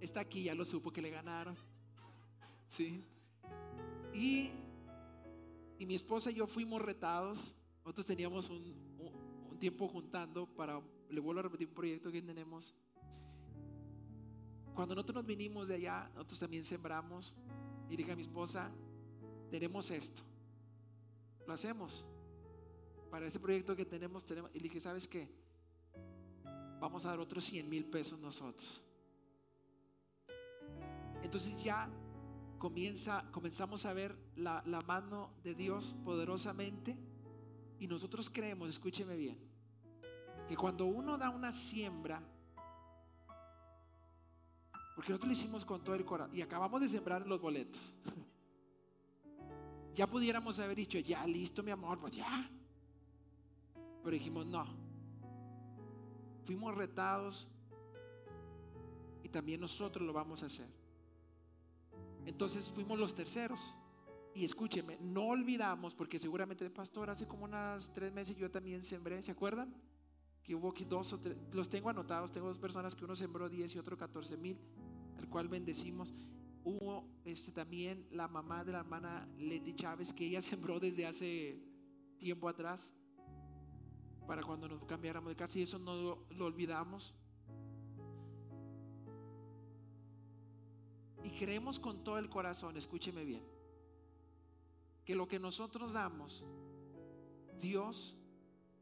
Está 0.01 0.21
aquí, 0.21 0.45
ya 0.45 0.55
lo 0.55 0.65
supo 0.65 0.93
que 0.93 1.03
le 1.03 1.11
ganaron. 1.11 1.57
Sí. 2.67 3.05
Y, 4.13 4.51
y 5.79 5.87
mi 5.87 5.95
esposa 5.95 6.31
y 6.31 6.35
yo 6.35 6.47
fuimos 6.47 6.81
retados. 6.83 7.55
Nosotros 7.85 8.07
teníamos 8.07 8.49
un, 8.51 8.75
un, 9.51 9.59
tiempo 9.59 9.89
juntando 9.89 10.47
para, 10.47 10.81
le 11.11 11.21
vuelvo 11.21 11.41
a 11.41 11.43
repetir 11.43 11.69
un 11.69 11.75
proyecto 11.75 12.13
que 12.13 12.23
tenemos. 12.23 12.75
Cuando 14.75 14.95
nosotros 14.95 15.17
nos 15.17 15.27
vinimos 15.27 15.67
de 15.67 15.75
allá, 15.75 16.11
nosotros 16.15 16.39
también 16.39 16.65
sembramos. 16.65 17.35
Y 17.91 17.97
dije 17.97 18.13
a 18.13 18.17
mi 18.17 18.23
esposa, 18.23 18.71
tenemos 19.51 19.91
esto. 19.91 20.23
Lo 21.47 21.53
hacemos. 21.53 22.07
Para 23.11 23.27
ese 23.27 23.41
proyecto 23.41 23.75
que 23.75 23.85
tenemos. 23.85 24.25
Y 24.55 24.59
le 24.59 24.63
dije, 24.63 24.79
¿sabes 24.79 25.09
qué? 25.09 25.29
vamos 26.81 27.05
a 27.05 27.11
dar 27.11 27.21
otros 27.21 27.45
100 27.45 27.69
mil 27.69 27.85
pesos 27.85 28.19
nosotros. 28.19 28.83
Entonces 31.23 31.63
ya 31.63 31.91
comienza, 32.59 33.25
comenzamos 33.31 33.87
a 33.87 33.93
ver 33.93 34.17
la, 34.37 34.63
la 34.67 34.83
mano 34.83 35.31
de 35.43 35.55
Dios 35.55 35.97
poderosamente 36.05 36.97
y 37.79 37.87
nosotros 37.87 38.29
creemos, 38.31 38.69
escúcheme 38.69 39.17
bien, 39.17 39.39
que 40.49 40.57
cuando 40.57 40.87
uno 40.87 41.17
da 41.17 41.31
una 41.31 41.53
siembra, 41.53 42.21
porque 44.95 45.13
nosotros 45.13 45.29
lo 45.29 45.33
hicimos 45.33 45.65
con 45.65 45.85
todo 45.85 45.95
el 45.95 46.05
corazón 46.05 46.35
y 46.37 46.41
acabamos 46.41 46.81
de 46.81 46.89
sembrar 46.89 47.27
los 47.27 47.41
boletos. 47.41 47.81
Ya 49.95 50.07
pudiéramos 50.07 50.61
haber 50.61 50.77
dicho, 50.77 50.97
ya 51.01 51.27
listo 51.27 51.61
mi 51.61 51.73
amor, 51.73 51.99
pues 51.99 52.15
ya. 52.15 52.49
Pero 54.05 54.15
dijimos, 54.15 54.47
no. 54.47 54.65
Fuimos 56.45 56.73
retados 56.77 57.49
y 59.25 59.29
también 59.29 59.61
nosotros 59.61 60.07
lo 60.07 60.13
vamos 60.13 60.45
a 60.45 60.47
hacer. 60.47 60.78
Entonces 62.27 62.69
fuimos 62.69 62.99
los 62.99 63.15
terceros. 63.15 63.75
Y 64.35 64.45
escúcheme, 64.45 64.99
no 65.01 65.27
olvidamos, 65.27 65.95
porque 65.95 66.19
seguramente, 66.19 66.69
pastor, 66.71 67.11
hace 67.11 67.27
como 67.27 67.45
unas 67.45 67.93
tres 67.93 68.13
meses 68.13 68.37
yo 68.37 68.51
también 68.51 68.85
sembré, 68.85 69.21
¿se 69.23 69.33
acuerdan? 69.33 69.75
Que 70.45 70.55
hubo 70.55 70.71
aquí 70.71 70.85
dos 70.85 71.13
o 71.13 71.19
tres, 71.19 71.37
los 71.53 71.69
tengo 71.69 71.91
anotados, 71.91 72.31
tengo 72.31 72.47
dos 72.47 72.59
personas 72.59 72.95
que 72.95 73.05
uno 73.05 73.17
sembró 73.17 73.49
10 73.49 73.75
y 73.75 73.79
otro 73.79 73.97
14 73.97 74.37
mil, 74.37 74.57
el 75.19 75.29
cual 75.29 75.49
bendecimos. 75.49 76.15
Hubo 76.63 77.05
este, 77.25 77.51
también 77.51 78.07
la 78.11 78.29
mamá 78.29 78.65
de 78.65 78.73
la 78.73 78.79
hermana 78.79 79.29
Leti 79.39 79.75
Chávez, 79.75 80.13
que 80.13 80.27
ella 80.27 80.43
sembró 80.43 80.79
desde 80.79 81.07
hace 81.07 81.61
tiempo 82.19 82.49
atrás, 82.49 82.93
para 84.27 84.43
cuando 84.43 84.69
nos 84.69 84.85
cambiáramos 84.85 85.31
de 85.31 85.37
casa, 85.37 85.59
y 85.59 85.63
eso 85.63 85.79
no 85.79 86.27
lo 86.31 86.45
olvidamos. 86.45 87.15
Y 91.25 91.31
creemos 91.31 91.79
con 91.79 92.05
todo 92.05 92.19
el 92.19 92.29
corazón, 92.29 92.77
escúcheme 92.77 93.25
bien, 93.25 93.43
que 95.05 95.15
lo 95.15 95.27
que 95.27 95.39
nosotros 95.39 95.93
damos, 95.93 96.45
Dios 97.61 98.19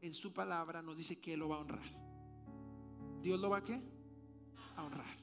en 0.01 0.13
su 0.13 0.33
palabra 0.33 0.81
nos 0.81 0.97
dice 0.97 1.19
que 1.19 1.35
lo 1.35 1.49
va 1.49 1.57
a 1.57 1.59
honrar. 1.59 2.07
¿Dios 3.21 3.39
lo 3.39 3.49
va 3.49 3.57
a 3.57 3.63
qué? 3.63 3.81
A 4.75 4.83
honrar. 4.83 5.17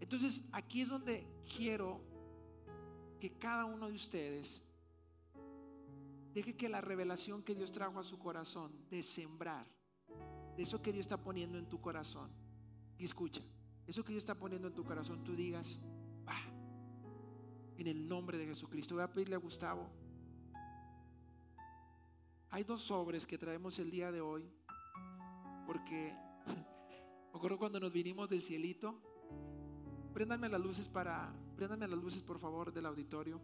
Entonces 0.00 0.48
aquí 0.52 0.80
es 0.80 0.88
donde 0.88 1.26
quiero 1.56 2.00
que 3.20 3.32
cada 3.32 3.64
uno 3.64 3.88
de 3.88 3.94
ustedes 3.94 4.64
deje 6.34 6.56
que 6.56 6.68
la 6.68 6.80
revelación 6.80 7.42
que 7.42 7.54
Dios 7.54 7.70
trajo 7.72 7.98
a 7.98 8.02
su 8.02 8.18
corazón 8.18 8.72
de 8.88 9.02
sembrar, 9.02 9.66
de 10.56 10.62
eso 10.62 10.80
que 10.82 10.92
Dios 10.92 11.04
está 11.04 11.22
poniendo 11.22 11.58
en 11.58 11.68
tu 11.68 11.80
corazón, 11.80 12.30
y 13.00 13.04
escucha, 13.04 13.40
eso 13.86 14.04
que 14.04 14.12
Dios 14.12 14.22
está 14.22 14.34
poniendo 14.34 14.68
en 14.68 14.74
tu 14.74 14.84
corazón, 14.84 15.24
tú 15.24 15.34
digas, 15.34 15.80
en 17.78 17.86
el 17.86 18.06
nombre 18.06 18.36
de 18.36 18.44
Jesucristo. 18.44 18.94
Voy 18.94 19.04
a 19.04 19.10
pedirle 19.10 19.36
a 19.36 19.38
Gustavo. 19.38 19.88
Hay 22.50 22.62
dos 22.62 22.82
sobres 22.82 23.24
que 23.24 23.38
traemos 23.38 23.78
el 23.78 23.90
día 23.90 24.12
de 24.12 24.20
hoy, 24.20 24.44
porque 25.66 26.14
me 27.42 27.56
cuando 27.56 27.80
nos 27.80 27.90
vinimos 27.90 28.28
del 28.28 28.42
cielito. 28.42 29.00
Préndanme 30.12 30.50
las 30.50 30.60
luces 30.60 30.86
para, 30.86 31.32
préndanme 31.56 31.88
las 31.88 31.98
luces 31.98 32.20
por 32.20 32.38
favor 32.38 32.70
del 32.74 32.84
auditorio. 32.84 33.40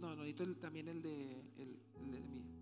No, 0.00 0.16
no, 0.16 0.24
necesito 0.24 0.56
también 0.56 0.88
el 0.88 1.00
de, 1.00 1.40
el, 1.58 1.80
el 2.00 2.10
de 2.10 2.20
mí. 2.22 2.53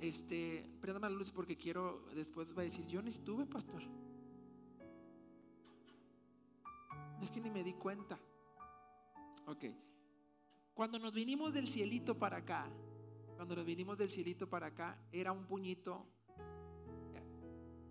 Este, 0.00 0.68
préndame 0.80 1.08
las 1.08 1.18
luces 1.18 1.32
porque 1.32 1.56
quiero, 1.56 2.04
después 2.14 2.48
va 2.56 2.62
a 2.62 2.64
decir, 2.64 2.86
yo 2.86 3.00
no 3.02 3.08
estuve, 3.08 3.46
pastor. 3.46 3.82
Es 7.22 7.30
que 7.30 7.40
ni 7.40 7.50
me 7.50 7.62
di 7.62 7.72
cuenta. 7.72 8.18
Ok. 9.46 9.64
Cuando 10.74 10.98
nos 10.98 11.12
vinimos 11.12 11.54
del 11.54 11.68
cielito 11.68 12.18
para 12.18 12.38
acá, 12.38 12.68
cuando 13.36 13.56
nos 13.56 13.64
vinimos 13.64 13.96
del 13.96 14.10
cielito 14.10 14.48
para 14.48 14.66
acá, 14.66 14.98
era 15.12 15.32
un 15.32 15.46
puñito. 15.46 16.06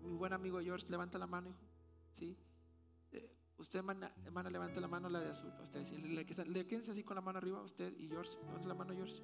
Mi 0.02 0.12
buen 0.12 0.32
amigo 0.32 0.60
George, 0.60 0.86
levanta 0.88 1.18
la 1.18 1.26
mano, 1.26 1.48
hijo. 1.48 1.66
¿Sí? 2.12 2.36
Eh, 3.12 3.30
usted, 3.56 3.78
hermana, 3.78 4.14
hermana, 4.24 4.50
levanta 4.50 4.80
la 4.80 4.88
mano, 4.88 5.08
la 5.08 5.20
de 5.20 5.30
azul. 5.30 5.52
Usted, 5.62 5.82
le, 6.46 6.66
quédense 6.66 6.90
así 6.90 7.02
con 7.02 7.14
la 7.14 7.22
mano 7.22 7.38
arriba, 7.38 7.62
usted 7.62 7.96
y 7.98 8.08
George. 8.08 8.38
Levanta 8.46 8.68
la 8.68 8.74
mano, 8.74 8.94
George. 8.94 9.22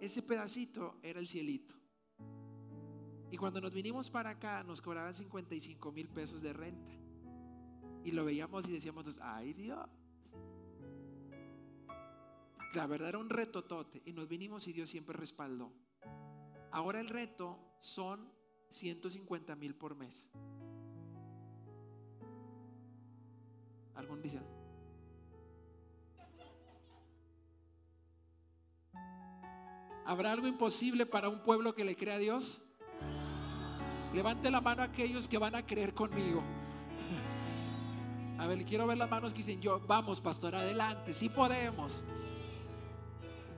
Ese 0.00 0.22
pedacito 0.22 0.98
era 1.02 1.20
el 1.20 1.26
cielito. 1.26 1.74
Y 3.30 3.36
cuando 3.36 3.60
nos 3.60 3.72
vinimos 3.72 4.10
para 4.10 4.30
acá, 4.30 4.62
nos 4.62 4.80
cobraban 4.80 5.14
55 5.14 5.92
mil 5.92 6.08
pesos 6.08 6.42
de 6.42 6.52
renta. 6.52 6.94
Y 8.04 8.12
lo 8.12 8.24
veíamos 8.24 8.68
y 8.68 8.72
decíamos, 8.72 9.18
ay 9.20 9.52
Dios. 9.52 9.88
La 12.74 12.86
verdad 12.86 13.08
era 13.08 13.18
un 13.18 13.30
reto 13.30 13.64
tote. 13.64 14.02
Y 14.04 14.12
nos 14.12 14.28
vinimos 14.28 14.68
y 14.68 14.72
Dios 14.72 14.88
siempre 14.88 15.16
respaldó. 15.16 15.72
Ahora 16.70 17.00
el 17.00 17.08
reto 17.08 17.58
son 17.80 18.30
150 18.70 19.56
mil 19.56 19.74
por 19.74 19.96
mes. 19.96 20.28
¿Algún 23.94 24.20
dice? 24.20 24.40
¿Habrá 30.06 30.32
algo 30.32 30.46
imposible 30.46 31.04
para 31.04 31.28
un 31.28 31.40
pueblo 31.40 31.74
que 31.74 31.84
le 31.84 31.96
crea 31.96 32.14
a 32.14 32.18
Dios? 32.18 32.62
Levante 34.14 34.50
la 34.50 34.60
mano 34.60 34.82
a 34.82 34.86
aquellos 34.86 35.26
que 35.26 35.36
van 35.36 35.56
a 35.56 35.66
creer 35.66 35.94
conmigo. 35.94 36.42
A 38.38 38.46
ver, 38.46 38.64
quiero 38.64 38.86
ver 38.86 38.98
las 38.98 39.10
manos 39.10 39.32
que 39.32 39.38
dicen 39.38 39.60
yo, 39.60 39.80
vamos, 39.80 40.20
pastor, 40.20 40.54
adelante, 40.54 41.12
sí 41.12 41.28
podemos. 41.28 42.04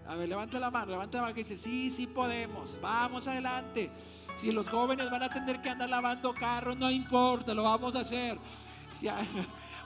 A 0.06 0.14
ver, 0.14 0.26
levante 0.26 0.58
la 0.58 0.70
mano, 0.70 0.92
levante 0.92 1.18
la 1.18 1.24
mano 1.24 1.34
que 1.34 1.40
dice, 1.40 1.58
sí, 1.58 1.90
sí 1.90 2.06
podemos, 2.06 2.78
vamos 2.80 3.28
adelante. 3.28 3.90
Si 4.36 4.50
los 4.50 4.70
jóvenes 4.70 5.10
van 5.10 5.24
a 5.24 5.28
tener 5.28 5.60
que 5.60 5.68
andar 5.68 5.90
lavando 5.90 6.32
carros, 6.32 6.78
no 6.78 6.90
importa, 6.90 7.52
lo 7.52 7.64
vamos 7.64 7.94
a 7.94 8.00
hacer. 8.00 8.38
Si 8.90 9.06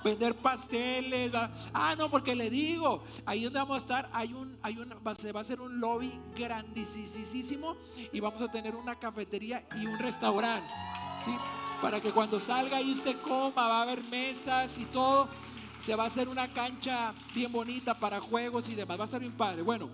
vender 0.02 0.34
pasteles. 0.34 1.32
Ah, 1.72 1.94
no, 1.96 2.10
porque 2.10 2.34
le 2.34 2.50
digo, 2.50 3.04
ahí 3.24 3.44
donde 3.44 3.58
vamos 3.58 3.76
a 3.76 3.78
estar, 3.78 4.10
hay 4.12 4.34
un, 4.34 4.58
hay 4.62 4.78
un, 4.78 4.94
se 5.16 5.32
va 5.32 5.40
a 5.40 5.42
hacer 5.42 5.60
un 5.60 5.80
lobby 5.80 6.12
grandísimo 6.34 7.76
y 8.12 8.20
vamos 8.20 8.42
a 8.42 8.50
tener 8.50 8.74
una 8.74 8.98
cafetería 8.98 9.66
y 9.76 9.86
un 9.86 9.98
restaurante. 9.98 10.72
¿sí? 11.24 11.34
Para 11.80 12.00
que 12.00 12.12
cuando 12.12 12.38
salga 12.38 12.80
y 12.80 12.92
usted 12.92 13.20
coma, 13.20 13.68
va 13.68 13.78
a 13.78 13.82
haber 13.82 14.02
mesas 14.04 14.78
y 14.78 14.84
todo. 14.86 15.28
Se 15.78 15.96
va 15.96 16.04
a 16.04 16.06
hacer 16.06 16.28
una 16.28 16.52
cancha 16.52 17.12
bien 17.34 17.50
bonita 17.50 17.98
para 17.98 18.20
juegos 18.20 18.68
y 18.68 18.74
demás. 18.74 18.98
Va 18.98 19.02
a 19.02 19.06
estar 19.06 19.20
bien 19.20 19.36
padre. 19.36 19.62
Bueno, 19.62 19.90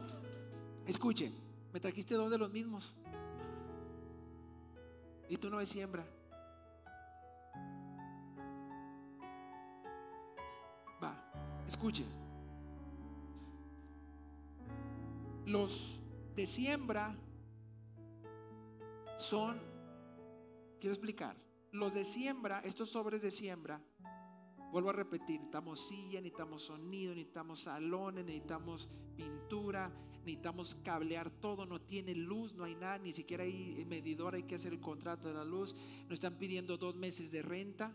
escuche, 0.86 1.32
me 1.72 1.80
trajiste 1.80 2.14
dos 2.14 2.30
de 2.30 2.38
los 2.38 2.50
mismos. 2.50 2.92
Y 5.30 5.36
tú 5.36 5.50
no 5.50 5.64
siembra. 5.64 6.04
Escuchen. 11.68 12.06
Los 15.44 16.00
de 16.34 16.46
siembra 16.46 17.14
son, 19.18 19.60
quiero 20.80 20.94
explicar, 20.94 21.36
los 21.72 21.92
de 21.92 22.04
siembra, 22.04 22.60
estos 22.60 22.88
sobres 22.88 23.20
de 23.20 23.30
siembra, 23.30 23.82
vuelvo 24.72 24.88
a 24.88 24.94
repetir, 24.94 25.40
necesitamos 25.40 25.86
silla, 25.86 26.20
necesitamos 26.20 26.62
sonido, 26.62 27.14
necesitamos 27.14 27.60
salones, 27.60 28.24
necesitamos 28.24 28.88
pintura, 29.14 29.92
necesitamos 30.20 30.74
cablear 30.74 31.28
todo, 31.30 31.66
no 31.66 31.82
tiene 31.82 32.14
luz, 32.14 32.54
no 32.54 32.64
hay 32.64 32.76
nada, 32.76 32.98
ni 32.98 33.12
siquiera 33.12 33.44
hay 33.44 33.84
medidor, 33.86 34.34
hay 34.34 34.44
que 34.44 34.54
hacer 34.54 34.72
el 34.72 34.80
contrato 34.80 35.28
de 35.28 35.34
la 35.34 35.44
luz, 35.44 35.74
nos 36.04 36.14
están 36.14 36.38
pidiendo 36.38 36.78
dos 36.78 36.96
meses 36.96 37.30
de 37.30 37.42
renta, 37.42 37.94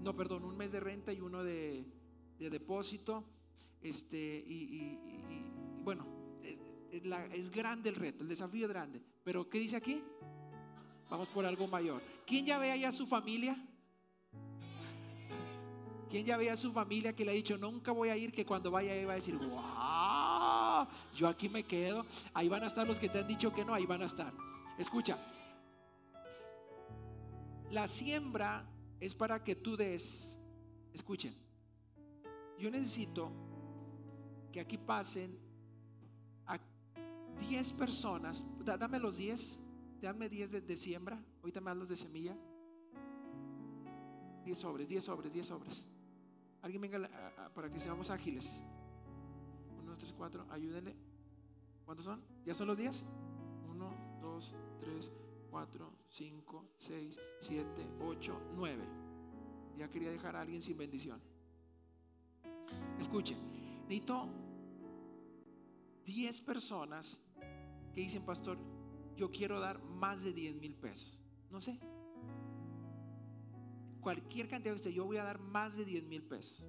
no, 0.00 0.14
perdón, 0.14 0.44
un 0.44 0.56
mes 0.56 0.70
de 0.70 0.78
renta 0.78 1.12
y 1.12 1.20
uno 1.20 1.42
de, 1.42 1.84
de 2.38 2.50
depósito. 2.50 3.24
Este, 3.80 4.16
y, 4.16 4.98
bueno, 5.82 6.06
es, 6.90 7.50
grande 7.50 7.90
el 7.90 7.96
reto, 7.96 8.22
el 8.22 8.28
desafío 8.28 8.66
es 8.66 8.72
grande. 8.72 9.02
Pero 9.22 9.48
¿qué 9.48 9.58
dice 9.58 9.76
aquí? 9.76 10.02
Vamos 11.10 11.28
por 11.28 11.44
algo 11.44 11.66
mayor. 11.68 12.02
¿Quién 12.26 12.46
ya 12.46 12.58
ve 12.58 12.70
allá 12.70 12.88
a 12.88 12.92
su 12.92 13.06
familia? 13.06 13.56
¿Quién 16.10 16.24
ya 16.24 16.36
ve 16.36 16.48
a 16.48 16.56
su 16.56 16.72
familia 16.72 17.14
que 17.14 17.24
le 17.24 17.32
ha 17.32 17.34
dicho, 17.34 17.58
nunca 17.58 17.90
voy 17.90 18.08
a 18.08 18.16
ir, 18.16 18.32
que 18.32 18.46
cuando 18.46 18.70
vaya 18.70 18.92
ahí 18.92 19.04
va 19.04 19.12
a 19.12 19.16
decir, 19.16 19.36
wow, 19.36 20.86
yo 21.16 21.26
aquí 21.28 21.48
me 21.48 21.64
quedo. 21.64 22.06
Ahí 22.32 22.48
van 22.48 22.62
a 22.62 22.66
estar 22.68 22.86
los 22.86 23.00
que 23.00 23.08
te 23.08 23.18
han 23.18 23.26
dicho 23.26 23.52
que 23.52 23.64
no, 23.64 23.74
ahí 23.74 23.84
van 23.84 24.02
a 24.02 24.04
estar. 24.04 24.32
Escucha, 24.78 25.18
la 27.70 27.88
siembra 27.88 28.64
es 29.00 29.14
para 29.14 29.42
que 29.42 29.56
tú 29.56 29.76
des, 29.76 30.38
escuchen, 30.92 31.34
yo 32.58 32.70
necesito 32.70 33.30
que 34.52 34.60
aquí 34.60 34.78
pasen 34.78 35.38
a 36.46 36.58
10 37.48 37.72
personas. 37.72 38.44
Dame 38.64 38.98
los 38.98 39.16
10. 39.16 39.60
Dame 40.00 40.28
10 40.28 40.66
de, 40.66 40.76
siembra. 40.76 41.22
Ahorita 41.40 41.60
me 41.60 41.70
das 41.70 41.76
los 41.78 41.88
de 41.88 41.96
semilla. 41.96 42.36
10 44.44 44.58
sobres, 44.58 44.88
10 44.88 45.02
sobres, 45.04 45.32
10 45.32 45.46
sobres. 45.46 45.86
Alguien 46.62 46.82
venga 46.82 46.98
a- 46.98 47.46
a- 47.46 47.54
para 47.54 47.70
que 47.70 47.80
seamos 47.80 48.10
ágiles. 48.10 48.62
1, 49.78 49.90
2, 49.90 49.98
3, 49.98 50.12
4, 50.12 50.46
ayúdenle. 50.50 50.94
¿Cuántos 51.84 52.04
son? 52.04 52.22
¿Ya 52.44 52.54
son 52.54 52.66
los 52.68 52.76
10? 52.76 53.04
1, 53.70 54.18
2, 54.20 54.54
3, 54.80 55.12
4, 55.50 55.90
5, 56.08 56.64
6, 56.76 57.18
7, 57.40 57.88
8, 58.00 58.38
9. 58.54 58.84
Ya 59.76 59.88
quería 59.90 60.10
dejar 60.10 60.36
a 60.36 60.42
alguien 60.42 60.62
sin 60.62 60.76
bendición. 60.78 61.20
Escuchen, 62.98 63.38
necesito 63.82 64.28
10 66.04 66.40
personas 66.42 67.20
que 67.92 68.00
dicen, 68.00 68.24
pastor, 68.24 68.58
yo 69.16 69.30
quiero 69.30 69.60
dar 69.60 69.80
más 69.82 70.22
de 70.22 70.32
10 70.32 70.56
mil 70.56 70.74
pesos. 70.74 71.18
No 71.50 71.60
sé. 71.60 71.78
Cualquier 74.00 74.48
cantidad 74.48 74.72
de 74.72 74.76
usted, 74.76 74.90
yo 74.90 75.04
voy 75.04 75.16
a 75.16 75.24
dar 75.24 75.38
más 75.38 75.76
de 75.76 75.84
10 75.84 76.04
mil 76.04 76.22
pesos. 76.22 76.64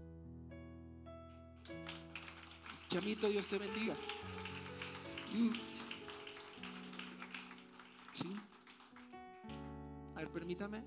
Chamito, 2.87 3.27
Dios 3.27 3.47
te 3.47 3.57
bendiga. 3.57 3.95
Mm. 5.33 5.51
Sí. 8.13 8.35
A 10.15 10.19
ver, 10.19 10.29
permítame. 10.29 10.83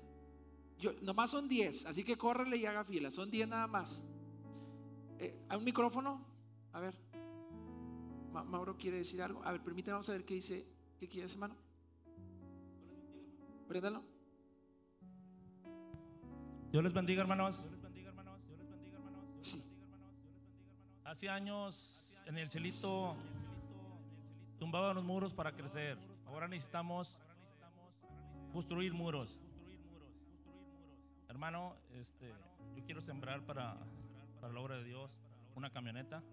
Yo, 0.79 0.93
nomás 1.01 1.29
son 1.29 1.47
10, 1.47 1.85
así 1.85 2.03
que 2.03 2.17
córrele 2.17 2.57
y 2.57 2.65
haga 2.65 2.85
fila. 2.85 3.11
Son 3.11 3.29
10 3.29 3.49
nada 3.49 3.67
más. 3.67 4.01
Eh, 5.19 5.37
¿Hay 5.49 5.57
un 5.57 5.63
micrófono? 5.63 6.21
A 6.73 6.79
ver. 6.79 6.93
Ma- 8.31 8.43
Mauro 8.43 8.77
quiere 8.77 8.97
decir 8.97 9.21
algo. 9.21 9.43
A 9.43 9.51
ver, 9.51 9.61
permítame, 9.61 9.93
vamos 9.93 10.09
a 10.09 10.13
ver 10.13 10.25
qué 10.25 10.35
dice. 10.35 10.65
¿Qué 10.99 11.07
quiere 11.07 11.25
ese 11.27 11.35
hermano? 11.35 11.55
Préndalo. 13.67 14.03
Dios 16.71 16.83
les 16.83 16.93
bendiga, 16.93 17.21
hermanos. 17.21 17.59
Sí. 19.41 19.63
Hace 21.03 21.29
años 21.29 22.13
en 22.25 22.37
el 22.37 22.49
celito 22.49 23.15
tumbaban 24.59 24.95
los 24.95 25.03
muros 25.03 25.33
para 25.33 25.51
crecer. 25.55 25.97
Ahora 26.27 26.47
necesitamos 26.47 27.17
construir 28.53 28.93
muros. 28.93 29.39
Hermano, 31.27 31.75
este, 31.93 32.33
yo 32.75 32.83
quiero 32.85 33.01
sembrar 33.01 33.41
para, 33.45 33.77
para 34.39 34.53
la 34.53 34.59
obra 34.59 34.77
de 34.77 34.83
Dios 34.83 35.11
una 35.55 35.69
camioneta. 35.69 36.23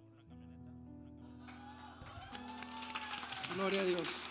Gloria 3.55 3.81
a 3.81 3.85
Dios. 3.85 4.25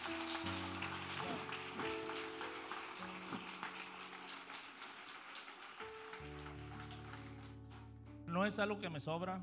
No 8.28 8.46
es 8.46 8.60
algo 8.60 8.80
que 8.80 8.90
me 8.90 9.00
sobra, 9.00 9.42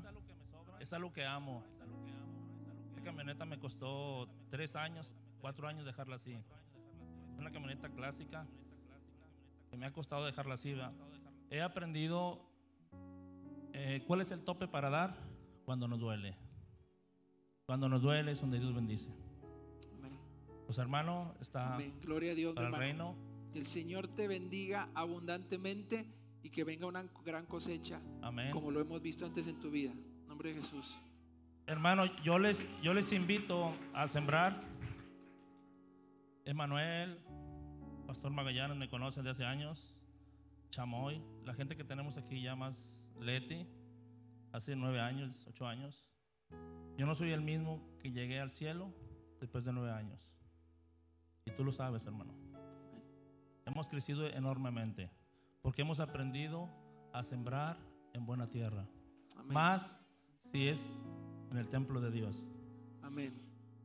es 0.79 0.93
algo 0.93 1.11
que 1.13 1.25
amo. 1.25 1.63
Esta 2.89 3.01
camioneta 3.03 3.45
me 3.45 3.59
costó 3.59 4.27
tres 4.49 4.75
años, 4.75 5.11
cuatro 5.41 5.67
años 5.67 5.85
dejarla 5.85 6.15
así. 6.15 6.37
Una 7.37 7.51
camioneta 7.51 7.89
clásica 7.89 8.45
que 9.69 9.77
me 9.77 9.85
ha 9.85 9.91
costado 9.91 10.25
dejarla 10.25 10.53
así. 10.53 10.73
¿verdad? 10.73 10.93
He 11.49 11.61
aprendido 11.61 12.52
eh, 13.73 14.03
cuál 14.05 14.21
es 14.21 14.31
el 14.31 14.43
tope 14.43 14.67
para 14.67 14.89
dar 14.89 15.17
cuando 15.65 15.87
nos 15.87 15.99
duele. 15.99 16.37
Cuando 17.65 17.89
nos 17.89 18.01
duele 18.01 18.31
es 18.31 18.39
donde 18.39 18.59
Dios 18.59 18.73
bendice. 18.73 19.09
Amén. 19.97 20.19
Pues 20.67 20.77
hermano, 20.77 21.33
está 21.41 21.75
Amén. 21.75 21.93
Gloria 22.01 22.31
a 22.33 22.35
Dios, 22.35 22.53
para 22.53 22.67
el 22.67 22.75
reino. 22.75 23.15
Que 23.51 23.59
el 23.59 23.65
Señor 23.65 24.07
te 24.07 24.27
bendiga 24.27 24.89
abundantemente 24.93 26.05
y 26.43 26.49
que 26.49 26.63
venga 26.63 26.85
una 26.85 27.03
gran 27.25 27.45
cosecha, 27.45 28.01
Amén. 28.21 28.51
como 28.51 28.69
lo 28.69 28.81
hemos 28.81 29.01
visto 29.01 29.25
antes 29.25 29.47
en 29.47 29.59
tu 29.59 29.71
vida. 29.71 29.91
En 29.91 30.27
nombre 30.27 30.49
de 30.49 30.55
Jesús. 30.55 30.99
Hermano, 31.65 32.05
yo 32.23 32.37
les, 32.37 32.63
yo 32.81 32.93
les 32.93 33.11
invito 33.11 33.73
a 33.93 34.07
sembrar. 34.07 34.59
Emanuel, 36.45 37.17
Pastor 38.05 38.31
Magallanes 38.31 38.77
me 38.77 38.89
conocen 38.89 39.23
de 39.23 39.31
hace 39.31 39.45
años. 39.45 39.95
Chamoy, 40.69 41.21
la 41.45 41.53
gente 41.53 41.77
que 41.77 41.83
tenemos 41.83 42.17
aquí 42.17 42.41
ya 42.41 42.55
más 42.55 42.92
Leti, 43.19 43.67
hace 44.51 44.75
nueve 44.75 44.99
años, 44.99 45.45
ocho 45.47 45.67
años. 45.67 46.09
Yo 46.97 47.05
no 47.05 47.15
soy 47.15 47.31
el 47.31 47.41
mismo 47.41 47.81
que 47.99 48.11
llegué 48.11 48.39
al 48.39 48.51
cielo 48.51 48.93
después 49.39 49.65
de 49.65 49.73
nueve 49.73 49.91
años. 49.91 50.19
Y 51.45 51.51
tú 51.51 51.63
lo 51.63 51.71
sabes, 51.71 52.05
hermano. 52.05 52.33
Hemos 53.65 53.87
crecido 53.87 54.27
enormemente 54.27 55.09
porque 55.61 55.81
hemos 55.81 55.99
aprendido 55.99 56.69
a 57.13 57.23
sembrar 57.23 57.77
en 58.13 58.25
buena 58.25 58.49
tierra. 58.49 58.85
Amén. 59.35 59.53
Más 59.53 59.95
si 60.51 60.67
es 60.67 60.79
en 61.51 61.57
el 61.57 61.67
templo 61.69 62.01
de 62.01 62.11
Dios. 62.11 62.43
Amén. 63.01 63.33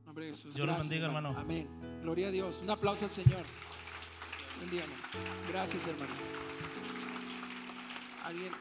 En 0.00 0.06
nombre 0.06 0.26
de 0.26 0.30
Jesús. 0.30 0.54
Dios 0.54 0.66
Gracias, 0.66 0.88
bendiga, 0.88 1.06
hermano. 1.06 1.34
Amén. 1.38 1.68
Gloria 2.02 2.28
a 2.28 2.30
Dios. 2.30 2.60
Un 2.62 2.70
aplauso 2.70 3.04
al 3.04 3.10
Señor. 3.10 3.44
Bendígame. 4.60 4.92
Gracias, 5.48 5.86
hermano. 5.86 6.12
¿Alguien, 8.24 8.52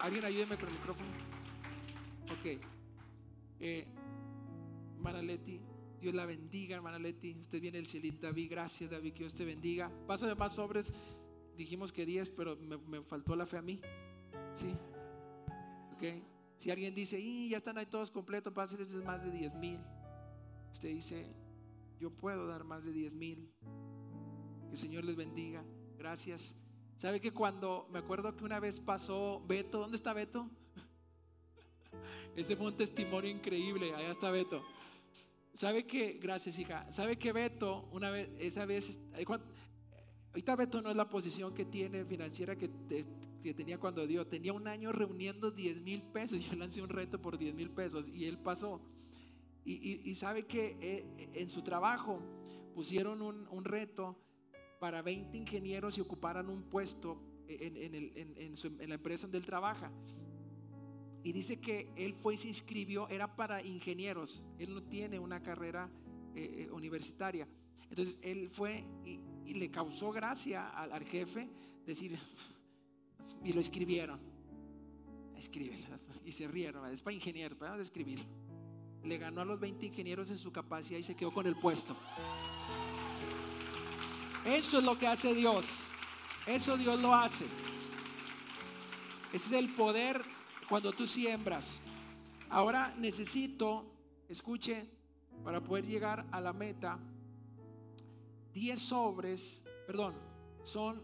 alguien 0.00 0.24
ayúdeme 0.24 0.56
con 0.56 0.68
el 0.68 0.74
micrófono? 0.74 1.08
Ok. 2.32 2.60
Eh, 3.60 3.86
hermana 4.96 5.22
Leti, 5.22 5.60
Dios 6.00 6.14
la 6.14 6.26
bendiga, 6.26 6.76
hermana 6.76 6.98
Leti. 6.98 7.36
Usted 7.38 7.60
viene 7.60 7.78
del 7.78 7.86
cielito, 7.86 8.26
David. 8.26 8.50
Gracias, 8.50 8.90
David. 8.90 9.12
Que 9.12 9.18
Dios 9.20 9.34
te 9.34 9.44
bendiga. 9.44 9.90
Pásame 10.06 10.34
más 10.34 10.54
sobres. 10.54 10.92
Dijimos 11.56 11.92
que 11.92 12.06
10, 12.06 12.30
pero 12.30 12.56
me, 12.56 12.78
me 12.78 13.02
faltó 13.02 13.36
la 13.36 13.46
fe 13.46 13.58
a 13.58 13.62
mí. 13.62 13.80
Sí. 14.54 14.74
Ok. 15.92 16.02
Si 16.56 16.70
alguien 16.70 16.94
dice, 16.94 17.18
y 17.18 17.50
ya 17.50 17.56
están 17.56 17.78
ahí 17.78 17.86
todos 17.86 18.10
completos, 18.10 18.52
pásenles 18.52 18.94
más 19.04 19.22
de 19.22 19.30
10 19.30 19.54
mil. 19.54 19.80
Usted 20.72 20.88
dice, 20.88 21.34
yo 21.98 22.10
puedo 22.10 22.46
dar 22.46 22.64
más 22.64 22.84
de 22.84 22.92
10 22.92 23.14
mil. 23.14 23.50
Que 24.66 24.72
el 24.72 24.78
Señor 24.78 25.04
les 25.04 25.16
bendiga. 25.16 25.64
Gracias. 25.98 26.56
¿Sabe 27.00 27.18
que 27.18 27.32
cuando 27.32 27.88
me 27.90 27.98
acuerdo 27.98 28.36
que 28.36 28.44
una 28.44 28.60
vez 28.60 28.78
pasó 28.78 29.42
Beto, 29.48 29.78
¿dónde 29.78 29.96
está 29.96 30.12
Beto? 30.12 30.50
Ese 32.36 32.56
fue 32.56 32.66
un 32.66 32.76
testimonio 32.76 33.30
increíble. 33.30 33.94
Allá 33.94 34.10
está 34.10 34.30
Beto. 34.30 34.62
¿Sabe 35.54 35.86
que, 35.86 36.18
gracias 36.22 36.58
hija, 36.58 36.84
sabe 36.92 37.18
que 37.18 37.32
Beto, 37.32 37.88
una 37.92 38.10
vez, 38.10 38.28
esa 38.38 38.66
vez, 38.66 39.00
eh, 39.16 39.24
cuan- 39.24 39.40
ahorita 40.28 40.56
Beto 40.56 40.82
no 40.82 40.90
es 40.90 40.96
la 40.96 41.08
posición 41.08 41.54
que 41.54 41.64
tiene 41.64 42.04
financiera 42.04 42.54
que, 42.54 42.68
que 43.42 43.54
tenía 43.54 43.78
cuando 43.80 44.06
dio. 44.06 44.26
Tenía 44.26 44.52
un 44.52 44.68
año 44.68 44.92
reuniendo 44.92 45.50
10 45.50 45.80
mil 45.80 46.02
pesos. 46.02 46.38
Yo 46.52 46.54
lancé 46.54 46.82
un 46.82 46.90
reto 46.90 47.18
por 47.18 47.38
10 47.38 47.54
mil 47.54 47.70
pesos 47.70 48.08
y 48.08 48.26
él 48.26 48.36
pasó. 48.36 48.78
Y, 49.64 49.72
y- 49.72 50.02
y 50.10 50.14
sabe 50.16 50.44
que 50.44 50.76
eh, 50.82 51.30
en 51.32 51.48
su 51.48 51.62
trabajo 51.62 52.20
pusieron 52.74 53.22
un, 53.22 53.48
un 53.48 53.64
reto 53.64 54.18
para 54.80 55.02
20 55.02 55.36
ingenieros 55.36 55.96
y 55.98 56.00
ocuparan 56.00 56.48
un 56.48 56.64
puesto 56.64 57.22
en, 57.46 57.76
en 57.76 58.88
la 58.88 58.94
empresa 58.96 59.26
donde 59.26 59.38
él 59.38 59.46
trabaja. 59.46 59.92
Y 61.22 61.32
dice 61.32 61.60
que 61.60 61.92
él 61.96 62.14
fue 62.14 62.34
y 62.34 62.36
se 62.38 62.48
inscribió, 62.48 63.08
era 63.08 63.36
para 63.36 63.62
ingenieros, 63.62 64.42
él 64.58 64.74
no 64.74 64.82
tiene 64.82 65.18
una 65.18 65.42
carrera 65.42 65.90
eh, 66.34 66.66
eh, 66.66 66.70
universitaria. 66.70 67.46
Entonces 67.90 68.18
él 68.22 68.48
fue 68.48 68.84
y, 69.04 69.20
le 69.52 69.68
causó 69.68 70.12
gracia 70.12 70.68
al, 70.68 70.92
al 70.92 71.04
jefe 71.04 71.48
decir, 71.84 72.16
y 73.44 73.52
lo 73.52 73.60
escribieron. 73.60 74.20
Escríbelo. 75.36 75.86
Y 76.24 76.32
se 76.32 76.46
rieron, 76.46 76.86
es 76.86 77.00
para 77.00 77.14
ingeniero, 77.14 77.56
vamos 77.58 77.80
a 77.80 77.82
escribirlo. 77.82 78.24
Le 79.02 79.18
ganó 79.18 79.40
a 79.40 79.44
los 79.44 79.58
20 79.58 79.86
ingenieros 79.86 80.30
en 80.30 80.38
su 80.38 80.52
capacidad 80.52 80.98
y 80.98 81.02
se 81.02 81.16
quedó 81.16 81.32
con 81.32 81.46
el 81.46 81.56
puesto. 81.56 81.96
Eso 84.44 84.78
es 84.78 84.84
lo 84.84 84.98
que 84.98 85.06
hace 85.06 85.34
Dios. 85.34 85.84
Eso 86.46 86.76
Dios 86.76 87.00
lo 87.00 87.14
hace. 87.14 87.44
Ese 89.32 89.46
es 89.46 89.52
el 89.52 89.74
poder 89.74 90.24
cuando 90.68 90.92
tú 90.92 91.06
siembras. 91.06 91.82
Ahora 92.48 92.94
necesito, 92.98 93.84
escuche, 94.28 94.88
para 95.44 95.62
poder 95.62 95.86
llegar 95.86 96.26
a 96.32 96.40
la 96.40 96.52
meta, 96.52 96.98
10 98.52 98.80
sobres, 98.80 99.64
perdón, 99.86 100.14
son 100.64 101.00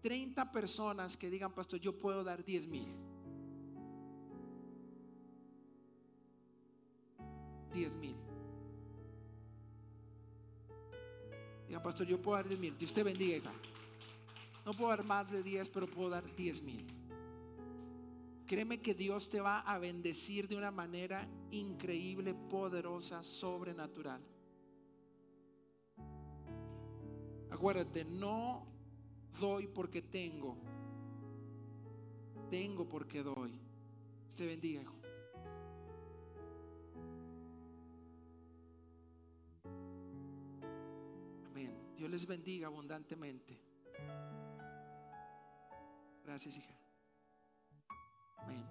30 0.00 0.52
personas 0.52 1.16
que 1.16 1.28
digan, 1.28 1.52
pastor, 1.52 1.80
yo 1.80 1.98
puedo 1.98 2.22
dar 2.22 2.44
10 2.44 2.66
mil. 2.68 2.88
10 7.72 7.96
mil. 7.96 8.29
Diga, 11.70 11.80
pastor, 11.80 12.04
yo 12.04 12.20
puedo 12.20 12.36
dar 12.36 12.48
10 12.48 12.58
mil. 12.58 12.76
Dios 12.76 12.92
te 12.92 13.04
bendiga, 13.04 13.36
hija. 13.36 13.52
No 14.66 14.72
puedo 14.72 14.90
dar 14.90 15.04
más 15.04 15.30
de 15.30 15.40
10, 15.40 15.68
pero 15.68 15.86
puedo 15.86 16.10
dar 16.10 16.24
10 16.34 16.62
mil. 16.64 16.84
Créeme 18.44 18.80
que 18.80 18.92
Dios 18.92 19.30
te 19.30 19.40
va 19.40 19.60
a 19.60 19.78
bendecir 19.78 20.48
de 20.48 20.56
una 20.56 20.72
manera 20.72 21.28
increíble, 21.52 22.34
poderosa, 22.34 23.22
sobrenatural. 23.22 24.20
Acuérdate, 27.52 28.04
no 28.04 28.66
doy 29.38 29.68
porque 29.68 30.02
tengo, 30.02 30.56
Tengo 32.50 32.88
porque 32.88 33.22
doy. 33.22 33.52
Usted 34.28 34.48
bendiga, 34.48 34.82
hijo. 34.82 34.99
Dios 42.00 42.10
les 42.10 42.26
bendiga 42.26 42.66
abundantemente. 42.66 43.60
Gracias, 46.24 46.56
hija. 46.56 46.74
Amén. 48.38 48.64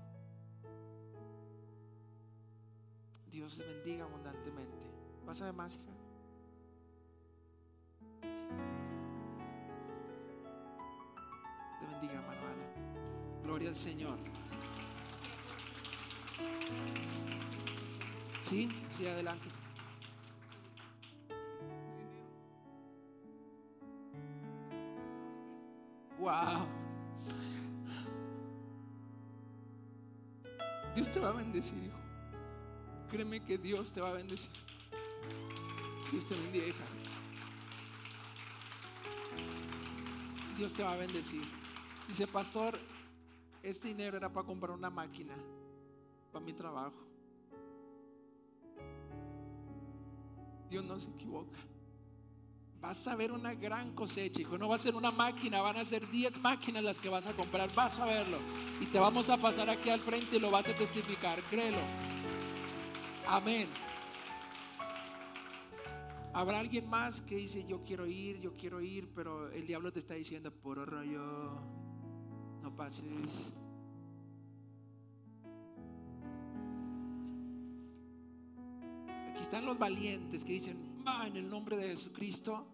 Dios 3.28 3.56
te 3.56 3.64
bendiga 3.66 4.06
abundantemente. 4.06 4.84
¿Vas 5.28 5.40
a 5.42 5.46
ver 5.46 5.54
más, 5.54 5.76
hija? 5.76 5.92
Te 11.80 11.86
bendiga, 11.86 12.22
Manuela. 12.22 13.44
Gloria 13.44 13.70
al 13.70 13.76
Señor. 13.76 14.18
Sí, 18.40 18.72
sí, 18.90 19.06
adelante. 19.06 19.59
Dios 30.96 31.10
te 31.10 31.20
va 31.20 31.30
a 31.30 31.34
bendecir, 31.34 31.84
hijo. 31.84 31.98
Créeme 33.10 33.44
que 33.44 33.58
Dios 33.58 33.92
te 33.92 34.02
va 34.02 34.10
a 34.10 34.14
bendecir. 34.14 34.52
Dios 36.12 36.26
te 36.26 36.36
bendiga, 36.36 36.68
hija. 36.68 36.84
Dios 40.58 40.74
te 40.74 40.84
va 40.84 40.94
a 40.94 40.98
bendecir. 40.98 41.44
Dice, 42.08 42.28
pastor, 42.28 42.78
este 43.64 43.88
dinero 43.88 44.18
era 44.18 44.32
para 44.32 44.46
comprar 44.46 44.72
una 44.76 44.90
máquina 44.90 45.34
para 46.32 46.44
mi 46.44 46.54
trabajo. 46.54 46.98
Dios 50.70 50.84
no 50.84 51.00
se 51.00 51.10
equivoca. 51.10 51.60
Vas 52.82 53.08
a 53.08 53.16
ver 53.16 53.32
una 53.32 53.54
gran 53.54 53.94
cosecha, 53.94 54.42
hijo. 54.42 54.58
No 54.58 54.70
va 54.70 54.76
a 54.76 54.78
ser 54.78 54.96
una 54.96 55.12
máquina, 55.12 55.62
van 55.62 55.78
a 55.78 55.86
ser 55.86 56.10
10 56.10 56.40
máquinas 56.40 56.82
las 56.82 56.98
que 56.98 57.10
vas 57.10 57.28
a 57.28 57.34
comprar. 57.34 57.74
Vas 57.76 58.00
a 58.00 58.06
verlo. 58.06 58.38
Y 58.80 58.86
te 58.86 59.00
vamos 59.00 59.30
a 59.30 59.38
pasar 59.38 59.70
aquí 59.70 59.90
al 59.90 60.00
frente 60.00 60.38
y 60.38 60.40
lo 60.40 60.50
vas 60.50 60.68
a 60.70 60.74
testificar. 60.74 61.42
Créelo. 61.44 61.80
Amén. 63.28 63.68
Habrá 66.34 66.60
alguien 66.60 66.88
más 66.90 67.22
que 67.22 67.36
dice, 67.36 67.66
yo 67.68 67.84
quiero 67.84 68.08
ir, 68.08 68.40
yo 68.40 68.56
quiero 68.56 68.82
ir, 68.82 69.10
pero 69.14 69.52
el 69.52 69.68
diablo 69.68 69.92
te 69.92 70.00
está 70.00 70.14
diciendo, 70.14 70.52
puro 70.52 70.86
rollo, 70.86 71.60
no 72.62 72.76
pases. 72.78 73.52
Aquí 79.32 79.42
están 79.42 79.66
los 79.66 79.78
valientes 79.78 80.44
que 80.44 80.54
dicen, 80.54 80.89
en 81.26 81.38
el 81.38 81.50
nombre 81.50 81.78
de 81.78 81.90
Jesucristo. 81.90 82.66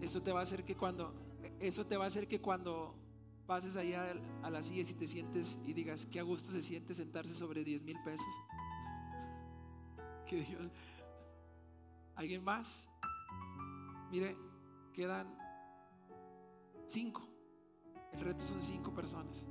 Eso 0.00 0.22
te 0.22 0.32
va 0.32 0.40
a 0.40 0.42
hacer 0.42 0.64
que 0.64 0.76
cuando, 0.76 1.14
eso 1.60 1.86
te 1.86 1.96
va 1.96 2.04
a 2.04 2.08
hacer 2.08 2.28
que 2.28 2.40
cuando 2.40 2.94
pases 3.46 3.76
allá 3.76 4.14
a 4.42 4.50
la 4.50 4.62
silla 4.62 4.82
y 4.82 4.94
te 4.94 5.06
sientes 5.06 5.58
y 5.66 5.72
digas, 5.72 6.06
qué 6.10 6.20
a 6.20 6.22
gusto 6.22 6.52
se 6.52 6.62
siente 6.62 6.94
sentarse 6.94 7.34
sobre 7.34 7.64
10 7.64 7.82
mil 7.82 7.96
pesos. 8.04 8.26
Que 10.26 10.40
Dios. 10.40 10.72
¿Alguien 12.16 12.42
más? 12.42 12.88
Mire, 14.10 14.34
quedan 14.94 15.36
cinco. 16.86 17.28
El 18.14 18.20
reto 18.20 18.42
son 18.42 18.62
cinco 18.62 18.94
personas. 18.94 19.44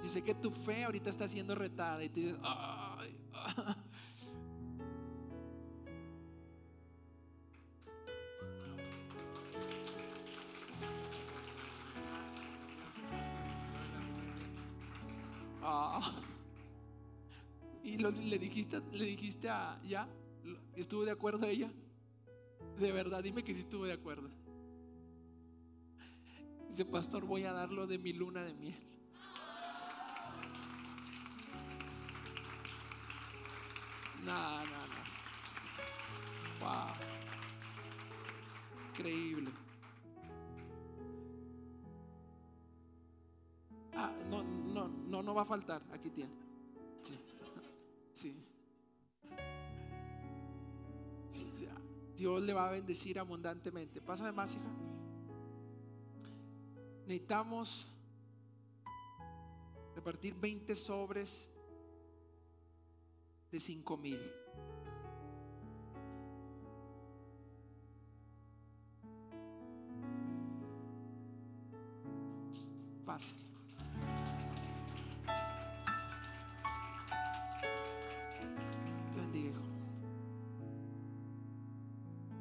Dice 0.00 0.22
que 0.22 0.34
tu 0.34 0.52
fe 0.52 0.84
ahorita 0.84 1.10
está 1.10 1.26
siendo 1.26 1.56
retada 1.56 2.04
y 2.04 2.08
tú 2.08 2.20
dices, 2.20 2.36
ay, 2.42 2.83
ah". 3.44 3.76
Ah. 15.66 16.12
Y 17.82 17.96
le 17.96 18.38
dijiste, 18.38 18.82
le 18.92 19.06
dijiste 19.06 19.48
a 19.48 19.80
ya, 19.82 20.06
estuvo 20.76 21.04
de 21.04 21.10
acuerdo 21.10 21.46
ella. 21.46 21.72
De 22.78 22.92
verdad, 22.92 23.22
dime 23.22 23.42
que 23.44 23.54
sí 23.54 23.60
estuvo 23.60 23.84
de 23.86 23.92
acuerdo. 23.92 24.30
Dice, 26.68 26.84
pastor, 26.84 27.24
voy 27.24 27.44
a 27.44 27.52
darlo 27.52 27.86
de 27.86 27.98
mi 27.98 28.12
luna 28.12 28.44
de 28.44 28.52
miel. 28.54 28.74
No, 34.24 34.64
no, 34.64 34.86
no. 34.86 35.00
Wow. 36.60 36.94
Increíble. 38.90 39.50
Ah, 43.94 44.12
no, 44.30 44.42
no, 44.42 44.88
no, 44.88 45.22
no 45.22 45.34
va 45.34 45.42
a 45.42 45.44
faltar. 45.44 45.82
Aquí 45.92 46.10
tiene. 46.10 46.32
Sí. 47.02 47.18
Sí. 48.14 48.44
Sí, 51.30 51.52
sí. 51.54 51.68
Dios 52.16 52.42
le 52.42 52.52
va 52.54 52.68
a 52.68 52.70
bendecir 52.70 53.18
abundantemente. 53.18 54.00
Pásame 54.00 54.32
más, 54.32 54.54
hija. 54.54 54.70
Necesitamos 57.06 57.88
repartir 59.94 60.34
20 60.34 60.74
sobres 60.74 61.53
de 63.54 63.60
5 63.60 63.96
mil. 63.98 64.18
Bendiga. 79.14 79.60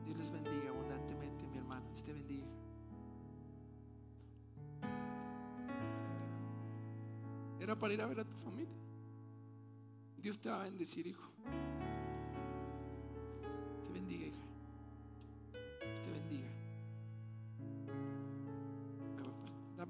Dios 0.03 0.17
les 0.17 0.31
bendiga 0.31 0.69
abundantemente, 0.69 1.47
mi 1.47 1.57
hermano. 1.59 1.87
Dios 1.89 2.03
te 2.03 2.13
bendiga. 2.13 2.47
Era 7.59 7.75
para 7.75 7.93
ir 7.93 8.01
a 8.01 8.07
ver 8.07 8.21
a 8.21 8.32
te 10.43 10.49
va 10.49 10.57
a 10.57 10.63
bendecir, 10.63 11.07
hijo. 11.07 11.31
Te 13.87 13.93
bendiga, 13.93 14.25
hija. 14.25 14.43
Te 16.03 16.11
bendiga. 16.11 16.49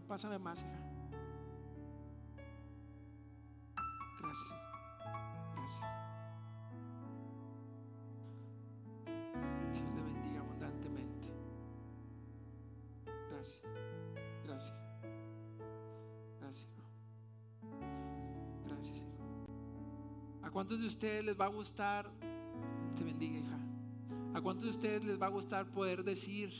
Pásame 0.08 0.38
más, 0.38 0.62
hija. 0.62 0.80
De 20.84 20.88
ustedes 20.88 21.24
les 21.26 21.40
va 21.40 21.46
a 21.46 21.50
gustar? 21.50 22.10
Te 22.96 23.04
bendiga, 23.04 23.40
hija. 23.40 23.60
¿A 24.34 24.42
cuántos 24.42 24.64
de 24.66 24.70
ustedes 24.70 25.04
les 25.04 25.20
va 25.22 25.28
a 25.28 25.30
gustar 25.30 25.66
poder 25.72 26.04
decir? 26.04 26.52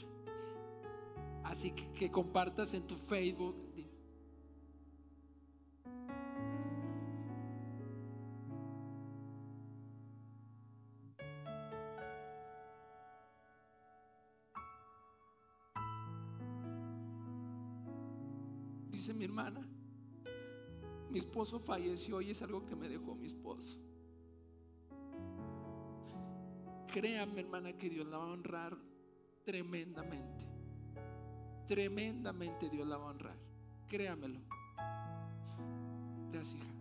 Así 1.44 1.70
que, 1.72 1.92
que 1.92 2.10
compartas 2.10 2.74
en 2.74 2.86
tu 2.86 2.96
Facebook. 2.96 3.54
di- 3.74 3.86
Dice 18.90 19.12
mi 19.12 19.24
hermana, 19.24 19.60
mi 21.10 21.18
esposo 21.18 21.58
falleció 21.60 22.20
y 22.20 22.30
es 22.30 22.42
algo 22.42 22.64
que 22.64 22.76
me 22.76 22.88
dejó 22.88 23.14
mi 23.14 23.26
esposo. 23.26 23.78
Créame, 26.94 27.40
hermana, 27.40 27.72
que 27.72 27.90
Dios 27.90 28.06
la 28.06 28.18
va 28.18 28.24
a 28.24 28.28
honrar 28.28 28.78
tremendamente. 29.44 30.46
Tremendamente 31.66 32.70
Dios 32.70 32.86
la 32.86 32.96
va 32.96 33.06
a 33.06 33.10
honrar. 33.10 33.36
Créamelo. 33.88 34.38
Gracias, 36.30 36.54
hija. 36.54 36.72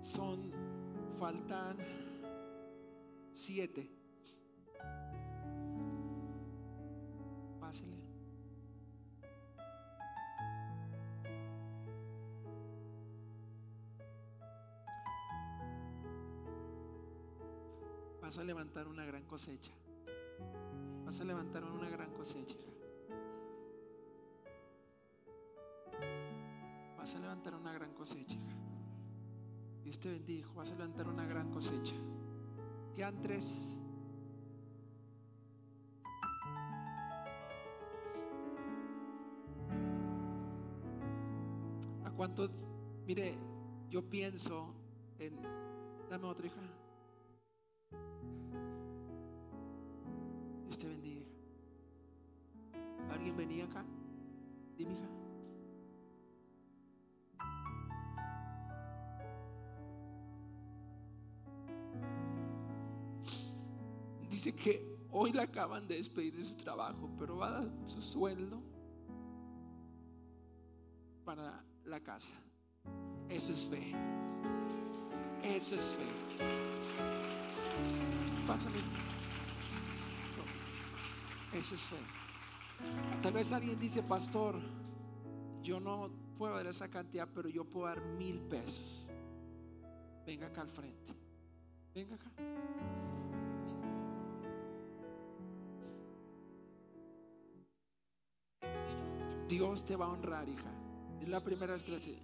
Son 0.00 0.50
Faltan 1.18 1.76
siete. 3.34 3.99
Vas 18.30 18.38
a 18.38 18.44
levantar 18.44 18.86
una 18.86 19.04
gran 19.04 19.24
cosecha. 19.24 19.72
Vas 21.04 21.18
a 21.18 21.24
levantar 21.24 21.64
una 21.64 21.88
gran 21.88 22.12
cosecha. 22.12 22.54
Vas 26.96 27.12
a 27.16 27.18
levantar 27.18 27.56
una 27.56 27.72
gran 27.72 27.92
cosecha. 27.92 28.38
Dios 29.82 29.98
te 29.98 30.10
bendijo. 30.12 30.54
Vas 30.54 30.70
a 30.70 30.76
levantar 30.76 31.08
una 31.08 31.26
gran 31.26 31.50
cosecha. 31.50 31.96
Quedan 32.94 33.20
tres. 33.20 33.76
¿A 42.04 42.12
cuánto? 42.12 42.48
Mire, 43.08 43.36
yo 43.88 44.08
pienso 44.08 44.72
en. 45.18 45.34
Dame 46.08 46.26
otra 46.28 46.46
hija. 46.46 46.80
Venía 53.40 53.64
acá? 53.64 53.84
Dime, 54.76 54.92
hija. 54.92 55.08
Dice 64.30 64.54
que 64.54 65.06
hoy 65.10 65.32
la 65.32 65.42
acaban 65.42 65.86
de 65.88 65.96
despedir 65.96 66.34
de 66.36 66.44
su 66.44 66.56
trabajo, 66.56 67.10
pero 67.18 67.36
va 67.36 67.48
a 67.48 67.50
dar 67.50 67.70
su 67.84 68.00
sueldo 68.00 68.62
para 71.24 71.64
la 71.84 72.00
casa. 72.00 72.34
Eso 73.28 73.52
es 73.52 73.66
fe. 73.66 73.92
Eso 75.42 75.74
es 75.74 75.94
fe. 75.94 76.06
Pásame. 78.46 78.78
Eso 81.52 81.74
es 81.74 81.82
fe. 81.82 82.19
Tal 83.22 83.32
vez 83.32 83.52
alguien 83.52 83.78
dice, 83.78 84.02
pastor, 84.02 84.56
yo 85.62 85.78
no 85.80 86.10
puedo 86.38 86.54
dar 86.54 86.66
esa 86.66 86.88
cantidad, 86.88 87.28
pero 87.34 87.48
yo 87.48 87.64
puedo 87.64 87.86
dar 87.86 88.00
mil 88.00 88.40
pesos. 88.40 89.06
Venga 90.26 90.46
acá 90.46 90.62
al 90.62 90.70
frente. 90.70 91.14
Venga 91.94 92.14
acá. 92.14 92.30
Dios 99.48 99.84
te 99.84 99.96
va 99.96 100.06
a 100.06 100.08
honrar, 100.10 100.48
hija. 100.48 100.70
Es 101.20 101.28
la 101.28 101.42
primera 101.42 101.72
vez 101.72 101.82
que 101.82 101.90
lo 101.90 101.96
hace. 101.96 102.16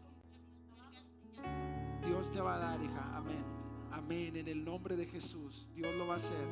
Dios 2.06 2.30
te 2.30 2.40
va 2.40 2.54
a 2.54 2.58
dar, 2.58 2.80
hija. 2.80 3.16
Amén. 3.16 3.44
Amén. 3.90 4.36
En 4.36 4.48
el 4.48 4.64
nombre 4.64 4.96
de 4.96 5.06
Jesús. 5.06 5.66
Dios 5.74 5.92
lo 5.96 6.06
va 6.06 6.14
a 6.14 6.16
hacer. 6.18 6.46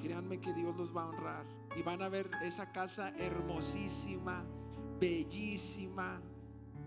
Créanme 0.00 0.40
que 0.40 0.52
Dios 0.52 0.76
los 0.76 0.94
va 0.94 1.04
a 1.04 1.08
honrar. 1.08 1.57
Y 1.78 1.82
van 1.82 2.02
a 2.02 2.08
ver 2.08 2.28
esa 2.42 2.72
casa 2.72 3.12
hermosísima, 3.16 4.44
bellísima. 4.98 6.20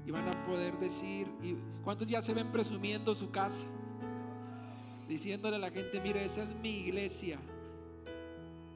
Y 0.06 0.12
van 0.12 0.28
a 0.28 0.46
poder 0.46 0.78
decir, 0.80 1.32
¿y 1.42 1.56
¿cuántos 1.82 2.10
ya 2.10 2.22
se 2.22 2.34
ven 2.34 2.52
presumiendo 2.52 3.16
su 3.16 3.32
casa? 3.32 3.66
Diciéndole 5.08 5.56
a 5.56 5.60
la 5.60 5.72
gente, 5.72 6.02
mire, 6.02 6.26
esa 6.26 6.44
es 6.44 6.54
mi 6.56 6.80
iglesia. 6.80 7.40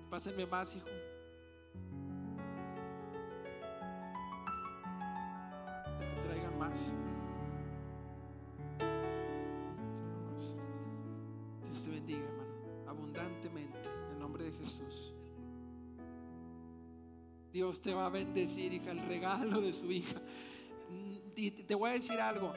Pásenme 0.09 0.45
más, 0.45 0.73
hijo. 0.73 0.87
Dios 17.65 17.81
te 17.81 17.95
va 17.95 18.05
a 18.05 18.09
bendecir, 18.09 18.73
hija, 18.73 18.91
el 18.91 19.01
regalo 19.07 19.59
de 19.59 19.73
su 19.73 19.91
hija. 19.91 20.21
Mm, 20.91 21.15
Y 21.35 21.49
te 21.49 21.73
voy 21.73 21.89
a 21.89 21.93
decir 21.93 22.19
algo. 22.19 22.53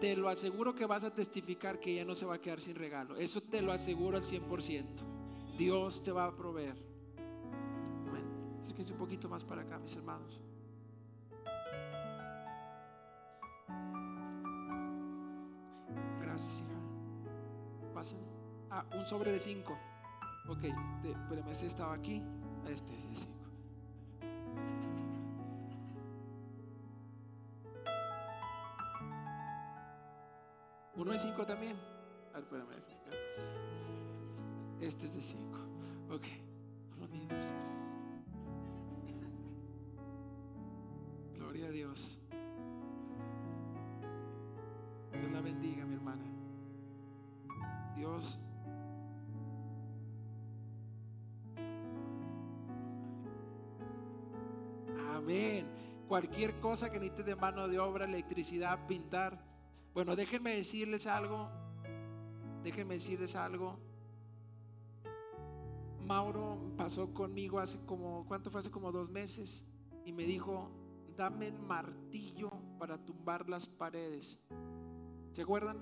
Te 0.00 0.16
lo 0.16 0.28
aseguro 0.28 0.74
que 0.74 0.84
vas 0.84 1.04
a 1.04 1.12
testificar 1.12 1.78
que 1.78 1.92
ella 1.92 2.04
no 2.04 2.16
se 2.16 2.26
va 2.26 2.34
a 2.34 2.40
quedar 2.40 2.60
sin 2.60 2.74
regalo. 2.74 3.14
Eso 3.14 3.40
te 3.40 3.62
lo 3.62 3.70
aseguro 3.70 4.16
al 4.16 4.24
100%. 4.24 5.04
Dios 5.56 6.02
te 6.02 6.10
va 6.10 6.24
a 6.24 6.36
proveer. 6.36 6.74
Amén. 8.08 8.24
Acérquense 8.60 8.92
un 8.94 8.98
poquito 8.98 9.28
más 9.28 9.44
para 9.44 9.62
acá, 9.62 9.78
mis 9.78 9.94
hermanos. 9.94 10.42
Gracias, 16.20 16.62
hija. 16.62 17.94
Pasen. 17.94 18.18
Ah, 18.70 18.84
un 18.96 19.06
sobre 19.06 19.30
de 19.30 19.38
cinco. 19.38 19.78
Ok, 20.48 20.64
espérame, 21.04 21.48
este 21.48 21.66
estaba 21.68 21.94
aquí. 21.94 22.20
Este 22.66 22.92
es 22.96 23.04
de 23.04 23.37
Uno 31.08 31.14
de 31.14 31.20
cinco 31.20 31.46
también. 31.46 31.74
A 32.34 32.40
ver, 32.40 32.42
espérame. 32.42 32.68
Este 34.78 35.06
es 35.06 35.14
de 35.14 35.22
cinco. 35.22 35.58
Ok. 36.10 36.24
Gloria 41.32 41.68
a 41.68 41.70
Dios. 41.70 42.20
Dios 45.18 45.32
la 45.32 45.40
bendiga, 45.40 45.86
mi 45.86 45.94
hermana. 45.94 46.24
Dios. 47.96 48.38
Amén. 55.14 55.66
Cualquier 56.06 56.60
cosa 56.60 56.92
que 56.92 57.00
necesite 57.00 57.22
de 57.22 57.34
mano 57.34 57.66
de 57.66 57.78
obra, 57.78 58.04
electricidad, 58.04 58.86
pintar. 58.86 59.47
Bueno, 59.98 60.14
déjenme 60.14 60.54
decirles 60.54 61.08
algo. 61.08 61.50
Déjenme 62.62 62.94
decirles 62.94 63.34
algo. 63.34 63.80
Mauro 66.06 66.72
pasó 66.76 67.12
conmigo 67.12 67.58
hace 67.58 67.84
como, 67.84 68.24
¿cuánto 68.28 68.48
fue? 68.52 68.60
Hace 68.60 68.70
como 68.70 68.92
dos 68.92 69.10
meses. 69.10 69.66
Y 70.04 70.12
me 70.12 70.22
dijo, 70.22 70.70
dame 71.16 71.50
martillo 71.50 72.52
para 72.78 73.04
tumbar 73.04 73.48
las 73.48 73.66
paredes. 73.66 74.38
¿Se 75.32 75.42
acuerdan? 75.42 75.78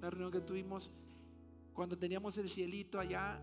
La 0.00 0.08
reunión 0.08 0.32
que 0.32 0.40
tuvimos 0.40 0.90
cuando 1.74 1.98
teníamos 1.98 2.38
el 2.38 2.48
cielito 2.48 2.98
allá. 2.98 3.38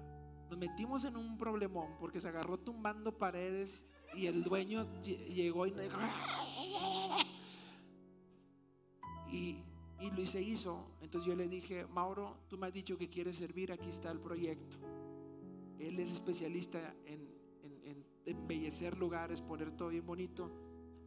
Nos 0.49 0.57
metimos 0.57 1.06
en 1.06 1.18
un 1.18 1.38
problemón 1.38 1.98
porque 1.99 2.19
se 2.19 2.30
agarró 2.30 2.57
tumbando 2.57 3.15
paredes 3.15 3.86
y 4.15 4.26
el 4.26 4.44
dueño 4.44 4.88
lle- 5.03 5.23
llegó 5.27 5.68
y 5.68 5.72
nos 5.72 5.84
dijo, 5.84 5.99
y, 9.31 9.64
y 9.99 10.11
lo 10.11 10.26
se 10.26 10.41
hizo. 10.41 10.91
Entonces 11.01 11.27
yo 11.27 11.35
le 11.35 11.47
dije, 11.47 11.85
Mauro, 11.88 12.38
tú 12.47 12.57
me 12.57 12.67
has 12.67 12.73
dicho 12.73 12.97
que 12.97 13.09
quieres 13.09 13.35
servir, 13.35 13.71
aquí 13.71 13.89
está 13.89 14.11
el 14.11 14.19
proyecto. 14.19 14.77
Él 15.80 15.99
es 15.99 16.11
especialista 16.11 16.95
en, 17.05 17.30
embellecer 18.26 18.95
lugares, 18.95 19.41
poner 19.41 19.71
todo 19.71 19.89
bien 19.89 20.05
bonito, 20.05 20.51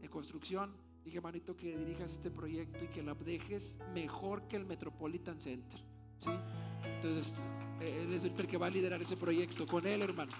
en 0.00 0.10
construcción. 0.10 0.74
Dije, 1.04 1.20
manito, 1.20 1.56
que 1.56 1.76
dirijas 1.76 2.12
este 2.12 2.30
proyecto 2.30 2.84
y 2.84 2.88
que 2.88 3.02
lo 3.02 3.14
dejes 3.14 3.78
mejor 3.94 4.48
que 4.48 4.56
el 4.56 4.66
Metropolitan 4.66 5.40
Center. 5.40 5.80
Entonces, 6.84 7.34
eh, 7.80 8.02
él 8.04 8.12
es 8.12 8.24
el 8.24 8.34
que 8.34 8.56
va 8.56 8.66
a 8.66 8.70
liderar 8.70 9.00
ese 9.00 9.16
proyecto 9.16 9.66
con 9.66 9.86
él, 9.86 10.02
hermano. 10.02 10.32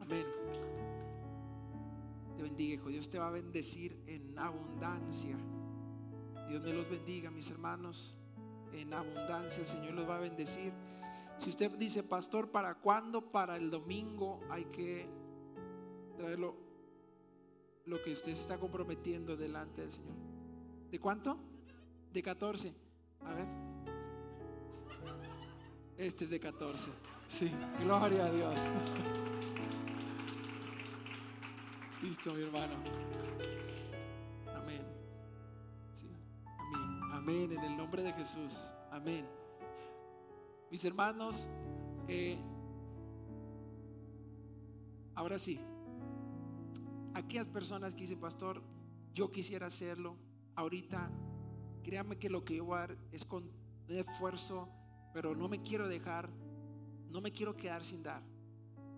Amén. 0.00 0.26
Te 2.36 2.42
bendiga, 2.42 2.74
hijo. 2.74 2.88
Dios 2.88 3.08
te 3.08 3.18
va 3.18 3.28
a 3.28 3.30
bendecir 3.30 3.96
en 4.06 4.38
abundancia. 4.38 5.36
Dios 6.48 6.62
me 6.62 6.72
los 6.72 6.88
bendiga, 6.88 7.30
mis 7.30 7.50
hermanos. 7.50 8.16
En 8.72 8.92
abundancia, 8.92 9.60
el 9.60 9.66
Señor 9.66 9.94
los 9.94 10.08
va 10.08 10.16
a 10.16 10.20
bendecir. 10.20 10.72
Si 11.38 11.50
usted 11.50 11.70
dice, 11.72 12.02
pastor, 12.02 12.50
¿para 12.50 12.74
cuándo? 12.74 13.30
Para 13.30 13.56
el 13.56 13.70
domingo 13.70 14.40
hay 14.50 14.64
que 14.66 15.08
traerlo 16.16 16.56
lo 17.84 18.02
que 18.02 18.12
usted 18.12 18.34
se 18.34 18.40
está 18.42 18.58
comprometiendo 18.58 19.36
delante 19.36 19.82
del 19.82 19.92
Señor. 19.92 20.16
¿De 20.90 20.98
cuánto? 20.98 21.38
De 22.12 22.22
14. 22.22 22.74
A 23.24 23.34
ver. 23.34 23.46
Este 25.96 26.24
es 26.24 26.30
de 26.30 26.40
14. 26.40 26.90
Sí, 27.28 27.50
gloria 27.80 28.26
a 28.26 28.30
Dios. 28.30 28.60
Listo, 32.02 32.34
mi 32.34 32.42
hermano. 32.42 32.74
Amén. 37.26 37.50
En 37.50 37.64
el 37.64 37.76
nombre 37.76 38.04
de 38.04 38.12
Jesús. 38.12 38.70
Amén. 38.92 39.26
Mis 40.70 40.84
hermanos, 40.84 41.48
eh, 42.06 42.38
ahora 45.12 45.36
sí, 45.36 45.58
aquellas 47.14 47.46
personas 47.46 47.94
que 47.94 48.02
dicen, 48.02 48.20
pastor, 48.20 48.62
yo 49.12 49.32
quisiera 49.32 49.66
hacerlo, 49.66 50.16
ahorita, 50.54 51.10
créame 51.82 52.16
que 52.16 52.30
lo 52.30 52.44
que 52.44 52.56
yo 52.56 52.64
voy 52.64 52.76
a 52.76 52.80
dar 52.80 52.96
es 53.10 53.24
con 53.24 53.50
esfuerzo, 53.88 54.68
pero 55.12 55.34
no 55.34 55.48
me 55.48 55.60
quiero 55.62 55.88
dejar, 55.88 56.30
no 57.10 57.20
me 57.20 57.32
quiero 57.32 57.56
quedar 57.56 57.84
sin 57.84 58.04
dar. 58.04 58.22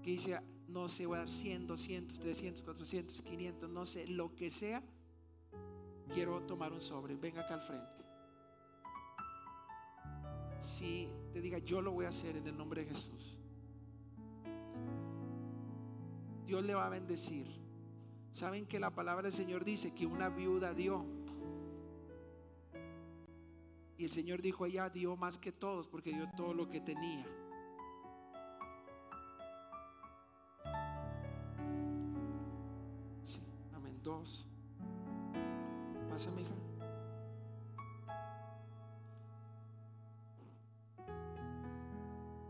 Que 0.02 0.10
dice, 0.10 0.38
no 0.66 0.86
sé, 0.88 1.06
voy 1.06 1.16
a 1.16 1.20
dar 1.20 1.30
100, 1.30 1.66
200, 1.66 2.20
300, 2.20 2.62
400, 2.62 3.22
500, 3.22 3.70
no 3.70 3.86
sé, 3.86 4.06
lo 4.06 4.34
que 4.34 4.50
sea, 4.50 4.82
quiero 6.12 6.42
tomar 6.42 6.72
un 6.74 6.82
sobre, 6.82 7.16
venga 7.16 7.40
acá 7.40 7.54
al 7.54 7.62
frente. 7.62 8.07
Si 10.60 11.08
te 11.32 11.40
diga, 11.40 11.58
yo 11.58 11.80
lo 11.80 11.92
voy 11.92 12.06
a 12.06 12.08
hacer 12.08 12.36
en 12.36 12.46
el 12.46 12.56
nombre 12.56 12.82
de 12.82 12.88
Jesús. 12.88 13.36
Dios 16.46 16.64
le 16.64 16.74
va 16.74 16.86
a 16.86 16.88
bendecir. 16.88 17.46
Saben 18.32 18.66
que 18.66 18.80
la 18.80 18.94
palabra 18.94 19.24
del 19.24 19.32
Señor 19.32 19.64
dice 19.64 19.94
que 19.94 20.06
una 20.06 20.28
viuda 20.28 20.74
dio. 20.74 21.04
Y 23.98 24.04
el 24.04 24.10
Señor 24.10 24.40
dijo, 24.42 24.64
ella 24.64 24.88
dio 24.88 25.16
más 25.16 25.38
que 25.38 25.52
todos 25.52 25.88
porque 25.88 26.10
dio 26.10 26.30
todo 26.36 26.54
lo 26.54 26.70
que 26.70 26.80
tenía. 26.80 27.26
Sí, 33.24 33.40
amén. 33.74 34.00
Dos. 34.02 34.46
Pasa, 36.08 36.30
hija. 36.40 36.67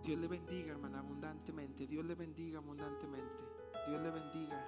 Dios 0.09 0.20
le 0.20 0.26
bendiga, 0.26 0.72
hermana, 0.72 1.01
abundantemente. 1.01 1.86
Dios 1.86 2.02
le 2.02 2.14
bendiga 2.14 2.60
abundantemente. 2.60 3.44
Dios 3.86 4.01
le 4.01 4.10
bendiga. 4.10 4.66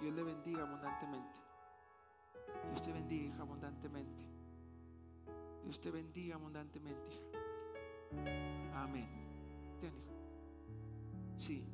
Dios 0.00 0.14
le 0.14 0.22
bendiga 0.22 0.62
abundantemente. 0.62 1.38
Dios 2.66 2.80
te 2.80 2.90
bendiga, 2.90 3.26
hija, 3.26 3.42
abundantemente. 3.42 4.24
Dios 5.64 5.78
te 5.82 5.90
bendiga 5.90 6.36
abundantemente, 6.36 7.10
hija. 7.10 8.80
Amén. 8.80 9.06
Ten, 9.82 9.92
hijo. 9.98 10.14
Sí. 11.36 11.68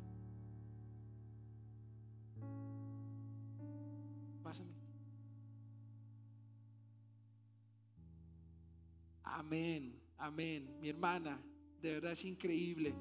Pásame. 4.43 4.75
Amén. 9.23 10.03
Amén. 10.19 10.77
Mi 10.81 10.89
hermana, 10.89 11.41
de 11.81 11.95
verdad 11.95 12.13
es 12.13 12.25
increíble. 12.25 12.95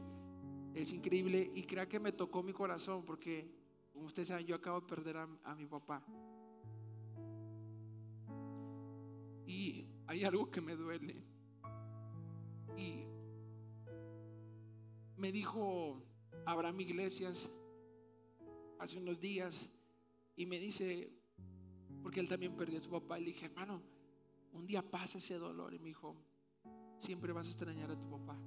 Es 0.74 0.92
increíble 0.92 1.52
y 1.56 1.64
crea 1.64 1.88
que 1.88 2.00
me 2.00 2.12
tocó 2.12 2.44
mi 2.44 2.52
corazón 2.52 3.06
porque, 3.06 3.50
como 3.94 4.06
ustedes 4.06 4.28
saben, 4.28 4.46
yo 4.46 4.56
acabo 4.56 4.82
de 4.82 4.88
perder 4.88 5.18
a, 5.18 5.56
mi 5.56 5.66
papá. 5.66 6.04
Y 9.48 9.86
hay 10.08 10.24
algo 10.26 10.52
que 10.52 10.60
me 10.60 10.76
duele. 10.76 11.24
Y 12.78 13.06
me 15.16 15.32
dijo 15.32 16.02
Abraham 16.46 16.82
Iglesias 16.82 17.54
hace 18.80 18.98
unos 18.98 19.20
días 19.20 19.70
y 20.36 20.46
me 20.46 20.60
dice, 20.60 21.10
porque 22.04 22.20
él 22.20 22.28
también 22.28 22.58
perdió 22.58 22.80
a 22.80 22.84
su 22.84 22.90
papá, 22.90 23.18
y 23.18 23.22
le 23.22 23.28
dije, 23.32 23.46
hermano, 23.46 23.82
un 24.52 24.68
día 24.68 24.82
pasa 24.82 25.18
ese 25.20 25.38
dolor 25.38 25.74
y 25.74 25.80
me 25.80 25.88
dijo, 25.88 26.18
siempre 26.98 27.32
vas 27.32 27.48
a 27.48 27.52
extrañar 27.52 27.92
a 27.92 28.00
tu 28.00 28.10
papá. 28.10 28.38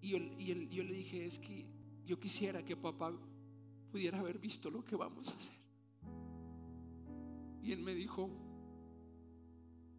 Y 0.00 0.10
yo, 0.10 0.16
él- 0.16 0.68
le 0.88 0.94
dije, 0.94 1.24
es 1.24 1.38
que 1.38 1.66
yo 2.04 2.18
quisiera 2.18 2.64
que 2.64 2.76
papá 2.76 3.12
pudiera 3.90 4.18
haber 4.18 4.38
visto 4.38 4.70
lo 4.70 4.84
que 4.84 4.96
vamos 4.96 5.32
a 5.32 5.36
hacer. 5.36 5.58
Y 7.62 7.72
él 7.72 7.80
me 7.82 7.94
dijo, 7.94 8.30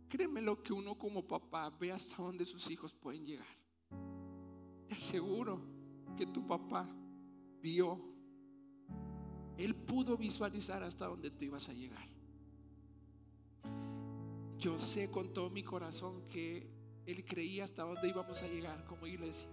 créeme 0.08 0.42
lo 0.42 0.62
que 0.64 0.74
uno 0.74 0.98
como 0.98 1.28
papá 1.28 1.70
ve 1.70 1.92
hasta 1.92 2.22
dónde 2.22 2.46
sus 2.46 2.70
hijos 2.70 2.94
pueden 2.94 3.26
llegar. 3.26 3.48
Te 4.88 4.96
aseguro 4.96 5.62
que 6.18 6.26
tu 6.26 6.48
papá 6.48 6.90
vio, 7.62 8.00
él 9.58 9.76
pudo 9.76 10.18
visualizar 10.18 10.82
hasta 10.82 11.06
dónde 11.06 11.30
tú 11.30 11.46
ibas 11.46 11.68
a 11.70 11.74
llegar. 11.74 12.08
Yo 14.58 14.80
sé 14.80 15.12
con 15.12 15.32
todo 15.32 15.50
mi 15.50 15.64
corazón 15.64 16.28
que 16.28 16.68
él 17.06 17.24
creía 17.26 17.64
hasta 17.66 17.84
dónde 17.84 18.10
íbamos 18.10 18.42
a 18.42 18.48
llegar 18.48 18.86
como 18.86 19.06
iglesia. 19.08 19.50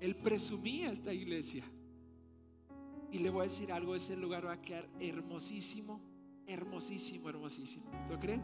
Él 0.00 0.16
presumía 0.16 0.90
esta 0.90 1.12
iglesia. 1.12 1.64
Y 3.10 3.18
le 3.20 3.30
voy 3.30 3.40
a 3.40 3.44
decir 3.44 3.72
algo, 3.72 3.94
ese 3.94 4.16
lugar 4.16 4.46
va 4.46 4.52
a 4.52 4.62
quedar 4.62 4.88
hermosísimo, 4.98 6.00
hermosísimo, 6.46 7.28
hermosísimo. 7.28 7.86
¿Lo 8.10 8.18
creen? 8.18 8.42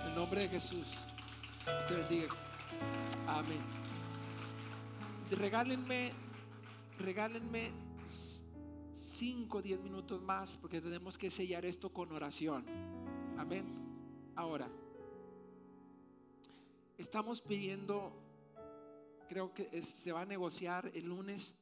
En 0.00 0.08
el 0.10 0.14
nombre 0.14 0.42
de 0.42 0.48
Jesús. 0.48 1.06
Dios 1.64 1.86
te 1.86 1.94
bendiga. 1.94 2.28
Amén. 3.26 3.60
Regálenme, 5.30 6.12
regálenme 6.98 7.72
5 8.92 9.58
o 9.58 9.62
10 9.62 9.80
minutos 9.80 10.22
más 10.22 10.56
porque 10.56 10.80
tenemos 10.80 11.16
que 11.18 11.30
sellar 11.30 11.64
esto 11.64 11.92
con 11.92 12.12
oración. 12.12 12.64
Amén. 13.38 13.66
Ahora, 14.36 14.68
estamos 16.98 17.40
pidiendo, 17.40 18.12
creo 19.34 19.52
que 19.52 19.82
se 19.82 20.12
va 20.12 20.20
a 20.20 20.26
negociar 20.26 20.92
el 20.94 21.06
lunes 21.06 21.60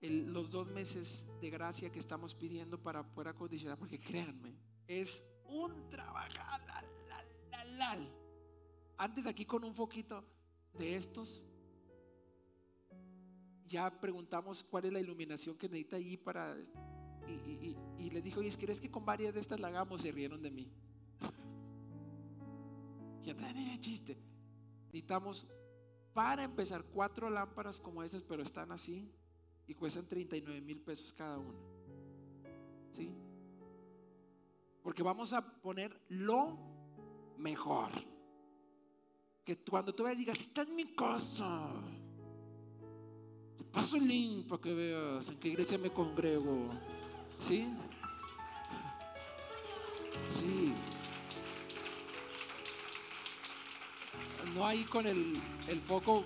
el- 0.00 0.32
los 0.32 0.50
dos 0.50 0.66
meses 0.66 1.28
de 1.42 1.50
gracia 1.50 1.92
que 1.92 1.98
estamos 1.98 2.34
pidiendo 2.34 2.82
para 2.82 3.06
poder 3.14 3.28
acondicionar, 3.28 3.78
porque 3.78 4.00
créanme, 4.00 4.56
es 4.86 5.22
un 5.44 5.90
trabajar. 5.90 6.62
Antes 8.96 9.26
aquí 9.26 9.44
con 9.44 9.62
un 9.62 9.74
foquito 9.74 10.24
de 10.78 10.96
estos, 10.96 11.42
ya 13.66 14.00
preguntamos 14.00 14.64
cuál 14.64 14.86
es 14.86 14.92
la 14.92 15.00
iluminación 15.00 15.58
que 15.58 15.68
necesita 15.68 15.96
allí 15.96 16.16
para... 16.16 16.56
Y, 17.28 17.32
y, 17.32 17.76
y, 17.98 18.06
y 18.06 18.10
les 18.10 18.24
dijo, 18.24 18.40
¿quieres 18.58 18.80
que 18.80 18.90
con 18.90 19.04
varias 19.04 19.34
de 19.34 19.40
estas 19.40 19.60
la 19.60 19.68
hagamos? 19.68 20.00
Se 20.00 20.12
rieron 20.12 20.42
de 20.42 20.50
mí. 20.50 20.72
Ya 23.22 23.36
chiste. 23.80 24.18
Necesitamos, 24.86 25.46
para 26.14 26.44
empezar, 26.44 26.84
cuatro 26.84 27.30
lámparas 27.30 27.78
como 27.78 28.02
esas, 28.02 28.22
pero 28.22 28.42
están 28.42 28.72
así 28.72 29.10
y 29.66 29.74
cuestan 29.74 30.06
39 30.06 30.60
mil 30.60 30.80
pesos 30.80 31.12
cada 31.12 31.38
una. 31.38 31.58
¿Sí? 32.90 33.14
Porque 34.82 35.02
vamos 35.02 35.32
a 35.32 35.62
poner 35.62 35.98
lo 36.08 36.58
mejor. 37.38 37.90
Que 39.44 39.56
cuando 39.56 39.94
tú 39.94 40.04
veas 40.04 40.18
digas, 40.18 40.40
esta 40.40 40.62
es 40.62 40.68
mi 40.68 40.94
casa. 40.94 41.68
Te 43.56 43.64
paso 43.64 43.96
el 43.96 44.06
link 44.06 44.48
para 44.48 44.60
que 44.60 44.74
veas 44.74 45.28
en 45.28 45.38
qué 45.38 45.48
iglesia 45.48 45.78
me 45.78 45.90
congrego. 45.90 46.68
¿Sí? 47.38 47.68
Sí. 50.28 50.72
No 54.54 54.66
ahí 54.66 54.84
con 54.84 55.06
el, 55.06 55.40
el 55.68 55.80
foco 55.80 56.24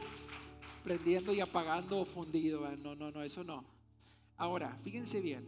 prendiendo 0.83 1.33
y 1.33 1.41
apagando 1.41 2.01
o 2.01 2.05
fundido. 2.05 2.69
No, 2.77 2.95
no, 2.95 3.11
no, 3.11 3.23
eso 3.23 3.45
no. 3.45 3.65
Ahora, 4.37 4.79
fíjense 4.83 5.21
bien. 5.21 5.47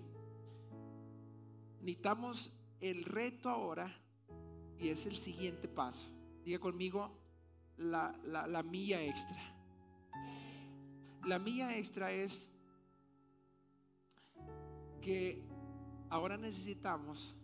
Necesitamos 1.80 2.52
el 2.80 3.05
reto 3.05 3.48
ahora 3.48 3.94
y 4.78 4.88
es 4.88 5.06
el 5.06 5.16
siguiente 5.16 5.68
paso. 5.68 6.09
Diga 6.44 6.59
conmigo 6.59 7.10
la, 7.76 8.16
la, 8.24 8.46
la 8.46 8.62
milla 8.62 9.02
extra. 9.02 9.38
La 11.24 11.38
milla 11.38 11.76
extra 11.76 12.12
es 12.12 12.48
que 15.00 15.42
ahora 16.10 16.36
necesitamos 16.36 17.36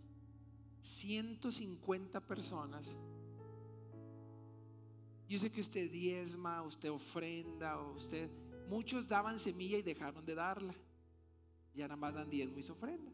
150 0.81 2.21
personas. 2.27 2.95
Yo 5.27 5.39
sé 5.39 5.51
que 5.51 5.61
usted 5.61 5.91
diezma, 5.91 6.61
usted 6.63 6.91
ofrenda, 6.91 7.79
usted 7.81 8.29
muchos 8.69 9.07
daban 9.07 9.39
semilla 9.39 9.77
y 9.77 9.81
dejaron 9.81 10.25
de 10.25 10.35
darla. 10.35 10.75
Ya 11.73 11.87
nada 11.87 11.97
más 11.97 12.13
dan 12.13 12.29
diezmo 12.29 12.59
y 12.59 12.63
se 12.63 12.71
ofrenda. 12.71 13.11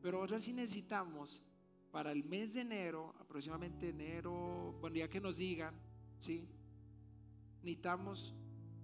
Pero 0.00 0.18
ahora 0.18 0.40
sí 0.40 0.52
necesitamos 0.52 1.44
para 1.90 2.12
el 2.12 2.24
mes 2.24 2.54
de 2.54 2.60
enero, 2.60 3.14
aproximadamente 3.18 3.88
enero, 3.88 4.76
bueno, 4.80 4.96
ya 4.96 5.10
que 5.10 5.20
nos 5.20 5.36
digan, 5.36 5.74
¿sí? 6.20 6.48
Necesitamos 7.62 8.36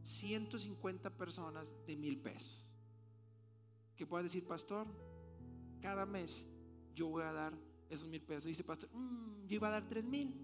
150 0.03 1.17
personas 1.17 1.75
de 1.87 1.97
mil 1.97 2.19
pesos. 2.19 2.69
Que 3.97 4.07
puedan 4.07 4.27
decir, 4.27 4.47
pastor, 4.47 4.87
cada 5.81 6.05
mes 6.05 6.45
yo 6.95 7.09
voy 7.09 7.23
a 7.23 7.33
dar 7.33 7.57
esos 7.89 8.09
mil 8.09 8.21
pesos. 8.21 8.45
Dice, 8.45 8.65
pastor, 8.65 8.91
"Mm, 8.93 9.47
yo 9.47 9.55
iba 9.57 9.69
a 9.69 9.71
dar 9.71 9.89
tres 9.89 10.05
mil. 10.05 10.35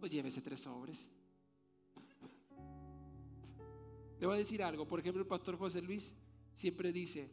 Pues 0.00 0.12
llévese 0.12 0.40
tres 0.40 0.60
sobres. 0.60 1.10
Le 4.18 4.26
voy 4.26 4.34
a 4.34 4.38
decir 4.38 4.62
algo. 4.62 4.88
Por 4.88 4.98
ejemplo, 4.98 5.20
el 5.20 5.28
pastor 5.28 5.58
José 5.58 5.82
Luis 5.82 6.14
siempre 6.54 6.90
dice, 6.90 7.30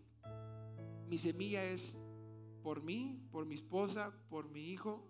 mi 1.07 1.17
semilla 1.17 1.63
es 1.63 1.97
por 2.61 2.83
mí, 2.83 3.25
por 3.31 3.45
mi 3.45 3.55
esposa, 3.55 4.13
por 4.29 4.49
mi 4.49 4.69
hijo 4.71 5.01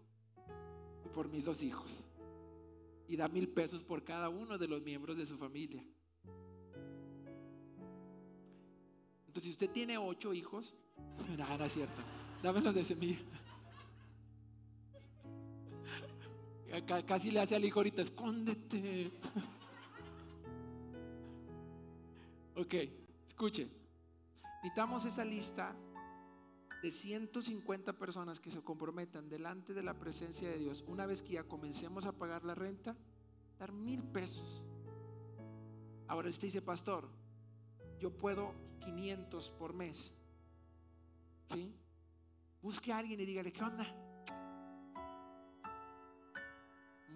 y 1.04 1.10
por 1.10 1.30
mis 1.30 1.46
dos 1.46 1.64
hijos. 1.64 2.06
Y 3.08 3.16
da 3.16 3.28
mil 3.28 3.48
pesos 3.50 3.84
por 3.84 4.04
cada 4.04 4.30
uno 4.30 4.60
de 4.60 4.68
los 4.68 4.84
miembros 4.84 5.18
de 5.18 5.26
su 5.26 5.38
familia. 5.38 5.84
Entonces, 9.26 9.44
si 9.44 9.50
usted 9.50 9.72
tiene 9.72 9.98
ocho 9.98 10.32
hijos, 10.32 10.76
nada, 11.38 11.58
no 11.58 11.66
es 11.66 11.74
cierto. 11.74 12.02
Dámelos 12.44 12.76
de 12.76 12.84
semilla. 12.84 13.20
Casi 16.86 17.32
le 17.32 17.40
hace 17.40 17.56
al 17.56 17.66
hijo 17.66 17.80
ahorita, 17.80 18.02
escóndete. 18.02 19.12
Ok, 22.60 22.74
escuche. 23.28 23.70
Necesitamos 24.64 25.06
esa 25.06 25.24
lista 25.24 25.76
de 26.82 26.92
150 26.92 27.94
personas 27.94 28.40
que 28.40 28.50
se 28.50 28.64
comprometan 28.64 29.30
delante 29.30 29.76
de 29.76 29.84
la 29.84 29.94
presencia 29.94 30.50
de 30.50 30.58
Dios, 30.58 30.84
una 30.88 31.06
vez 31.06 31.22
que 31.22 31.34
ya 31.34 31.44
comencemos 31.44 32.08
a 32.08 32.14
pagar 32.14 32.44
la 32.44 32.56
renta, 32.56 32.98
dar 33.60 33.72
mil 33.72 34.04
pesos. 34.04 34.64
Ahora 36.08 36.32
usted 36.32 36.48
dice, 36.48 36.64
pastor, 36.64 37.08
yo 38.00 38.18
puedo 38.18 38.56
500 38.80 39.50
por 39.52 39.74
mes. 39.74 40.12
¿Sí? 41.54 41.76
Busque 42.64 42.92
a 42.92 42.98
alguien 42.98 43.20
y 43.20 43.26
dígale, 43.26 43.54
¿qué 43.54 43.64
onda? 43.64 43.86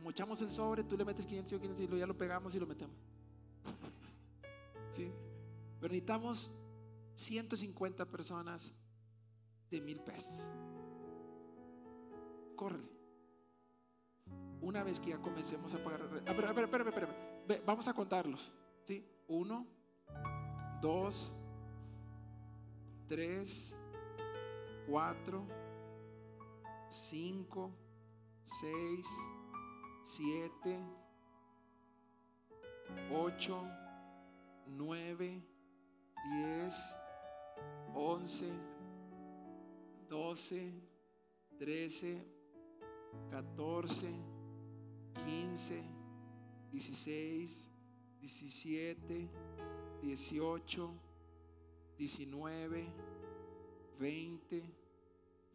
Mochamos 0.04 0.42
el 0.42 0.52
sobre, 0.52 0.84
tú 0.84 0.98
le 0.98 1.06
metes 1.06 1.26
500 1.26 1.54
y 1.54 1.60
500 1.60 1.98
y 1.98 2.00
ya 2.00 2.08
lo 2.08 2.18
pegamos 2.18 2.54
y 2.56 2.60
lo 2.60 2.66
metemos. 2.66 2.96
¿Sí? 4.92 5.12
Pero 5.80 5.92
necesitamos 5.92 6.52
150 7.16 8.06
personas 8.06 8.74
de 9.70 9.82
mil 9.82 10.00
pesos. 10.02 10.42
Córrele. 12.56 12.90
Una 14.62 14.84
vez 14.84 15.00
que 15.00 15.10
ya 15.10 15.22
comencemos 15.22 15.74
a 15.74 15.84
pagar. 15.84 16.02
A 16.02 16.34
ver, 16.34 16.46
a 16.46 16.54
ver. 16.54 17.64
Vamos 17.66 17.88
a 17.88 17.94
contarlos. 17.94 18.52
¿Sí? 18.86 19.06
Uno, 19.28 19.66
dos, 20.82 21.36
tres, 23.08 23.76
cuatro, 24.88 25.48
cinco, 26.90 27.72
seis, 28.44 29.08
siete, 30.04 30.80
ocho, 33.12 33.68
nueve, 34.68 35.42
diez, 36.24 36.96
once, 37.94 38.50
doce, 40.10 40.74
trece, 41.58 42.26
catorce, 43.30 44.14
quince, 45.24 45.84
dieciséis, 46.72 47.70
diecisiete, 48.20 49.30
dieciocho, 50.02 50.94
diecinueve, 51.98 52.86
veinte, 54.00 54.64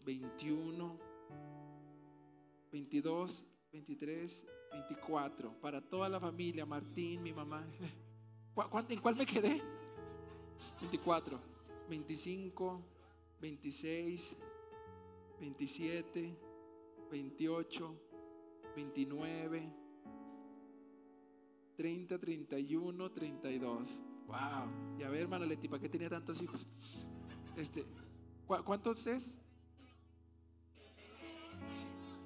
veintiuno, 0.05 0.99
veintidós, 2.71 3.45
veintitrés, 3.77 4.47
veinticuatro. 4.73 5.53
Para 5.61 5.83
toda 5.83 6.09
la 6.09 6.19
familia, 6.19 6.65
Martín, 6.65 7.23
mi 7.23 7.33
mamá. 7.33 7.67
¿En 8.89 9.01
cuál 9.01 9.17
me 9.17 9.27
quedé? 9.27 9.63
24, 10.81 11.39
25, 11.91 12.83
26, 13.39 14.37
27, 15.39 16.39
28, 17.11 18.01
29, 18.75 19.73
30, 21.77 22.19
31, 22.19 23.13
32. 23.13 23.89
Wow. 24.27 24.37
Y 24.99 25.03
a 25.03 25.11
ver, 25.11 25.21
hermana 25.21 25.45
Leti, 25.45 25.69
¿para 25.69 25.83
qué 25.83 25.91
tenía 25.91 26.09
tantos 26.09 26.41
hijos? 26.41 26.67
Este, 27.57 27.85
¿Cuántos 28.47 29.07
es? 29.07 29.39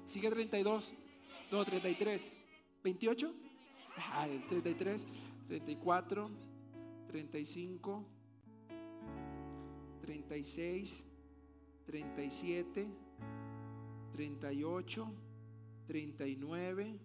Sigue 0.05 0.29
32. 0.29 1.00
No, 1.51 1.65
33. 1.65 2.37
¿28? 2.83 3.33
Ah, 3.97 4.27
33, 4.49 5.05
34, 5.47 6.31
35. 7.07 8.05
36, 10.01 11.05
37, 11.85 12.87
38, 14.13 15.13
39, 15.87 16.99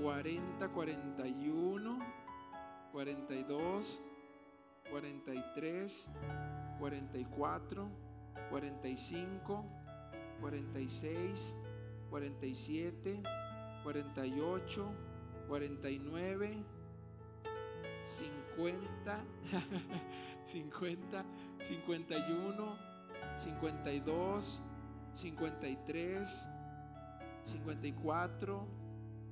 40, 0.00 0.68
41, 0.72 1.98
42, 2.92 4.02
43, 4.90 6.08
44, 6.78 7.90
45, 8.50 9.64
46, 10.40 11.54
47, 12.10 13.22
48, 13.84 14.94
49, 15.48 16.64
50. 18.04 19.24
50, 20.44 21.24
51, 21.60 22.78
52, 23.38 24.60
53, 25.14 26.48
54, 27.44 28.66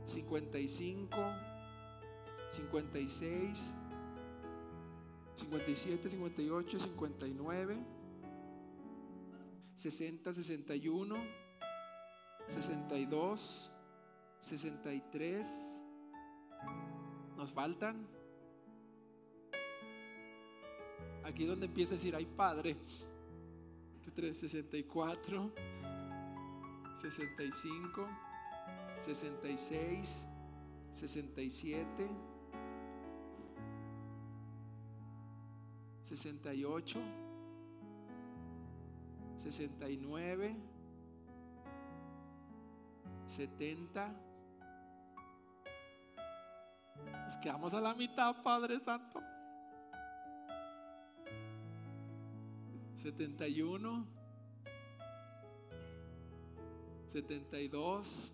55, 0.06 1.08
56, 2.52 3.74
57, 5.36 6.16
58, 6.16 6.88
59, 6.96 7.84
60, 9.76 10.32
61, 10.32 11.47
62, 12.48 13.70
63. 14.40 15.82
¿Nos 17.36 17.52
faltan? 17.52 18.06
Aquí 21.24 21.44
donde 21.44 21.66
empieza 21.66 21.92
a 21.92 21.96
decir, 21.96 22.16
ay 22.16 22.26
Padre. 22.26 22.76
64, 24.18 25.52
65, 27.00 28.08
66, 28.98 30.26
67, 30.92 32.08
68, 36.04 37.00
69, 39.36 40.56
70. 43.28 44.12
Nos 47.24 47.36
quedamos 47.36 47.74
a 47.74 47.80
la 47.80 47.94
mitad, 47.94 48.42
Padre 48.42 48.80
Santo. 48.80 49.20
71, 52.96 54.06
72, 57.06 58.32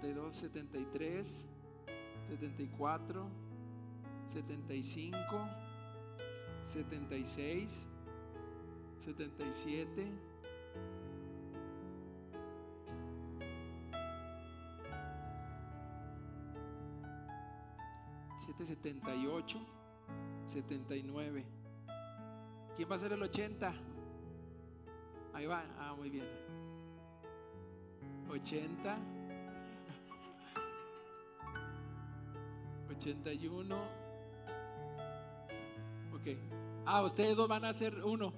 72, 0.00 0.36
73, 0.36 1.48
74, 2.28 3.30
75, 4.26 5.63
76, 6.64 7.86
77. 8.98 10.34
78, 18.64 19.60
79. 20.46 21.44
¿Quién 22.76 22.90
va 22.90 22.94
a 22.94 22.98
ser 22.98 23.12
el 23.12 23.22
80? 23.22 23.72
Ahí 25.32 25.46
va. 25.46 25.64
Ah, 25.78 25.94
muy 25.96 26.10
bien. 26.10 26.26
80. 28.30 28.96
81. 32.88 33.76
Ah, 36.86 37.02
ustedes 37.02 37.36
dos 37.36 37.48
van 37.48 37.64
a 37.64 37.72
ser 37.72 38.04
uno. 38.04 38.32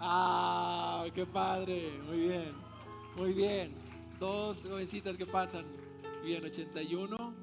Ah, 0.00 1.04
qué 1.14 1.26
padre. 1.26 1.98
Muy 2.06 2.18
bien. 2.18 2.52
Muy 3.16 3.32
bien. 3.32 3.74
Dos 4.20 4.64
jovencitas 4.64 5.16
que 5.16 5.26
pasan. 5.26 5.64
Bien, 6.24 6.44
81. 6.44 7.34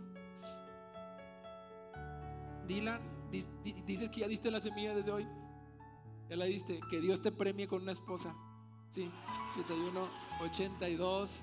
Dylan, 2.68 3.02
dices 3.32 4.10
que 4.10 4.22
ya 4.22 4.28
diste 4.28 4.50
la 4.50 4.60
semilla 4.60 4.96
desde 4.96 5.12
hoy. 5.12 5.28
Ya 6.30 6.36
la 6.36 6.46
diste. 6.46 6.80
Que 6.90 7.02
Dios 7.02 7.22
te 7.22 7.32
premie 7.32 7.68
con 7.68 7.82
una 7.82 7.92
esposa. 7.92 8.36
Sí, 8.90 9.12
81, 9.52 10.08
82. 10.42 11.42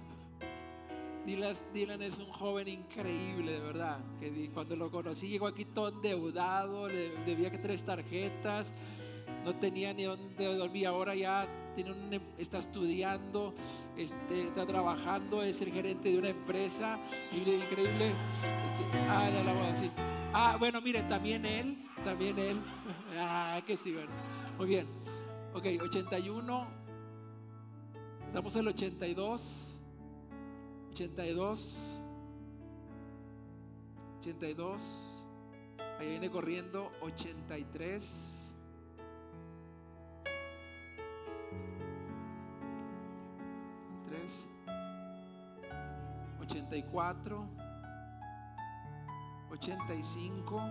Dylan, 1.24 2.02
es 2.02 2.18
un 2.18 2.26
joven 2.26 2.68
increíble, 2.68 3.52
de 3.52 3.60
verdad. 3.60 3.98
Que 4.18 4.50
cuando 4.52 4.74
lo 4.76 4.90
conocí 4.90 5.28
llegó 5.28 5.46
aquí 5.46 5.64
todo 5.64 5.88
endeudado, 5.88 6.88
le 6.88 7.10
debía 7.24 7.50
tres 7.60 7.84
tarjetas, 7.84 8.72
no 9.44 9.54
tenía 9.56 9.94
ni 9.94 10.04
dónde 10.04 10.44
dormir. 10.56 10.86
Ahora 10.88 11.14
ya 11.14 11.46
tiene 11.76 11.92
un, 11.92 12.10
está 12.38 12.58
estudiando, 12.58 13.54
este, 13.96 14.48
está 14.48 14.66
trabajando, 14.66 15.42
es 15.42 15.60
el 15.62 15.72
gerente 15.72 16.10
de 16.10 16.18
una 16.18 16.28
empresa. 16.28 16.98
Increíble. 17.32 18.14
Ah, 19.08 19.30
ah, 20.32 20.56
bueno, 20.58 20.80
miren, 20.80 21.08
también 21.08 21.46
él, 21.46 21.78
también 22.04 22.38
él. 22.38 22.60
Ah, 23.14 23.60
que 23.66 23.76
sí, 23.76 23.92
bueno. 23.92 24.10
Muy 24.56 24.66
bien. 24.66 24.86
Ok, 25.52 25.66
81. 25.82 26.66
Estamos 28.26 28.56
en 28.56 28.62
el 28.62 28.68
82. 28.68 29.71
82. 30.92 32.00
82. 34.20 34.82
Ahí 35.98 36.10
viene 36.10 36.30
corriendo 36.30 36.92
83. 37.00 38.42
84, 46.72 47.48
85, 49.50 50.62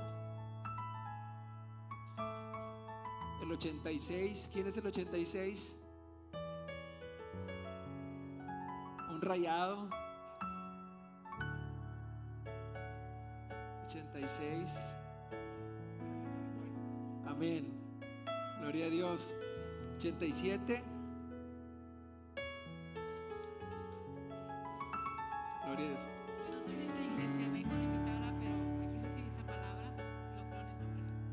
el 3.41 3.51
86. 3.51 4.49
¿Quién 4.53 4.67
es 4.67 4.77
el 4.77 4.87
86? 4.87 5.77
Un 9.09 9.21
rayado. 9.21 9.89
86. 13.91 14.79
Amén. 17.27 17.73
Gloria 18.59 18.85
a 18.85 18.89
Dios. 18.89 19.33
87. 19.97 20.81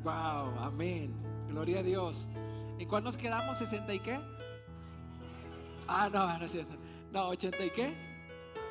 Wow, 0.02 0.58
amén. 0.58 1.14
Gloria 1.48 1.80
a 1.80 1.82
Dios. 1.82 2.28
¿En 2.78 2.88
cuál 2.88 3.04
nos 3.04 3.16
quedamos? 3.16 3.60
¿60 3.60 3.94
y 3.94 3.98
qué? 4.00 4.18
Ah, 5.86 6.08
no, 6.12 6.38
no 6.38 6.44
es 6.44 6.52
cierto. 6.52 6.74
No, 7.12 7.30
¿80 7.30 7.66
y 7.66 7.70
qué? 7.70 7.94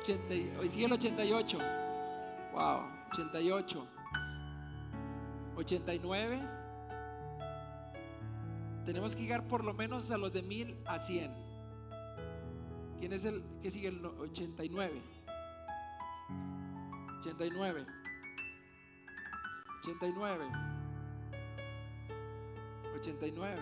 80, 0.02 0.60
hoy 0.60 0.68
sigue 0.68 0.86
el 0.86 0.92
88. 0.92 1.58
Wow, 2.52 2.97
88. 3.10 3.86
89. 5.56 6.40
Tenemos 8.84 9.14
que 9.14 9.22
llegar 9.22 9.46
por 9.46 9.64
lo 9.64 9.74
menos 9.74 10.10
a 10.10 10.18
los 10.18 10.32
de 10.32 10.42
1000 10.42 10.76
a 10.86 10.98
100. 10.98 11.32
¿Quién 12.98 13.12
es 13.12 13.24
el 13.24 13.42
que 13.62 13.70
sigue 13.70 13.88
el 13.88 14.04
89? 14.04 15.02
89. 17.20 17.86
89. 19.80 20.44
89. 22.96 23.60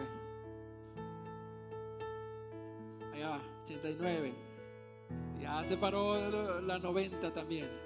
Allá 3.15 3.29
va, 3.31 3.41
89. 3.65 4.35
Ya 5.41 5.65
se 5.65 5.77
paró 5.77 6.61
la 6.63 6.79
90 6.79 7.33
también. 7.33 7.86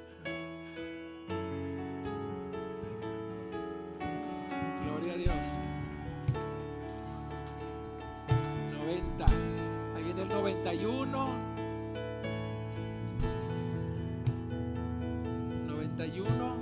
91. 10.64 11.28
91, 15.66 16.56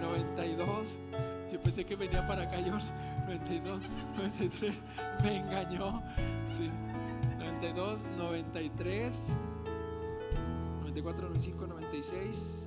92. 0.00 0.98
Yo 1.52 1.62
pensé 1.62 1.84
que 1.84 1.94
venía 1.94 2.26
para 2.26 2.42
acá, 2.42 2.58
George. 2.58 2.92
92, 3.28 3.80
93. 4.16 4.74
Me 5.22 5.36
engañó. 5.36 6.02
Sí. 6.50 6.68
92, 7.38 8.04
93, 8.16 9.32
94, 10.80 11.28
95, 11.28 11.66
96, 11.66 12.65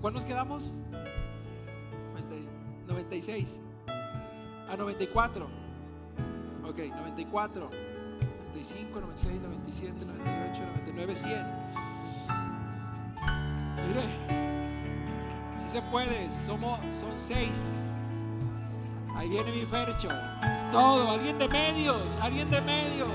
cuál 0.00 0.14
nos 0.14 0.24
quedamos? 0.24 0.72
96 2.90 3.60
a 4.68 4.76
94. 4.76 5.48
Ok, 6.64 6.78
94, 6.78 7.70
95, 8.54 9.00
96, 9.00 9.40
97, 9.40 10.04
98, 10.04 10.62
99, 10.62 11.16
100. 11.16 11.46
Mire, 13.88 14.02
si 15.56 15.68
se 15.68 15.82
puede, 15.82 16.30
somos, 16.30 16.78
son 16.94 17.18
seis. 17.18 18.12
Ahí 19.16 19.28
viene 19.28 19.50
mi 19.52 19.66
Fercho. 19.66 20.08
Todo, 20.70 21.10
alguien 21.10 21.38
de 21.38 21.48
medios, 21.48 22.16
alguien 22.20 22.50
de 22.50 22.60
medios. 22.60 23.10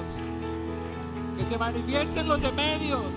Que 1.37 1.43
se 1.43 1.57
manifiesten 1.57 2.27
los 2.27 2.41
de 2.41 2.51
medios. 2.51 3.13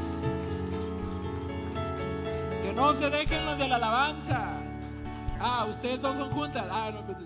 No 2.78 2.94
se 2.94 3.10
dejen 3.10 3.44
los 3.44 3.58
de 3.58 3.66
la 3.66 3.74
alabanza. 3.74 4.52
Ah, 5.40 5.66
ustedes 5.68 6.00
dos 6.00 6.16
son 6.16 6.30
juntas. 6.30 6.64
Ah, 6.70 6.92
no, 6.94 7.04
pues, 7.04 7.18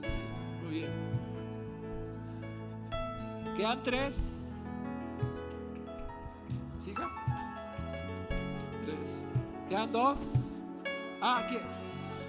bien. 0.70 0.90
Quedan 3.54 3.82
tres. 3.82 4.50
Siga. 6.78 7.06
Tres. 8.86 9.24
Quedan 9.68 9.92
dos. 9.92 10.62
Ah, 11.20 11.42
aquí. 11.44 11.58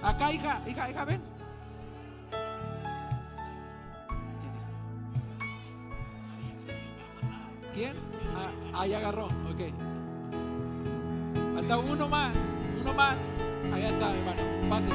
Acá, 0.02 0.30
hija, 0.30 0.60
hija, 0.66 0.90
hija, 0.90 1.04
ven. 1.06 1.22
¿Quién? 7.72 7.96
Ah, 8.36 8.80
ahí 8.82 8.92
agarró, 8.92 9.24
ok. 9.24 9.62
Falta 11.54 11.78
uno 11.78 12.06
más, 12.06 12.54
uno 12.84 12.94
más. 12.94 13.40
Allá 13.72 13.88
está, 13.88 14.14
hermano. 14.14 14.42
Pase. 14.68 14.90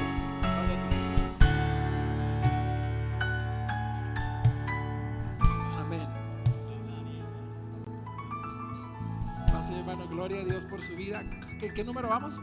Gloria 10.10 10.42
a 10.42 10.44
Dios 10.44 10.66
por 10.66 10.82
su 10.82 10.98
vida. 10.98 11.24
¿Qué, 11.60 11.84
número 11.84 12.10
vamos? 12.10 12.42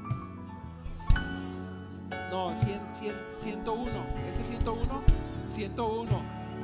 No, 2.31 2.55
100, 2.55 2.81
100, 2.91 3.15
101. 3.37 4.07
¿Es 4.27 4.39
el 4.39 4.47
101? 4.47 5.03
101. 5.47 6.23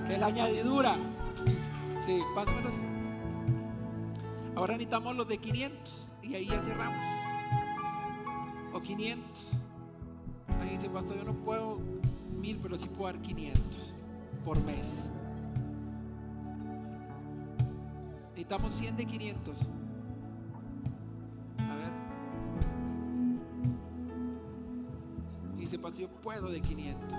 Que 0.09 0.17
la 0.17 0.27
añadidura. 0.27 0.97
Sí, 2.01 2.19
más 2.35 2.49
o 2.49 2.53
menos. 2.53 2.75
Ahora 4.57 4.73
necesitamos 4.73 5.15
los 5.15 5.29
de 5.29 5.37
500 5.37 6.09
y 6.23 6.35
ahí 6.35 6.47
ya 6.47 6.63
cerramos. 6.63 7.22
O 8.93 8.97
500. 8.97 9.43
Ahí 10.61 10.71
dice, 10.71 10.89
pastor, 10.91 11.17
yo 11.17 11.25
no 11.25 11.35
puedo 11.35 11.81
mil, 12.39 12.59
pero 12.63 12.79
sí 12.79 12.89
puedo 12.89 13.13
dar 13.13 13.23
500 13.23 13.95
por 14.45 14.63
mes. 14.65 15.09
Necesitamos 18.31 18.75
100 18.75 18.97
de 18.97 19.07
500. 19.07 19.59
dice, 25.57 25.79
yo 25.97 26.09
puedo 26.09 26.49
de 26.49 26.61
500. 26.61 27.19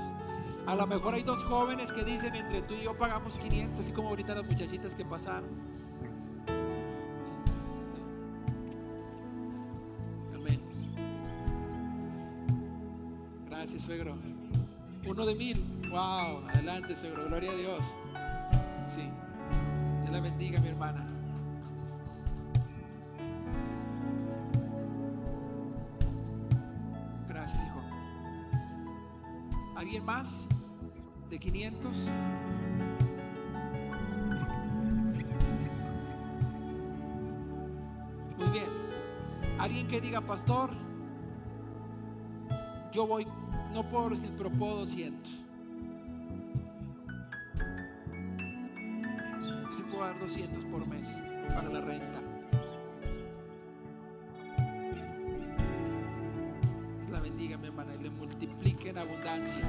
A 0.67 0.75
lo 0.75 0.85
mejor 0.85 1.13
hay 1.13 1.23
dos 1.23 1.43
jóvenes 1.43 1.91
que 1.91 2.03
dicen, 2.03 2.35
entre 2.35 2.61
tú 2.61 2.73
y 2.73 2.83
yo 2.83 2.97
pagamos 2.97 3.37
500, 3.37 3.79
así 3.79 3.91
como 3.91 4.09
ahorita 4.09 4.35
las 4.35 4.45
muchachitas 4.45 4.93
que 4.93 5.05
pasaron. 5.05 5.49
Suegro. 13.83 14.15
Uno 15.05 15.25
de 15.25 15.35
mil. 15.35 15.61
Wow, 15.89 16.47
adelante, 16.47 16.95
seguro. 16.95 17.25
Gloria 17.25 17.51
a 17.51 17.55
Dios. 17.55 17.93
Sí. 18.87 19.09
Dios 20.01 20.13
la 20.13 20.21
bendiga, 20.21 20.61
mi 20.61 20.69
hermana. 20.69 21.05
Gracias, 27.27 27.61
hijo. 27.61 27.81
¿Alguien 29.75 30.05
más? 30.05 30.47
¿De 31.29 31.37
500? 31.37 32.09
Muy 38.37 38.47
bien. 38.47 38.69
Alguien 39.59 39.87
que 39.89 39.99
diga, 39.99 40.21
pastor, 40.21 40.69
yo 42.93 43.05
voy, 43.07 43.27
no 43.73 44.09
recibir, 44.09 44.31
pero 44.37 44.51
puedo 44.51 44.77
200. 44.79 45.31
Sí 49.71 49.81
puedo 49.89 50.03
dar 50.03 50.19
200 50.19 50.63
por 50.65 50.87
mes 50.87 51.21
para 51.49 51.69
la 51.69 51.81
renta. 51.81 52.21
La 57.11 57.19
bendiga, 57.19 57.57
mi 57.57 57.67
hermana, 57.67 57.95
y 57.95 58.03
le 58.03 58.09
multiplique 58.11 58.89
en 58.89 58.99
abundancia. 58.99 59.61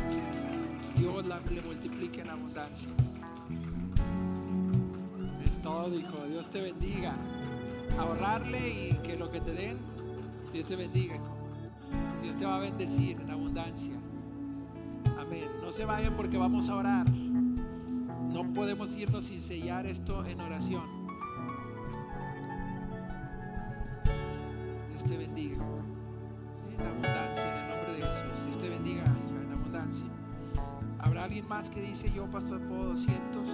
Dios 0.97 1.25
la, 1.25 1.41
le 1.41 1.63
multiplique 1.63 2.21
en 2.21 2.31
abundancia. 2.31 2.91
Es 5.43 5.63
todo, 5.63 5.99
hijo. 5.99 6.25
Dios 6.29 6.49
te 6.51 6.61
bendiga. 6.61 7.17
Ahorrarle 7.99 8.91
y 8.91 8.93
que 9.03 9.17
lo 9.17 9.31
que 9.31 9.41
te 9.41 9.53
den, 9.53 9.79
Dios 10.53 10.67
te 10.67 10.77
bendiga. 10.77 11.19
Dios 12.23 12.37
te 12.37 12.47
va 12.47 12.57
a 12.57 12.61
bendecir 12.61 13.21
en 13.21 13.31
abundancia. 13.55 13.95
Amén. 15.17 15.49
No 15.63 15.71
se 15.71 15.85
vayan 15.85 16.17
porque 16.17 16.37
vamos 16.37 16.69
a 16.69 16.75
orar. 16.75 17.09
No 17.09 18.53
podemos 18.53 18.97
irnos 18.97 19.27
sin 19.27 19.41
sellar 19.41 19.87
esto 19.87 20.25
en 20.27 20.41
oración. 20.41 20.83
Dios 24.91 25.05
te 25.05 25.17
bendiga. 25.17 25.57
En 25.57 26.85
abundancia, 26.85 27.45
en 27.45 27.63
el 27.63 27.77
nombre 27.77 27.93
de 27.95 28.03
Jesús. 28.03 28.45
Dios 28.45 28.59
te 28.59 28.69
bendiga, 28.69 29.03
hija, 29.03 29.43
en 29.43 29.53
abundancia. 29.53 30.09
¿Habrá 30.99 31.25
alguien 31.25 31.47
más 31.47 31.71
que 31.71 31.81
dice 31.81 32.11
yo, 32.13 32.29
pastor, 32.29 32.61
puedo 32.67 32.87
200? 32.87 33.49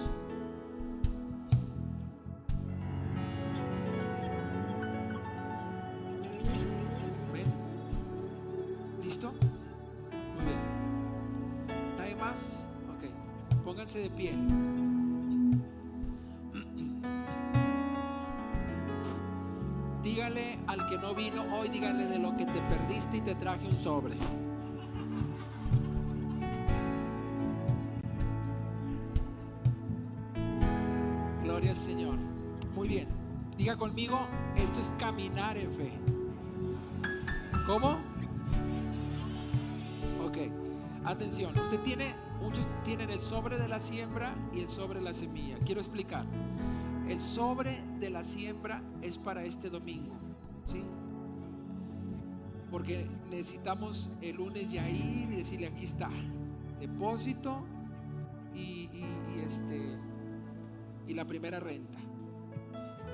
De 13.93 14.09
pie. 14.09 14.33
Dígale 20.01 20.59
al 20.67 20.89
que 20.89 20.97
no 20.97 21.13
vino 21.13 21.43
hoy, 21.53 21.67
dígale 21.67 22.05
de 22.05 22.17
lo 22.17 22.37
que 22.37 22.45
te 22.45 22.61
perdiste 22.61 23.17
y 23.17 23.21
te 23.21 23.35
traje 23.35 23.67
un 23.67 23.75
sobre. 23.75 24.15
Gloria 31.43 31.71
al 31.71 31.77
Señor. 31.77 32.15
Muy 32.73 32.87
bien. 32.87 33.09
Diga 33.57 33.75
conmigo, 33.75 34.25
esto 34.55 34.79
es 34.79 34.91
caminar 34.99 35.57
en 35.57 35.71
fe. 35.73 35.91
¿Cómo? 37.67 37.97
Ok. 40.25 40.37
Atención, 41.03 41.51
usted 41.59 41.79
tiene, 41.81 42.15
muchos 42.41 42.65
tienen 42.83 43.09
el 43.09 43.21
sobre 43.21 43.57
de 43.57 43.67
la 43.67 43.79
siembra 43.79 44.33
y 44.53 44.61
el 44.61 44.69
sobre 44.69 44.99
de 44.99 45.05
la 45.05 45.13
semilla. 45.13 45.57
Quiero 45.65 45.79
explicar. 45.81 46.25
El 47.07 47.21
sobre 47.21 47.83
de 47.99 48.09
la 48.09 48.23
siembra 48.23 48.81
es 49.01 49.17
para 49.17 49.43
este 49.43 49.69
domingo, 49.69 50.15
¿sí? 50.65 50.83
Porque 52.69 53.05
necesitamos 53.29 54.09
el 54.21 54.37
lunes 54.37 54.71
ya 54.71 54.89
ir 54.89 55.29
y 55.31 55.35
decirle 55.35 55.67
aquí 55.67 55.83
está, 55.85 56.09
depósito 56.79 57.63
y, 58.53 58.89
y- 58.93 59.43
este 59.45 59.97
y 61.07 61.13
la 61.13 61.25
primera 61.25 61.59
renta. 61.59 61.99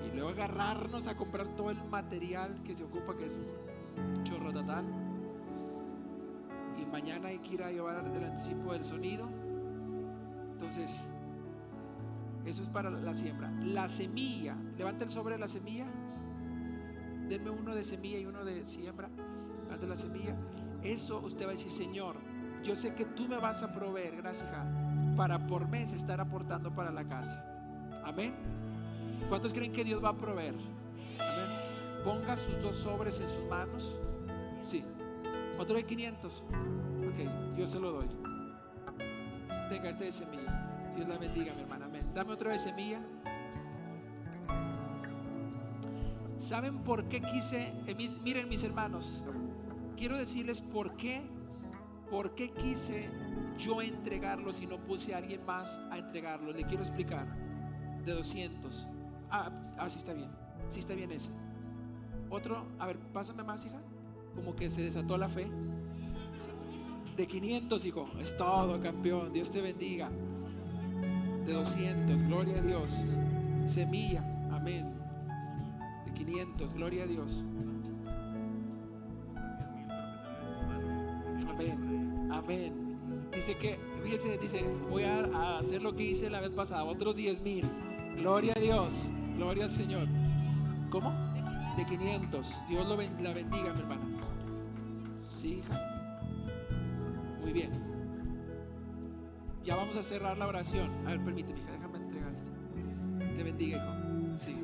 Y 0.05 0.13
luego 0.15 0.29
agarrarnos 0.29 1.07
a 1.07 1.17
comprar 1.17 1.47
todo 1.55 1.71
el 1.71 1.83
material 1.89 2.61
que 2.63 2.75
se 2.75 2.83
ocupa, 2.83 3.17
que 3.17 3.25
es 3.25 3.39
un 3.97 4.23
chorro 4.23 4.53
total. 4.53 4.85
Mañana 6.91 7.29
hay 7.29 7.39
que 7.39 7.55
ir 7.55 7.63
a 7.63 7.71
llevar 7.71 8.05
el 8.05 8.23
anticipo 8.23 8.73
del 8.73 8.83
sonido. 8.83 9.27
Entonces, 10.53 11.07
eso 12.45 12.63
es 12.63 12.69
para 12.69 12.89
la 12.89 13.13
siembra. 13.13 13.51
La 13.61 13.87
semilla, 13.87 14.55
levanta 14.77 15.05
el 15.05 15.11
sobre 15.11 15.35
de 15.35 15.39
la 15.39 15.47
semilla. 15.47 15.85
Denme 17.27 17.49
uno 17.49 17.75
de 17.75 17.83
semilla 17.83 18.19
y 18.19 18.25
uno 18.25 18.45
de 18.45 18.65
siembra. 18.65 19.09
Levanta 19.63 19.85
la 19.85 19.97
semilla. 19.97 20.35
Eso 20.81 21.19
usted 21.19 21.45
va 21.45 21.49
a 21.49 21.53
decir, 21.53 21.71
Señor, 21.71 22.15
yo 22.63 22.75
sé 22.75 22.95
que 22.95 23.05
tú 23.05 23.27
me 23.27 23.37
vas 23.37 23.63
a 23.63 23.73
proveer, 23.73 24.15
gracias, 24.17 24.49
para 25.15 25.45
por 25.47 25.67
mes 25.67 25.93
estar 25.93 26.21
aportando 26.21 26.73
para 26.73 26.91
la 26.91 27.07
casa. 27.07 27.43
Amén. 28.03 28.33
¿Cuántos 29.29 29.51
creen 29.51 29.73
que 29.73 29.83
Dios 29.83 30.03
va 30.03 30.09
a 30.09 30.17
proveer? 30.17 30.55
Amén. 31.19 32.03
Ponga 32.03 32.37
sus 32.37 32.61
dos 32.61 32.77
sobres 32.77 33.19
en 33.19 33.27
sus 33.27 33.45
manos. 33.49 33.95
Sí. 34.63 34.83
Otro 35.57 35.75
de 35.75 35.85
500. 35.85 36.45
Ok, 37.09 37.57
yo 37.57 37.67
se 37.67 37.79
lo 37.79 37.91
doy. 37.91 38.07
Tenga 39.69 39.89
este 39.89 40.05
de 40.05 40.11
semilla. 40.11 40.91
Dios 40.95 41.07
la 41.07 41.17
bendiga, 41.17 41.53
mi 41.53 41.61
hermana. 41.61 41.85
Amén. 41.85 42.09
Dame 42.13 42.33
otro 42.33 42.49
de 42.49 42.59
semilla. 42.59 43.01
¿Saben 46.37 46.79
por 46.83 47.09
qué 47.09 47.21
quise? 47.21 47.73
eh, 47.87 47.95
miren, 48.23 48.47
mis 48.47 48.63
hermanos, 48.63 49.25
quiero 49.97 50.17
decirles 50.17 50.61
por 50.61 50.95
qué, 50.95 51.23
por 52.11 52.35
qué 52.35 52.51
quise 52.51 53.09
yo 53.57 53.81
entregarlos 53.81 54.61
y 54.61 54.67
no 54.67 54.77
puse 54.77 55.15
a 55.15 55.17
alguien 55.17 55.43
más 55.45 55.79
a 55.91 55.97
entregarlos. 55.97 56.55
Le 56.55 56.63
quiero 56.65 56.83
explicar. 56.83 57.27
De 58.05 58.13
200. 58.13 58.87
Ah, 59.31 59.49
ah, 59.77 59.89
sí 59.89 59.97
está 59.97 60.13
bien. 60.13 60.29
Sí 60.69 60.79
está 60.79 60.93
bien 60.93 61.11
ese. 61.11 61.29
Otro, 62.29 62.67
a 62.79 62.85
ver, 62.87 62.99
pásame 63.11 63.43
más, 63.43 63.65
hija. 63.65 63.81
Como 64.37 64.55
que 64.55 64.69
se 64.69 64.83
desató 64.83 65.17
la 65.17 65.27
fe. 65.27 65.47
De 67.17 67.27
500, 67.27 67.83
hijo. 67.85 68.07
Es 68.21 68.37
todo, 68.37 68.79
campeón. 68.79 69.33
Dios 69.33 69.49
te 69.49 69.59
bendiga. 69.59 70.09
De 71.45 71.51
200, 71.51 72.21
gloria 72.21 72.59
a 72.59 72.61
Dios. 72.61 73.03
Semilla, 73.65 74.23
amén. 74.51 74.93
De 76.05 76.13
500, 76.13 76.73
gloria 76.73 77.03
a 77.03 77.07
Dios. 77.07 77.43
Amén, 81.49 82.29
amén. 82.31 83.29
Dice 83.35 83.57
que, 83.57 83.79
fíjese, 84.03 84.37
dice, 84.37 84.63
voy 84.89 85.03
a, 85.03 85.57
hacer 85.57 85.81
lo 85.81 85.95
que 85.95 86.03
hice 86.03 86.29
la 86.29 86.39
vez 86.39 86.51
pasada, 86.51 86.83
otros 86.83 87.15
10 87.15 87.41
mil. 87.41 87.65
Gloria 88.17 88.53
a 88.55 88.59
Dios, 88.59 89.09
gloria 89.35 89.65
al 89.65 89.71
Señor. 89.71 90.07
¿Cómo? 90.91 91.11
De 91.77 91.85
500. 91.85 92.55
Dios 92.69 92.87
lo 92.87 92.95
la 92.95 93.33
bendiga, 93.33 93.73
mi 93.73 93.79
hermana. 93.79 94.16
Sí, 95.27 95.55
hija. 95.55 95.77
Muy 97.41 97.51
bien. 97.51 97.69
Ya 99.65 99.75
vamos 99.75 99.97
a 99.97 100.01
cerrar 100.01 100.37
la 100.37 100.47
oración. 100.47 100.89
A 101.05 101.09
ver, 101.09 101.21
permíteme, 101.21 101.59
hija, 101.59 101.73
déjame 101.73 101.97
entregarte. 101.97 102.43
Te 103.35 103.43
bendiga, 103.43 103.77
hijo. 103.77 104.37
Sí. 104.37 104.57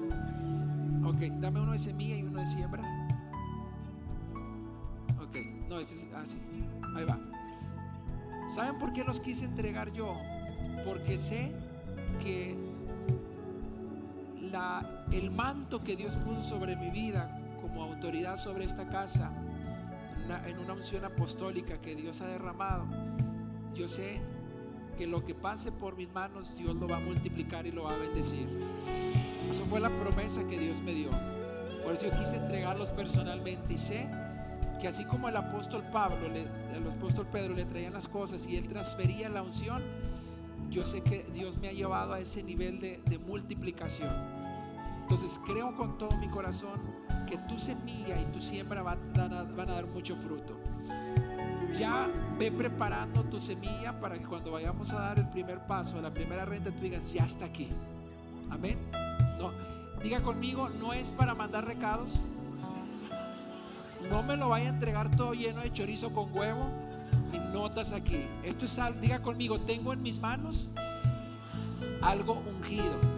Ok, 1.04 1.20
dame 1.42 1.60
uno 1.60 1.74
de 1.74 1.80
semilla 1.80 2.16
y 2.16 2.24
uno 2.24 2.40
de 2.40 2.48
siembra. 2.48 2.82
Ok, 5.22 5.36
no, 5.68 5.80
este 5.80 5.96
es. 5.96 6.08
Ah, 6.16 6.26
sí. 6.26 6.42
Ahí 6.96 7.04
va. 7.04 7.20
¿Saben 8.48 8.80
por 8.80 8.94
qué 8.94 9.04
los 9.04 9.20
quise 9.20 9.44
entregar 9.44 9.92
yo? 9.92 10.16
Porque 10.86 11.18
sé 11.18 11.52
que 12.22 12.58
la, 14.40 15.06
el 15.12 15.30
manto 15.30 15.84
que 15.84 15.98
Dios 15.98 16.16
puso 16.16 16.42
sobre 16.42 16.78
mi 16.78 16.90
vida 16.90 17.38
como 17.60 17.84
autoridad 17.84 18.38
sobre 18.38 18.64
esta 18.64 18.88
casa, 18.88 19.30
una, 20.26 20.48
en 20.48 20.60
una 20.60 20.74
unción 20.74 21.04
apostólica 21.06 21.80
que 21.82 21.96
Dios 21.96 22.22
ha 22.22 22.28
derramado, 22.28 22.86
yo 23.74 23.88
sé 23.88 24.22
que 24.98 25.08
lo 25.08 25.24
que 25.26 25.34
pase 25.34 25.72
por 25.72 25.96
mis 25.96 26.12
manos 26.12 26.56
Dios 26.58 26.76
lo 26.76 26.88
va 26.88 26.98
a 26.98 27.00
multiplicar 27.00 27.66
y 27.66 27.72
lo 27.72 27.84
va 27.84 27.96
a 27.96 27.98
bendecir. 27.98 28.48
Eso 29.50 29.64
fue 29.66 29.80
la 29.80 29.90
promesa 29.90 30.48
que 30.48 30.58
Dios 30.60 30.82
me 30.82 30.94
dio. 30.94 31.10
Por 31.84 31.96
eso 31.96 32.08
yo 32.10 32.18
quise 32.20 32.38
entregarlos 32.38 32.90
personalmente 32.90 33.74
y 33.74 33.78
sé 33.78 34.08
que 34.80 34.88
así 34.88 35.04
como 35.06 35.28
el 35.30 35.36
apóstol 35.36 35.84
Pablo, 35.92 36.30
le- 36.30 36.48
el 36.76 36.88
apóstol 36.92 37.26
Pedro 37.32 37.54
le 37.54 37.66
traían 37.66 37.94
las 37.94 38.08
cosas 38.08 38.46
y 38.48 38.56
él 38.58 38.68
transfería 38.68 39.30
la 39.30 39.42
unción, 39.42 39.82
yo 40.70 40.86
sé 40.86 41.02
que 41.02 41.24
Dios 41.34 41.58
me 41.58 41.70
ha 41.70 41.72
llevado 41.72 42.14
a 42.14 42.20
ese 42.20 42.42
nivel 42.44 42.80
de, 42.80 43.00
de 43.06 43.18
multiplicación. 43.18 44.10
Entonces 45.14 45.40
creo 45.46 45.76
con 45.76 45.96
todo 46.00 46.18
mi 46.18 46.28
corazón 46.28 46.82
que 47.30 47.38
tu 47.38 47.60
semilla 47.60 48.20
y 48.20 48.26
tu 48.34 48.42
siembra 48.42 48.82
van 48.82 48.98
a, 49.16 49.44
dar 49.64 49.86
mucho 49.86 50.16
fruto. 50.16 50.58
ya 51.78 52.10
ve 52.40 52.52
preparando 52.52 53.24
tu 53.26 53.40
semilla 53.40 54.00
para 54.00 54.18
que 54.18 54.26
cuando 54.26 54.54
vayamos 54.54 54.92
a 54.92 55.02
dar 55.02 55.20
el 55.20 55.30
primer 55.30 55.60
paso, 55.68 56.02
la 56.02 56.12
primera 56.12 56.46
renta, 56.46 56.72
tú 56.72 56.80
digas, 56.80 57.14
ya 57.14 57.26
está 57.26 57.46
aquí. 57.46 57.70
Amén. 58.50 58.80
No, 59.38 59.52
diga 60.02 60.24
conmigo, 60.24 60.70
no 60.70 60.94
es 60.94 61.12
para 61.12 61.36
mandar 61.36 61.68
recados. 61.68 62.20
No 64.10 64.24
me 64.24 64.36
lo 64.36 64.50
vaya 64.50 64.66
a 64.66 64.70
entregar 64.70 65.16
todo 65.16 65.36
lleno 65.36 65.62
de 65.62 65.72
chorizo 65.72 66.12
con 66.12 66.36
huevo 66.36 66.72
y 67.32 67.38
notas 67.54 67.92
aquí. 67.92 68.26
Esto 68.42 68.66
es 68.66 68.82
diga 69.00 69.22
conmigo, 69.22 69.62
tengo 69.62 69.94
en 69.94 70.02
mis 70.02 70.20
manos 70.20 70.70
algo 72.02 72.42
ungido. 72.48 73.13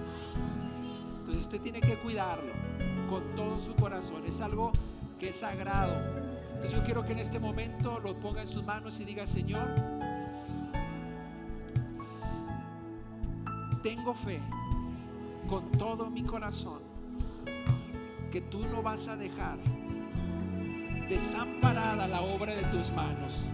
Usted 1.46 1.62
tiene 1.62 1.80
que 1.80 1.96
cuidarlo 2.00 2.54
con 3.08 3.36
todo 3.36 3.60
su 3.60 3.76
corazón. 3.76 4.26
Es 4.26 4.42
algo 4.42 4.72
que 5.20 5.30
es 5.30 5.36
sagrado. 5.36 5.94
Entonces 6.56 6.74
yo 6.74 6.84
quiero 6.84 7.06
que 7.06 7.12
en 7.12 7.20
este 7.20 7.38
momento 7.38 8.00
lo 8.00 8.16
ponga 8.16 8.42
en 8.42 8.48
sus 8.48 8.64
manos 8.64 9.00
y 9.00 9.06
diga, 9.06 9.28
Señor, 9.28 9.68
tengo 13.84 14.16
fe 14.16 14.42
con 15.48 15.72
todo 15.74 16.10
mi 16.10 16.24
corazón 16.24 16.80
que 18.32 18.42
tú 18.42 18.66
no 18.66 18.82
vas 18.82 19.08
a 19.08 19.16
dejar 19.16 19.60
desamparada 21.08 22.08
la 22.08 22.22
obra 22.22 22.56
de 22.56 22.64
tus 22.64 22.92
manos. 22.92 23.52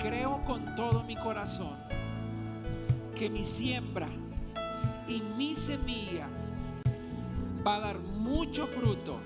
Creo 0.00 0.44
con 0.44 0.76
todo 0.76 1.02
mi 1.02 1.16
corazón 1.16 1.76
que 3.16 3.28
mi 3.28 3.42
siembra 3.42 4.08
y 5.08 5.20
mi 5.36 5.56
semilla 5.56 6.28
va 7.68 7.76
a 7.76 7.80
dar 7.80 7.98
mucho 7.98 8.66
fruto 8.66 9.20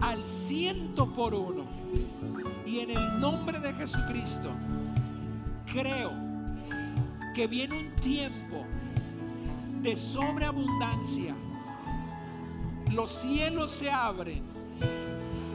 al 0.00 0.26
ciento 0.26 1.06
por 1.12 1.34
uno. 1.34 1.66
Y 2.64 2.78
en 2.78 2.90
el 2.92 3.20
nombre 3.20 3.60
de 3.60 3.74
Jesucristo, 3.74 4.48
creo 5.70 6.10
que 7.34 7.46
viene 7.46 7.78
un 7.78 7.94
tiempo 7.96 8.64
de 9.82 9.94
sobreabundancia. 9.96 11.34
Los 12.90 13.10
cielos 13.10 13.70
se 13.70 13.90
abren 13.90 14.42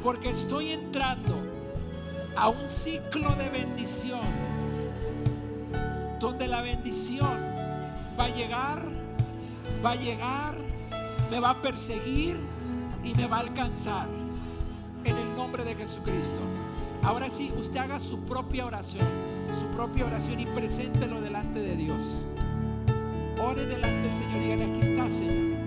porque 0.03 0.29
estoy 0.29 0.69
entrando 0.69 1.35
a 2.35 2.49
un 2.49 2.69
ciclo 2.69 3.33
de 3.37 3.49
bendición 3.49 4.21
donde 6.19 6.47
la 6.47 6.61
bendición 6.61 7.39
va 8.19 8.25
a 8.25 8.29
llegar, 8.29 8.87
va 9.83 9.91
a 9.91 9.95
llegar, 9.95 10.58
me 11.29 11.39
va 11.39 11.51
a 11.51 11.61
perseguir 11.61 12.39
y 13.03 13.13
me 13.13 13.27
va 13.27 13.37
a 13.37 13.41
alcanzar 13.41 14.07
en 15.03 15.17
el 15.17 15.35
nombre 15.35 15.63
de 15.63 15.75
Jesucristo. 15.75 16.39
Ahora 17.03 17.29
sí, 17.29 17.51
usted 17.57 17.77
haga 17.77 17.99
su 17.99 18.25
propia 18.25 18.65
oración, 18.65 19.07
su 19.57 19.67
propia 19.67 20.05
oración 20.05 20.39
y 20.39 20.45
preséntelo 20.47 21.21
delante 21.21 21.59
de 21.59 21.75
Dios. 21.75 22.23
Ore 23.41 23.65
delante 23.65 24.07
del 24.07 24.15
Señor 24.15 24.37
y 24.37 24.39
dígale, 24.39 24.63
aquí 24.65 24.79
está, 24.81 25.09
Señor. 25.09 25.57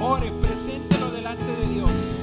Ore, 0.00 0.32
preséntelo 0.42 1.10
delante 1.10 1.44
de 1.44 1.74
Dios. 1.74 2.13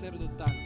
Sacerdotal. 0.00 0.56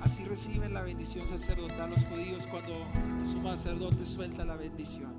Así 0.00 0.24
reciben 0.24 0.72
la 0.72 0.80
bendición 0.80 1.28
sacerdotal 1.28 1.90
los 1.90 2.06
judíos 2.06 2.46
cuando 2.46 2.72
el 3.20 3.26
sumo 3.26 3.50
sacerdote 3.50 4.06
suelta 4.06 4.46
la 4.46 4.56
bendición. 4.56 5.12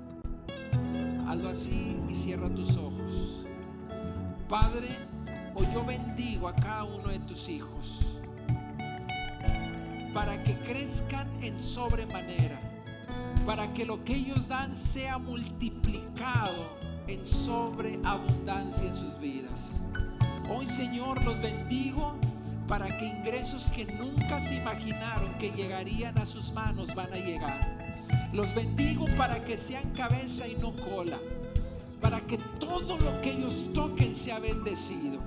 Hazlo 1.28 1.50
así 1.50 1.96
y 2.10 2.14
cierra 2.16 2.52
tus 2.52 2.76
ojos. 2.76 3.46
Padre, 4.48 4.88
hoy 5.54 5.68
yo 5.72 5.84
bendigo 5.84 6.48
a 6.48 6.54
cada 6.56 6.82
uno 6.82 7.10
de 7.10 7.20
tus 7.20 7.48
hijos 7.48 8.18
para 10.12 10.42
que 10.42 10.58
crezcan 10.58 11.28
en 11.44 11.58
sobremanera, 11.60 12.60
para 13.46 13.72
que 13.72 13.84
lo 13.84 14.02
que 14.02 14.16
ellos 14.16 14.48
dan 14.48 14.74
sea 14.74 15.16
multiplicado 15.16 16.76
en 17.06 17.24
sobreabundancia 17.24 18.88
en 18.88 18.96
sus 18.96 19.20
vidas. 19.20 19.80
Hoy 20.50 20.68
Señor 20.68 21.24
los 21.24 21.40
bendigo 21.40 22.16
para 22.66 22.96
que 22.96 23.06
ingresos 23.06 23.70
que 23.70 23.84
nunca 23.84 24.40
se 24.40 24.56
imaginaron 24.56 25.36
que 25.38 25.50
llegarían 25.50 26.16
a 26.18 26.24
sus 26.24 26.52
manos 26.52 26.94
van 26.94 27.12
a 27.12 27.16
llegar. 27.16 27.82
Los 28.32 28.54
bendigo 28.54 29.06
para 29.16 29.44
que 29.44 29.56
sean 29.56 29.90
cabeza 29.90 30.46
y 30.48 30.54
no 30.56 30.74
cola, 30.76 31.18
para 32.00 32.20
que 32.20 32.38
todo 32.58 32.98
lo 32.98 33.20
que 33.20 33.30
ellos 33.30 33.68
toquen 33.74 34.14
sea 34.14 34.38
bendecido. 34.38 35.20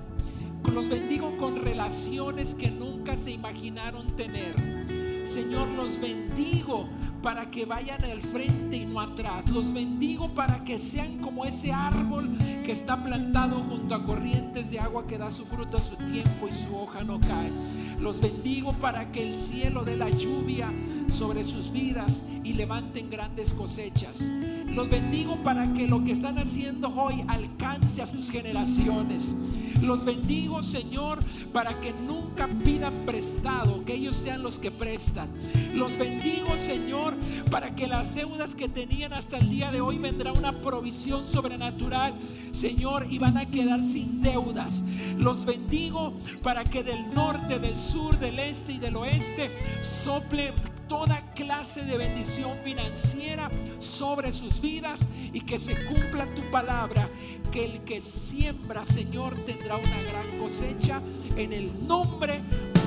Los 0.72 0.88
bendigo 0.88 1.36
con 1.36 1.56
relaciones 1.56 2.54
que 2.54 2.70
nunca 2.70 3.16
se 3.16 3.30
imaginaron 3.30 4.14
tener. 4.16 5.24
Señor, 5.24 5.68
los 5.68 6.00
bendigo 6.00 6.88
para 7.22 7.50
que 7.50 7.64
vayan 7.64 8.04
al 8.04 8.20
frente 8.20 8.76
y 8.76 8.86
no 8.86 9.00
atrás. 9.00 9.48
Los 9.48 9.72
bendigo 9.72 10.34
para 10.34 10.64
que 10.64 10.78
sean 10.78 11.18
como 11.18 11.44
ese 11.44 11.72
árbol 11.72 12.36
que 12.64 12.72
está 12.72 13.02
plantado 13.02 13.60
junto 13.60 13.94
a 13.94 14.04
corrientes 14.04 14.70
de 14.70 14.80
agua 14.80 15.06
que 15.06 15.18
da 15.18 15.30
su 15.30 15.44
fruto 15.44 15.76
a 15.78 15.80
su 15.80 15.96
tiempo 15.96 16.48
y 16.48 16.52
su 16.52 16.76
hoja 16.76 17.04
no 17.04 17.20
cae. 17.20 17.50
Los 17.98 18.20
bendigo 18.20 18.72
para 18.74 19.10
que 19.12 19.22
el 19.22 19.34
cielo 19.34 19.84
dé 19.84 19.96
la 19.96 20.10
lluvia 20.10 20.70
sobre 21.06 21.44
sus 21.44 21.72
vidas 21.72 22.22
y 22.44 22.52
levanten 22.52 23.10
grandes 23.10 23.52
cosechas. 23.52 24.30
Los 24.66 24.90
bendigo 24.90 25.42
para 25.42 25.72
que 25.72 25.86
lo 25.86 26.04
que 26.04 26.12
están 26.12 26.38
haciendo 26.38 26.88
hoy 26.94 27.24
alcance 27.28 28.02
a 28.02 28.06
sus 28.06 28.30
generaciones. 28.30 29.36
Los 29.80 30.04
bendigo, 30.04 30.62
Señor, 30.62 31.18
para 31.52 31.72
que 31.80 31.92
nunca 32.06 32.48
pidan 32.64 33.04
prestado, 33.04 33.84
que 33.84 33.94
ellos 33.94 34.16
sean 34.16 34.42
los 34.42 34.58
que 34.58 34.70
prestan. 34.70 35.28
Los 35.74 35.96
bendigo, 35.98 36.58
Señor, 36.58 37.05
para 37.50 37.74
que 37.74 37.86
las 37.86 38.14
deudas 38.14 38.54
que 38.54 38.68
tenían 38.68 39.12
hasta 39.12 39.38
el 39.38 39.50
día 39.50 39.70
de 39.70 39.80
hoy 39.80 39.98
vendrá 39.98 40.32
una 40.32 40.52
provisión 40.52 41.26
sobrenatural, 41.26 42.14
Señor, 42.52 43.06
y 43.08 43.18
van 43.18 43.36
a 43.36 43.46
quedar 43.46 43.82
sin 43.82 44.22
deudas. 44.22 44.84
Los 45.16 45.44
bendigo 45.44 46.14
para 46.42 46.64
que 46.64 46.82
del 46.82 47.12
norte, 47.14 47.58
del 47.58 47.78
sur, 47.78 48.18
del 48.18 48.38
este 48.38 48.72
y 48.72 48.78
del 48.78 48.96
oeste 48.96 49.50
sople 49.80 50.52
toda 50.88 51.32
clase 51.34 51.84
de 51.84 51.96
bendición 51.98 52.56
financiera 52.64 53.50
sobre 53.78 54.32
sus 54.32 54.60
vidas 54.60 55.04
y 55.32 55.40
que 55.40 55.58
se 55.58 55.74
cumpla 55.86 56.26
tu 56.34 56.48
palabra, 56.50 57.08
que 57.50 57.64
el 57.64 57.80
que 57.80 58.00
siembra, 58.00 58.84
Señor, 58.84 59.36
tendrá 59.44 59.76
una 59.76 60.02
gran 60.02 60.38
cosecha 60.38 61.00
en 61.36 61.52
el 61.52 61.86
nombre 61.86 62.40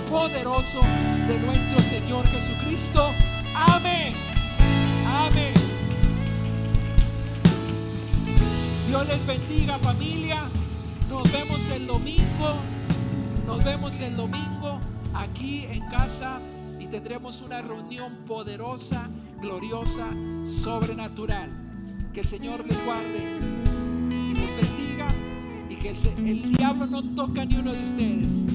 poderoso 0.10 0.80
de 1.28 1.40
nuestro 1.40 1.80
Señor 1.82 2.26
Jesucristo. 2.28 3.12
Amén. 3.56 4.14
Amén. 5.06 5.54
Dios 8.88 9.08
les 9.08 9.26
bendiga 9.26 9.80
familia. 9.80 10.44
Nos 11.10 11.32
vemos 11.32 11.70
el 11.70 11.88
domingo. 11.88 12.56
Nos 13.46 13.64
vemos 13.64 14.00
el 14.00 14.16
domingo 14.16 14.80
aquí 15.14 15.66
en 15.66 15.88
casa 15.90 16.40
y 16.80 16.88
tendremos 16.88 17.42
una 17.42 17.62
reunión 17.62 18.16
poderosa, 18.28 19.10
gloriosa, 19.42 20.08
sobrenatural. 20.44 21.50
Que 22.14 22.22
el 22.22 22.28
Señor 22.28 22.66
les 22.68 22.84
guarde 22.84 23.40
y 24.10 24.34
les 24.34 24.56
bendiga 24.56 25.08
y 25.70 25.76
que 25.76 25.90
el, 25.90 26.56
diablo 26.56 26.88
no 26.88 27.04
toca 27.16 27.46
ni 27.46 27.56
uno 27.56 27.74
de 27.74 27.82
ustedes. 27.82 28.46